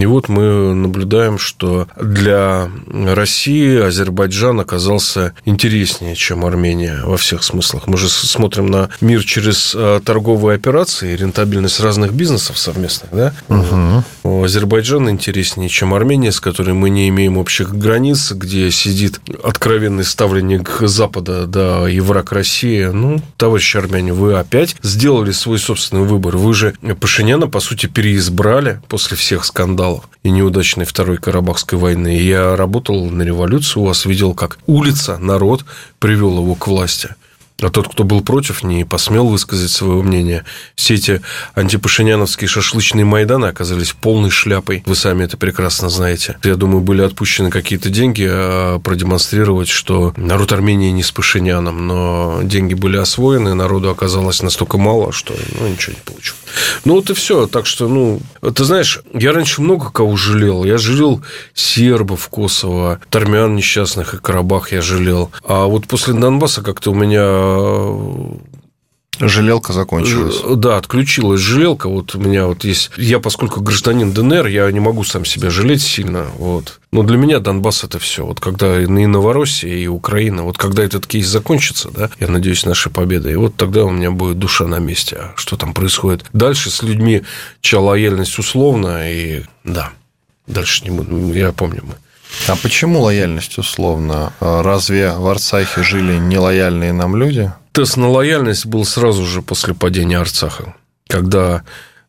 И 0.00 0.06
вот 0.06 0.28
мы 0.28 0.74
наблюдаем, 0.74 1.38
что 1.38 1.86
для 2.00 2.70
России 2.86 3.80
Азербайджан 3.80 4.60
оказался 4.60 5.34
интереснее, 5.44 6.16
чем 6.16 6.44
Армения 6.44 7.00
во 7.04 7.16
всех 7.16 7.44
смыслах. 7.44 7.86
Мы 7.86 7.96
же 7.96 8.08
смотрим 8.08 8.66
на 8.66 8.88
мир 9.00 9.22
через 9.24 9.74
а, 9.76 10.00
торговые 10.00 10.56
операции, 10.56 11.16
рентабельность 11.16 11.80
разных 11.80 12.12
бизнесов 12.12 12.58
совместных. 12.58 13.10
Да? 13.12 13.32
Угу. 13.48 14.44
Азербайджан 14.44 15.08
интереснее, 15.10 15.68
чем 15.68 15.94
Армения, 15.94 16.32
с 16.32 16.40
которой 16.40 16.72
мы 16.72 16.90
не 16.90 17.08
имеем 17.08 17.38
общих 17.38 17.74
границ, 17.74 18.32
где 18.32 18.70
сидит 18.70 19.20
откровенный 19.42 20.04
ставленник 20.04 20.78
Запада 20.80 21.46
да, 21.46 21.88
и 21.88 22.00
враг 22.00 22.32
России. 22.32 22.84
Ну, 22.84 23.20
товарищи 23.36 23.76
армяне, 23.76 24.12
вы 24.12 24.34
опять 24.34 24.76
сделали 24.82 25.30
свой 25.30 25.58
собственный 25.58 26.02
выбор. 26.02 26.36
Вы 26.36 26.54
же 26.54 26.74
Пашиняна, 27.00 27.46
по 27.46 27.60
сути, 27.60 27.86
переизбрали 27.86 28.80
после 28.88 29.16
всех 29.16 29.44
скандалов 29.44 29.83
и 30.22 30.30
неудачной 30.30 30.84
Второй 30.84 31.18
Карабахской 31.18 31.78
войны. 31.78 32.18
Я 32.18 32.56
работал 32.56 33.04
на 33.10 33.22
революцию, 33.22 33.82
у 33.82 33.86
вас 33.86 34.04
видел, 34.04 34.34
как 34.34 34.58
улица, 34.66 35.18
народ 35.18 35.64
привел 35.98 36.38
его 36.38 36.54
к 36.54 36.66
власти. 36.66 37.10
А 37.64 37.70
тот, 37.70 37.88
кто 37.88 38.04
был 38.04 38.20
против, 38.20 38.62
не 38.62 38.84
посмел 38.84 39.26
высказать 39.26 39.70
своего 39.70 40.02
мнения. 40.02 40.44
Все 40.74 40.94
эти 40.94 41.22
антипашиняновские 41.54 42.46
шашлычные 42.46 43.06
Майданы 43.06 43.46
оказались 43.46 43.92
полной 43.92 44.30
шляпой. 44.30 44.82
Вы 44.84 44.94
сами 44.94 45.24
это 45.24 45.36
прекрасно 45.36 45.88
знаете. 45.88 46.36
Я 46.44 46.56
думаю, 46.56 46.82
были 46.82 47.00
отпущены 47.02 47.50
какие-то 47.50 47.88
деньги 47.88 48.28
а 48.28 48.78
продемонстрировать, 48.80 49.68
что 49.68 50.12
народ 50.16 50.52
Армении 50.52 50.90
не 50.90 51.02
с 51.02 51.10
Пашиняном, 51.10 51.86
но 51.86 52.40
деньги 52.42 52.74
были 52.74 52.98
освоены, 52.98 53.54
народу 53.54 53.88
оказалось 53.88 54.42
настолько 54.42 54.76
мало, 54.76 55.12
что 55.12 55.34
ну, 55.58 55.68
ничего 55.68 55.94
не 55.94 56.02
получил. 56.02 56.34
Ну, 56.84 56.94
вот 56.94 57.10
и 57.10 57.14
все. 57.14 57.46
Так 57.46 57.66
что, 57.66 57.88
ну, 57.88 58.20
ты 58.54 58.64
знаешь, 58.64 59.00
я 59.12 59.32
раньше 59.32 59.62
много 59.62 59.90
кого 59.90 60.16
жалел. 60.16 60.64
Я 60.64 60.76
жалел 60.78 61.22
сербов 61.54 62.28
Косово, 62.28 63.00
армян 63.10 63.54
несчастных 63.54 64.14
и 64.14 64.18
Карабах 64.18 64.72
я 64.72 64.82
жалел. 64.82 65.30
А 65.44 65.64
вот 65.64 65.86
после 65.86 66.14
Донбасса 66.14 66.62
как-то 66.62 66.90
у 66.90 66.94
меня 66.94 67.53
Жалелка 69.20 69.72
закончилась. 69.72 70.40
Э, 70.42 70.54
да, 70.56 70.76
отключилась 70.76 71.40
жалелка. 71.40 71.88
Вот 71.88 72.14
у 72.14 72.18
меня 72.18 72.46
вот 72.46 72.64
есть... 72.64 72.90
Я, 72.96 73.20
поскольку 73.20 73.60
гражданин 73.60 74.12
ДНР, 74.12 74.46
я 74.46 74.70
не 74.72 74.80
могу 74.80 75.04
сам 75.04 75.24
себя 75.24 75.50
жалеть 75.50 75.82
сильно. 75.82 76.26
Вот. 76.38 76.80
Но 76.90 77.02
для 77.02 77.16
меня 77.16 77.38
Донбасс– 77.38 77.84
это 77.84 77.98
все. 77.98 78.26
Вот 78.26 78.40
когда 78.40 78.82
и 78.82 78.86
Новороссия, 78.86 79.74
и 79.74 79.86
Украина, 79.86 80.42
вот 80.42 80.58
когда 80.58 80.82
этот 80.82 81.06
кейс 81.06 81.26
закончится, 81.26 81.90
да, 81.90 82.10
я 82.18 82.28
надеюсь, 82.28 82.64
наша 82.64 82.90
победа, 82.90 83.30
и 83.30 83.36
вот 83.36 83.56
тогда 83.56 83.84
у 83.84 83.90
меня 83.90 84.10
будет 84.10 84.38
душа 84.38 84.66
на 84.66 84.78
месте. 84.78 85.16
А 85.16 85.32
что 85.36 85.56
там 85.56 85.74
происходит 85.74 86.24
дальше 86.32 86.70
с 86.70 86.82
людьми, 86.82 87.22
чья 87.60 87.80
лояльность 87.80 88.38
условна, 88.38 89.10
и 89.12 89.42
да, 89.62 89.92
дальше 90.46 90.84
не 90.84 90.90
буду. 90.90 91.32
Я 91.32 91.52
помню, 91.52 91.82
мы 91.84 91.94
а 92.48 92.56
почему 92.56 93.00
лояльность 93.00 93.58
условно? 93.58 94.32
А 94.40 94.62
разве 94.62 95.12
в 95.12 95.26
Арцахе 95.26 95.82
жили 95.82 96.16
нелояльные 96.16 96.92
нам 96.92 97.16
люди? 97.16 97.52
Тест 97.72 97.96
на 97.96 98.08
лояльность 98.10 98.66
был 98.66 98.84
сразу 98.84 99.24
же 99.24 99.42
после 99.42 99.74
падения 99.74 100.18
Арцаха, 100.18 100.74
когда 101.08 101.62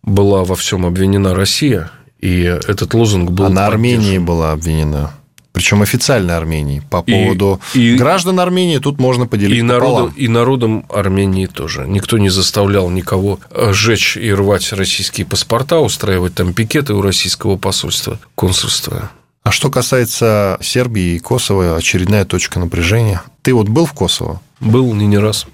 была 0.04 0.44
во 0.44 0.56
всем 0.56 0.86
обвинена 0.86 1.34
Россия, 1.34 1.92
и 2.20 2.42
этот 2.42 2.94
лозунг 2.94 3.32
был... 3.32 3.46
А 3.46 3.50
на 3.50 3.68
Армении 3.68 4.18
была 4.18 4.52
обвинена. 4.52 5.12
Причем 5.56 5.82
официально 5.82 6.36
Армении. 6.36 6.84
По 6.90 7.02
поводу 7.02 7.62
и, 7.74 7.94
и, 7.94 7.96
граждан 7.96 8.42
Армении 8.42 8.78
тут 8.78 9.00
можно 9.00 9.26
поделить 9.26 9.58
и 9.58 9.62
народу, 9.62 10.14
и 10.14 10.28
народом 10.28 10.86
Армении 10.90 11.46
тоже. 11.46 11.86
Никто 11.88 12.18
не 12.18 12.30
заставлял 12.30 12.90
никого 12.90 13.40
сжечь 13.72 14.18
и 14.18 14.34
рвать 14.34 14.74
российские 14.74 15.26
паспорта, 15.26 15.80
устраивать 15.80 16.36
там 16.36 16.54
пикеты 16.54 16.94
у 16.94 17.02
российского 17.02 17.56
посольства, 17.56 18.20
консульства. 18.36 19.12
А 19.46 19.52
что 19.52 19.70
касается 19.70 20.58
Сербии 20.60 21.16
и 21.16 21.20
Косово, 21.20 21.78
очередная 21.78 22.26
точка 22.26 22.60
напряжения. 22.60 23.22
Ты 23.44 23.54
вот 23.54 23.70
был 23.70 23.86
в 23.86 23.94
Косово? 23.94 24.42
Был 24.60 24.92
не 24.96 25.06
не 25.06 25.20
раз. 25.20 25.46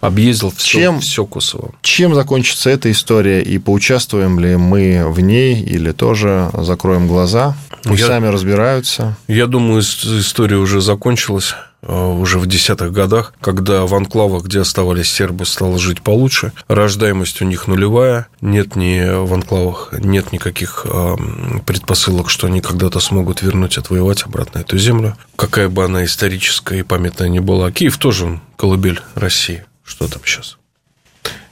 Объездил 0.00 0.52
все, 0.54 0.80
чем, 0.80 1.00
все 1.00 1.24
Косово. 1.24 1.70
Чем 1.80 2.14
закончится 2.14 2.68
эта 2.68 2.90
история 2.92 3.40
и 3.40 3.56
поучаствуем 3.56 4.38
ли 4.38 4.56
мы 4.56 5.10
в 5.10 5.20
ней 5.20 5.62
или 5.62 5.92
тоже 5.92 6.50
закроем 6.52 7.08
глаза? 7.08 7.56
Пусть 7.84 8.02
я, 8.02 8.08
сами 8.08 8.26
разбираются. 8.26 9.16
Я 9.28 9.46
думаю, 9.46 9.80
история 9.80 10.56
уже 10.56 10.82
закончилась. 10.82 11.54
Э, 11.82 12.06
уже 12.06 12.38
в 12.38 12.46
десятых 12.46 12.92
годах, 12.92 13.32
когда 13.40 13.86
в 13.86 13.94
анклавах, 13.94 14.44
где 14.44 14.60
оставались 14.60 15.10
сербы, 15.10 15.46
стало 15.46 15.78
жить 15.78 16.02
получше. 16.02 16.52
Рождаемость 16.66 17.40
у 17.40 17.44
них 17.44 17.68
нулевая. 17.68 18.26
Нет 18.40 18.74
ни 18.74 19.24
в 19.24 19.32
анклавах, 19.32 19.92
нет 19.92 20.32
никаких 20.32 20.86
э, 20.88 21.16
предпосылок, 21.64 22.30
что 22.30 22.48
они 22.48 22.60
когда-то 22.60 23.00
смогут 23.00 23.42
вернуть, 23.42 23.78
отвоевать 23.78 24.24
обратно 24.24 24.58
эту 24.58 24.76
землю. 24.76 25.16
Какая 25.36 25.68
бы 25.68 25.84
она 25.84 26.04
историческая 26.04 26.80
и 26.80 26.82
памятная 26.82 27.28
ни 27.28 27.38
была. 27.38 27.70
Киев 27.70 27.96
тоже 27.98 28.40
колыбель 28.56 29.00
России. 29.14 29.64
Что 29.84 30.08
там 30.08 30.22
сейчас? 30.24 30.58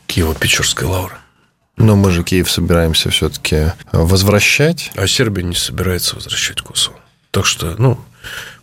Киево-Печорская 0.08 0.86
лавра. 0.86 1.18
Но 1.76 1.94
мы 1.94 2.10
же 2.10 2.24
Киев 2.24 2.50
собираемся 2.50 3.10
все-таки 3.10 3.72
возвращать. 3.92 4.90
А 4.96 5.06
Сербия 5.06 5.42
не 5.42 5.54
собирается 5.54 6.16
возвращать 6.16 6.62
Косово. 6.62 6.96
Так 7.30 7.44
что, 7.44 7.74
ну, 7.78 7.98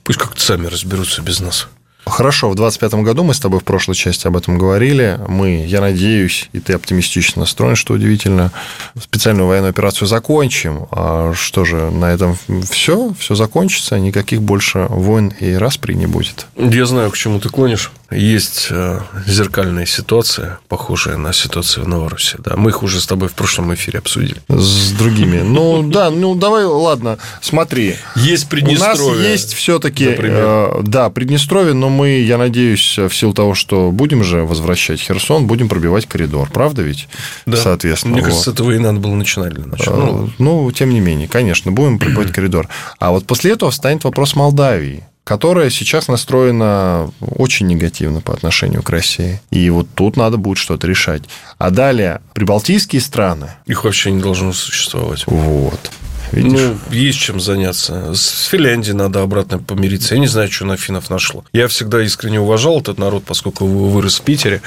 Пусть 0.03 0.19
как-то 0.19 0.41
сами 0.41 0.67
разберутся 0.67 1.21
без 1.21 1.39
нас. 1.39 1.67
Хорошо, 2.05 2.49
в 2.49 2.55
2025 2.55 3.03
году 3.03 3.23
мы 3.23 3.33
с 3.33 3.39
тобой 3.39 3.59
в 3.59 3.63
прошлой 3.63 3.95
части 3.95 4.27
об 4.27 4.35
этом 4.35 4.57
говорили. 4.57 5.19
Мы, 5.27 5.65
я 5.65 5.81
надеюсь, 5.81 6.49
и 6.53 6.59
ты 6.59 6.73
оптимистично 6.73 7.41
настроен, 7.41 7.75
что 7.75 7.93
удивительно, 7.93 8.51
специальную 8.99 9.47
военную 9.47 9.69
операцию 9.69 10.07
закончим. 10.07 10.87
А 10.91 11.33
что 11.33 11.65
же, 11.65 11.91
на 11.91 12.11
этом 12.11 12.37
все? 12.69 13.13
Все 13.17 13.35
закончится? 13.35 13.97
Никаких 13.99 14.41
больше 14.41 14.87
войн 14.89 15.33
и 15.39 15.53
распри 15.53 15.93
не 15.93 16.05
будет? 16.05 16.47
Я 16.57 16.85
знаю, 16.85 17.11
к 17.11 17.17
чему 17.17 17.39
ты 17.39 17.49
клонишь. 17.49 17.91
Есть 18.11 18.67
э, 18.69 18.99
зеркальная 19.25 19.85
ситуация, 19.85 20.59
похожая 20.67 21.17
на 21.17 21.33
ситуацию 21.33 21.85
в 21.85 21.87
Новороссии. 21.87 22.37
Да, 22.37 22.55
мы 22.55 22.69
их 22.69 22.83
уже 22.83 22.99
с 23.01 23.07
тобой 23.07 23.27
в 23.29 23.33
прошлом 23.33 23.73
эфире 23.73 23.99
обсудили. 23.99 24.35
С 24.49 24.91
другими. 24.91 25.39
Ну, 25.39 25.83
да, 25.83 26.11
ну, 26.11 26.35
давай, 26.35 26.65
ладно, 26.65 27.17
смотри. 27.41 27.95
Есть 28.15 28.49
Приднестровье. 28.49 29.03
У 29.03 29.15
нас 29.15 29.25
есть 29.25 29.53
все-таки, 29.53 30.15
э, 30.17 30.81
да, 30.83 31.09
Приднестровье, 31.09 31.73
но 31.73 31.89
мы, 31.93 32.09
я 32.19 32.37
надеюсь, 32.37 32.97
в 32.97 33.11
силу 33.11 33.33
того, 33.33 33.55
что 33.55 33.91
будем 33.91 34.23
же 34.23 34.43
возвращать 34.43 34.99
Херсон, 34.99 35.47
будем 35.47 35.69
пробивать 35.69 36.05
коридор. 36.05 36.49
Правда 36.51 36.81
ведь? 36.81 37.07
Да. 37.45 37.57
Соответственно. 37.57 38.13
Мне 38.13 38.21
вот. 38.21 38.29
кажется, 38.29 38.51
этого 38.51 38.71
и 38.71 38.79
надо 38.79 38.99
было 38.99 39.15
начинать 39.15 39.57
начала. 39.65 39.95
Ну, 39.95 40.29
ну, 40.37 40.71
тем 40.71 40.89
не 40.89 40.99
менее, 40.99 41.27
конечно, 41.27 41.71
будем 41.71 41.99
пробивать 41.99 42.31
коридор. 42.33 42.67
А 42.99 43.11
вот 43.11 43.25
после 43.25 43.51
этого 43.51 43.71
встанет 43.71 44.03
вопрос 44.03 44.35
Молдавии 44.35 45.03
которая 45.23 45.69
сейчас 45.69 46.07
настроена 46.07 47.09
очень 47.21 47.67
негативно 47.67 48.21
по 48.21 48.33
отношению 48.33 48.83
к 48.83 48.89
России. 48.89 49.41
И 49.51 49.69
вот 49.69 49.87
тут 49.95 50.17
надо 50.17 50.37
будет 50.37 50.57
что-то 50.57 50.85
решать. 50.85 51.23
А 51.57 51.69
далее, 51.69 52.21
прибалтийские 52.33 53.01
страны. 53.01 53.51
Их 53.65 53.85
вообще 53.85 54.11
не 54.11 54.21
должно 54.21 54.51
существовать. 54.51 55.23
Вот. 55.27 55.91
Видишь? 56.33 56.51
Ну, 56.51 56.77
есть 56.89 57.19
чем 57.19 57.39
заняться. 57.39 58.13
С 58.13 58.45
Финляндией 58.45 58.95
надо 58.95 59.21
обратно 59.21 59.59
помириться. 59.59 60.15
Я 60.15 60.19
не 60.19 60.27
знаю, 60.27 60.51
что 60.51 60.65
на 60.65 60.77
финнов 60.77 61.09
нашло. 61.09 61.45
Я 61.53 61.67
всегда 61.67 62.01
искренне 62.01 62.39
уважал 62.39 62.79
этот 62.79 62.97
народ, 62.97 63.23
поскольку 63.23 63.65
вырос 63.65 64.19
в 64.19 64.23
Питере, 64.23 64.61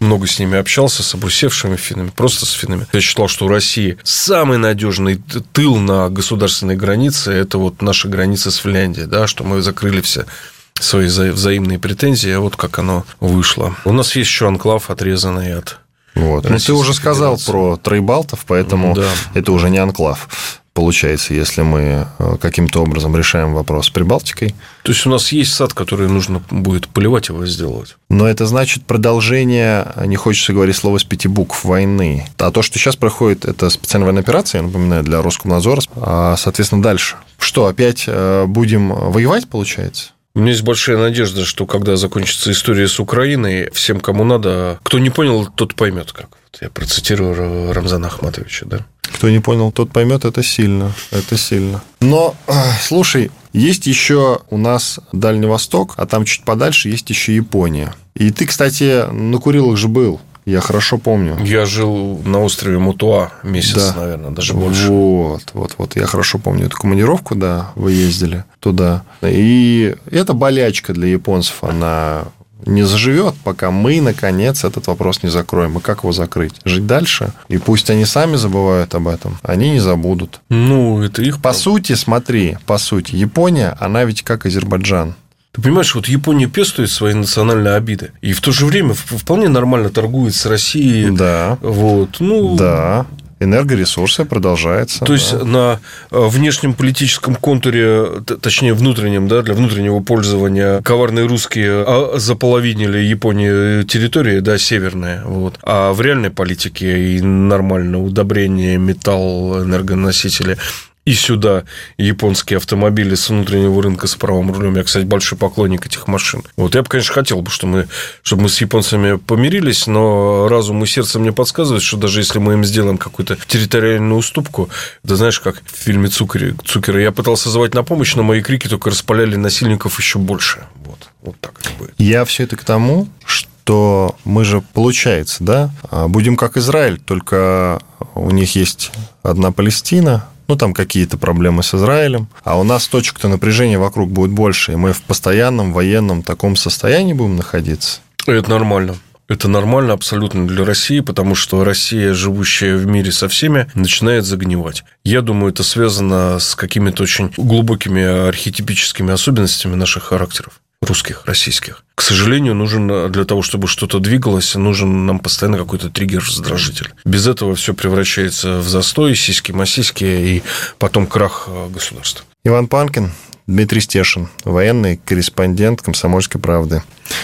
много 0.00 0.26
с 0.26 0.38
ними 0.38 0.58
общался, 0.58 1.02
с 1.02 1.14
обрусевшими 1.14 1.76
финнами, 1.76 2.10
просто 2.14 2.44
с 2.44 2.50
финнами. 2.50 2.86
Я 2.92 3.00
считал, 3.00 3.28
что 3.28 3.46
у 3.46 3.48
России 3.48 3.98
самый 4.02 4.58
надежный 4.58 5.20
тыл 5.52 5.76
на 5.76 6.08
государственной 6.10 6.76
границе– 6.76 7.32
это 7.32 7.58
вот 7.58 7.82
наша 7.82 8.08
граница 8.08 8.50
с 8.50 8.56
Финляндией, 8.56 9.06
да, 9.06 9.26
что 9.26 9.44
мы 9.44 9.62
закрыли 9.62 10.00
все 10.00 10.26
свои 10.74 11.06
взаимные 11.06 11.78
претензии, 11.78 12.30
а 12.30 12.40
вот 12.40 12.56
как 12.56 12.78
оно 12.80 13.04
вышло. 13.20 13.76
У 13.84 13.92
нас 13.92 14.16
есть 14.16 14.30
еще 14.30 14.48
анклав, 14.48 14.90
отрезанный 14.90 15.54
от 15.54 15.78
вот. 16.14 16.48
Ну, 16.48 16.58
ты 16.58 16.74
уже 16.74 16.92
сказал 16.92 17.38
про 17.38 17.78
Трейбалтов, 17.78 18.44
поэтому 18.46 18.94
да. 18.94 19.08
это 19.32 19.50
уже 19.52 19.70
не 19.70 19.78
анклав 19.78 20.28
получается, 20.74 21.34
если 21.34 21.62
мы 21.62 22.06
э, 22.18 22.36
каким-то 22.40 22.82
образом 22.82 23.16
решаем 23.16 23.54
вопрос 23.54 23.86
с 23.86 23.90
Прибалтикой. 23.90 24.54
То 24.82 24.92
есть 24.92 25.06
у 25.06 25.10
нас 25.10 25.32
есть 25.32 25.52
сад, 25.52 25.74
который 25.74 26.08
нужно 26.08 26.42
будет 26.50 26.88
поливать 26.88 27.28
его 27.28 27.46
сделать. 27.46 27.96
Но 28.08 28.26
это 28.26 28.46
значит 28.46 28.84
продолжение, 28.84 29.86
не 30.06 30.16
хочется 30.16 30.52
говорить 30.52 30.76
слово 30.76 30.98
с 30.98 31.04
пяти 31.04 31.28
букв, 31.28 31.64
войны. 31.64 32.26
А 32.38 32.50
то, 32.50 32.62
что 32.62 32.78
сейчас 32.78 32.96
проходит, 32.96 33.44
это 33.44 33.70
специальная 33.70 34.06
военная 34.06 34.22
операция, 34.22 34.60
я 34.60 34.66
напоминаю, 34.66 35.02
для 35.02 35.22
Роскомнадзора. 35.22 35.82
А, 35.96 36.36
соответственно, 36.36 36.82
дальше. 36.82 37.16
Что, 37.38 37.66
опять 37.66 38.04
э, 38.06 38.44
будем 38.46 38.88
воевать, 38.92 39.48
получается? 39.48 40.10
У 40.34 40.38
меня 40.38 40.52
есть 40.52 40.62
большая 40.62 40.96
надежда, 40.96 41.44
что 41.44 41.66
когда 41.66 41.96
закончится 41.96 42.50
история 42.52 42.88
с 42.88 42.98
Украиной, 42.98 43.70
всем, 43.72 44.00
кому 44.00 44.24
надо, 44.24 44.78
кто 44.82 44.98
не 44.98 45.10
понял, 45.10 45.46
тот 45.54 45.74
поймет 45.74 46.12
как. 46.12 46.38
Я 46.60 46.70
процитирую 46.70 47.72
Рамзана 47.72 48.08
Ахматовича, 48.08 48.66
да? 48.66 48.78
Кто 49.02 49.28
не 49.30 49.40
понял, 49.40 49.72
тот 49.72 49.90
поймет, 49.90 50.24
это 50.24 50.42
сильно, 50.42 50.92
это 51.10 51.36
сильно. 51.36 51.82
Но, 52.00 52.34
слушай, 52.82 53.30
есть 53.52 53.86
еще 53.86 54.40
у 54.50 54.56
нас 54.56 55.00
Дальний 55.12 55.46
Восток, 55.46 55.94
а 55.96 56.06
там 56.06 56.24
чуть 56.24 56.44
подальше 56.44 56.88
есть 56.88 57.08
еще 57.10 57.34
Япония. 57.34 57.94
И 58.14 58.30
ты, 58.30 58.46
кстати, 58.46 59.10
на 59.10 59.38
Курилах 59.38 59.76
же 59.76 59.88
был. 59.88 60.20
Я 60.44 60.60
хорошо 60.60 60.98
помню. 60.98 61.38
Я 61.44 61.66
жил 61.66 62.20
на 62.24 62.40
острове 62.42 62.78
Мутуа 62.78 63.30
месяц, 63.44 63.92
Да. 63.92 64.00
наверное, 64.00 64.30
даже 64.30 64.54
больше. 64.54 64.88
Вот, 64.88 65.42
вот, 65.54 65.74
вот. 65.78 65.94
Я 65.96 66.06
хорошо 66.06 66.38
помню 66.38 66.66
эту 66.66 66.76
командировку, 66.76 67.36
да, 67.36 67.70
вы 67.76 67.92
ездили 67.92 68.44
туда. 68.58 69.04
И 69.22 69.94
это 70.10 70.32
болячка 70.32 70.92
для 70.94 71.06
японцев, 71.08 71.62
она 71.62 72.24
не 72.66 72.82
заживет, 72.82 73.34
пока 73.44 73.70
мы, 73.70 74.00
наконец, 74.00 74.64
этот 74.64 74.86
вопрос 74.86 75.22
не 75.22 75.28
закроем. 75.28 75.78
И 75.78 75.80
как 75.80 75.98
его 75.98 76.12
закрыть? 76.12 76.54
Жить 76.64 76.86
дальше? 76.86 77.32
И 77.48 77.58
пусть 77.58 77.90
они 77.90 78.04
сами 78.04 78.36
забывают 78.36 78.94
об 78.94 79.08
этом, 79.08 79.38
они 79.42 79.70
не 79.70 79.80
забудут. 79.80 80.40
Ну, 80.48 81.02
это 81.02 81.22
их... 81.22 81.40
По 81.40 81.52
сути, 81.52 81.94
смотри, 81.94 82.58
по 82.66 82.78
сути, 82.78 83.16
Япония, 83.16 83.76
она 83.80 84.04
ведь 84.04 84.22
как 84.22 84.46
Азербайджан. 84.46 85.14
Ты 85.52 85.60
понимаешь, 85.60 85.94
вот 85.94 86.08
Япония 86.08 86.46
пестует 86.46 86.90
свои 86.90 87.12
национальные 87.12 87.74
обиды. 87.74 88.12
И 88.22 88.32
в 88.32 88.40
то 88.40 88.52
же 88.52 88.64
время 88.64 88.94
вполне 88.94 89.48
нормально 89.48 89.90
торгует 89.90 90.34
с 90.34 90.46
Россией. 90.46 91.10
Да, 91.10 91.58
Вот. 91.60 92.20
Ну, 92.20 92.56
да. 92.56 93.06
Энергоресурсы 93.44 94.24
продолжается. 94.24 95.04
То 95.04 95.12
есть 95.12 95.36
да. 95.38 95.44
на 95.44 95.80
э, 96.10 96.28
внешнем 96.28 96.74
политическом 96.74 97.34
контуре, 97.34 98.22
точнее 98.40 98.74
внутреннем, 98.74 99.28
да, 99.28 99.42
для 99.42 99.54
внутреннего 99.54 100.00
пользования 100.00 100.80
коварные 100.82 101.26
русские 101.26 101.84
а, 101.86 102.18
заполовинили 102.18 102.98
Японии 102.98 103.82
территории, 103.84 104.40
да, 104.40 104.58
северные, 104.58 105.22
вот. 105.24 105.58
А 105.62 105.92
в 105.92 106.00
реальной 106.00 106.30
политике 106.30 107.16
и 107.16 107.20
нормально 107.20 108.02
удобрение, 108.02 108.78
металл, 108.78 109.62
энергоносители 109.64 110.58
и 111.04 111.14
сюда 111.14 111.64
японские 111.98 112.58
автомобили 112.58 113.16
с 113.16 113.28
внутреннего 113.28 113.82
рынка 113.82 114.06
с 114.06 114.14
правым 114.14 114.52
рулем. 114.52 114.76
Я, 114.76 114.84
кстати, 114.84 115.04
большой 115.04 115.36
поклонник 115.36 115.84
этих 115.84 116.06
машин. 116.06 116.44
Вот 116.56 116.74
я 116.76 116.82
бы, 116.82 116.88
конечно, 116.88 117.12
хотел 117.12 117.42
бы, 117.42 117.50
чтобы 117.50 117.72
мы, 117.72 117.88
чтобы 118.22 118.42
мы 118.42 118.48
с 118.48 118.60
японцами 118.60 119.16
помирились, 119.16 119.86
но 119.88 120.46
разум 120.48 120.84
и 120.84 120.86
сердце 120.86 121.18
мне 121.18 121.32
подсказывают, 121.32 121.82
что 121.82 121.96
даже 121.96 122.20
если 122.20 122.38
мы 122.38 122.52
им 122.52 122.64
сделаем 122.64 122.98
какую-то 122.98 123.36
территориальную 123.48 124.16
уступку, 124.16 124.68
да 125.02 125.16
знаешь, 125.16 125.40
как 125.40 125.62
в 125.64 125.76
фильме 125.76 126.08
Цукере, 126.08 126.54
Цукера, 126.64 127.00
я 127.00 127.10
пытался 127.10 127.50
звать 127.50 127.74
на 127.74 127.82
помощь, 127.82 128.14
но 128.14 128.22
мои 128.22 128.40
крики 128.40 128.68
только 128.68 128.90
распаляли 128.90 129.34
насильников 129.34 129.98
еще 129.98 130.20
больше. 130.20 130.66
Вот, 130.84 131.08
вот 131.22 131.40
так 131.40 131.54
это 131.60 131.70
будет. 131.78 131.94
Я 131.98 132.24
все 132.24 132.44
это 132.44 132.56
к 132.56 132.64
тому, 132.64 133.08
что 133.24 134.14
мы 134.24 134.44
же, 134.44 134.62
получается, 134.72 135.42
да, 135.42 135.70
а, 135.90 136.06
будем 136.06 136.36
как 136.36 136.56
Израиль, 136.56 137.00
только 137.00 137.80
у 138.14 138.30
них 138.30 138.54
есть 138.54 138.92
одна 139.22 139.50
Палестина, 139.50 140.28
ну, 140.48 140.56
там 140.56 140.74
какие-то 140.74 141.18
проблемы 141.18 141.62
с 141.62 141.74
Израилем, 141.74 142.28
а 142.44 142.58
у 142.58 142.64
нас 142.64 142.86
точек-то 142.88 143.28
напряжения 143.28 143.78
вокруг 143.78 144.10
будет 144.10 144.30
больше, 144.30 144.72
и 144.72 144.76
мы 144.76 144.92
в 144.92 145.02
постоянном 145.02 145.72
военном 145.72 146.22
таком 146.22 146.56
состоянии 146.56 147.12
будем 147.12 147.36
находиться. 147.36 148.00
Это 148.26 148.50
нормально. 148.50 148.96
Это 149.28 149.48
нормально 149.48 149.94
абсолютно 149.94 150.46
для 150.46 150.64
России, 150.64 151.00
потому 151.00 151.34
что 151.34 151.64
Россия, 151.64 152.12
живущая 152.12 152.76
в 152.76 152.86
мире 152.86 153.12
со 153.12 153.28
всеми, 153.28 153.66
начинает 153.74 154.24
загнивать. 154.26 154.84
Я 155.04 155.22
думаю, 155.22 155.52
это 155.52 155.62
связано 155.62 156.38
с 156.38 156.54
какими-то 156.54 157.02
очень 157.02 157.32
глубокими 157.36 158.02
архетипическими 158.28 159.12
особенностями 159.12 159.74
наших 159.74 160.04
характеров 160.04 160.60
русских, 160.82 161.22
российских. 161.26 161.84
К 161.94 162.02
сожалению, 162.02 162.54
нужен 162.54 163.10
для 163.10 163.24
того, 163.24 163.42
чтобы 163.42 163.68
что-то 163.68 163.98
двигалось, 164.00 164.54
нужен 164.54 165.06
нам 165.06 165.18
постоянно 165.18 165.58
какой-то 165.58 165.88
триггер-раздражитель. 165.88 166.92
Без 167.04 167.26
этого 167.26 167.54
все 167.54 167.74
превращается 167.74 168.58
в 168.58 168.68
застой, 168.68 169.14
сиськи, 169.14 169.52
масиськи 169.52 170.04
и 170.04 170.42
потом 170.78 171.06
крах 171.06 171.44
э, 171.46 171.68
государства. 171.72 172.24
Иван 172.44 172.66
Панкин, 172.66 173.12
Дмитрий 173.46 173.80
Стешин, 173.80 174.28
военный 174.44 174.96
корреспондент 174.96 175.82
«Комсомольской 175.82 176.40
правды». 176.40 176.82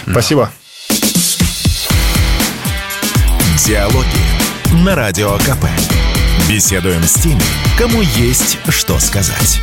Спасибо. 0.09 0.51
Диалоги 3.65 4.83
на 4.85 4.95
Радио 4.95 5.37
КП. 5.39 5.65
Беседуем 6.49 7.03
с 7.03 7.13
теми, 7.15 7.41
кому 7.77 8.01
есть 8.01 8.57
что 8.69 8.99
сказать. 8.99 9.61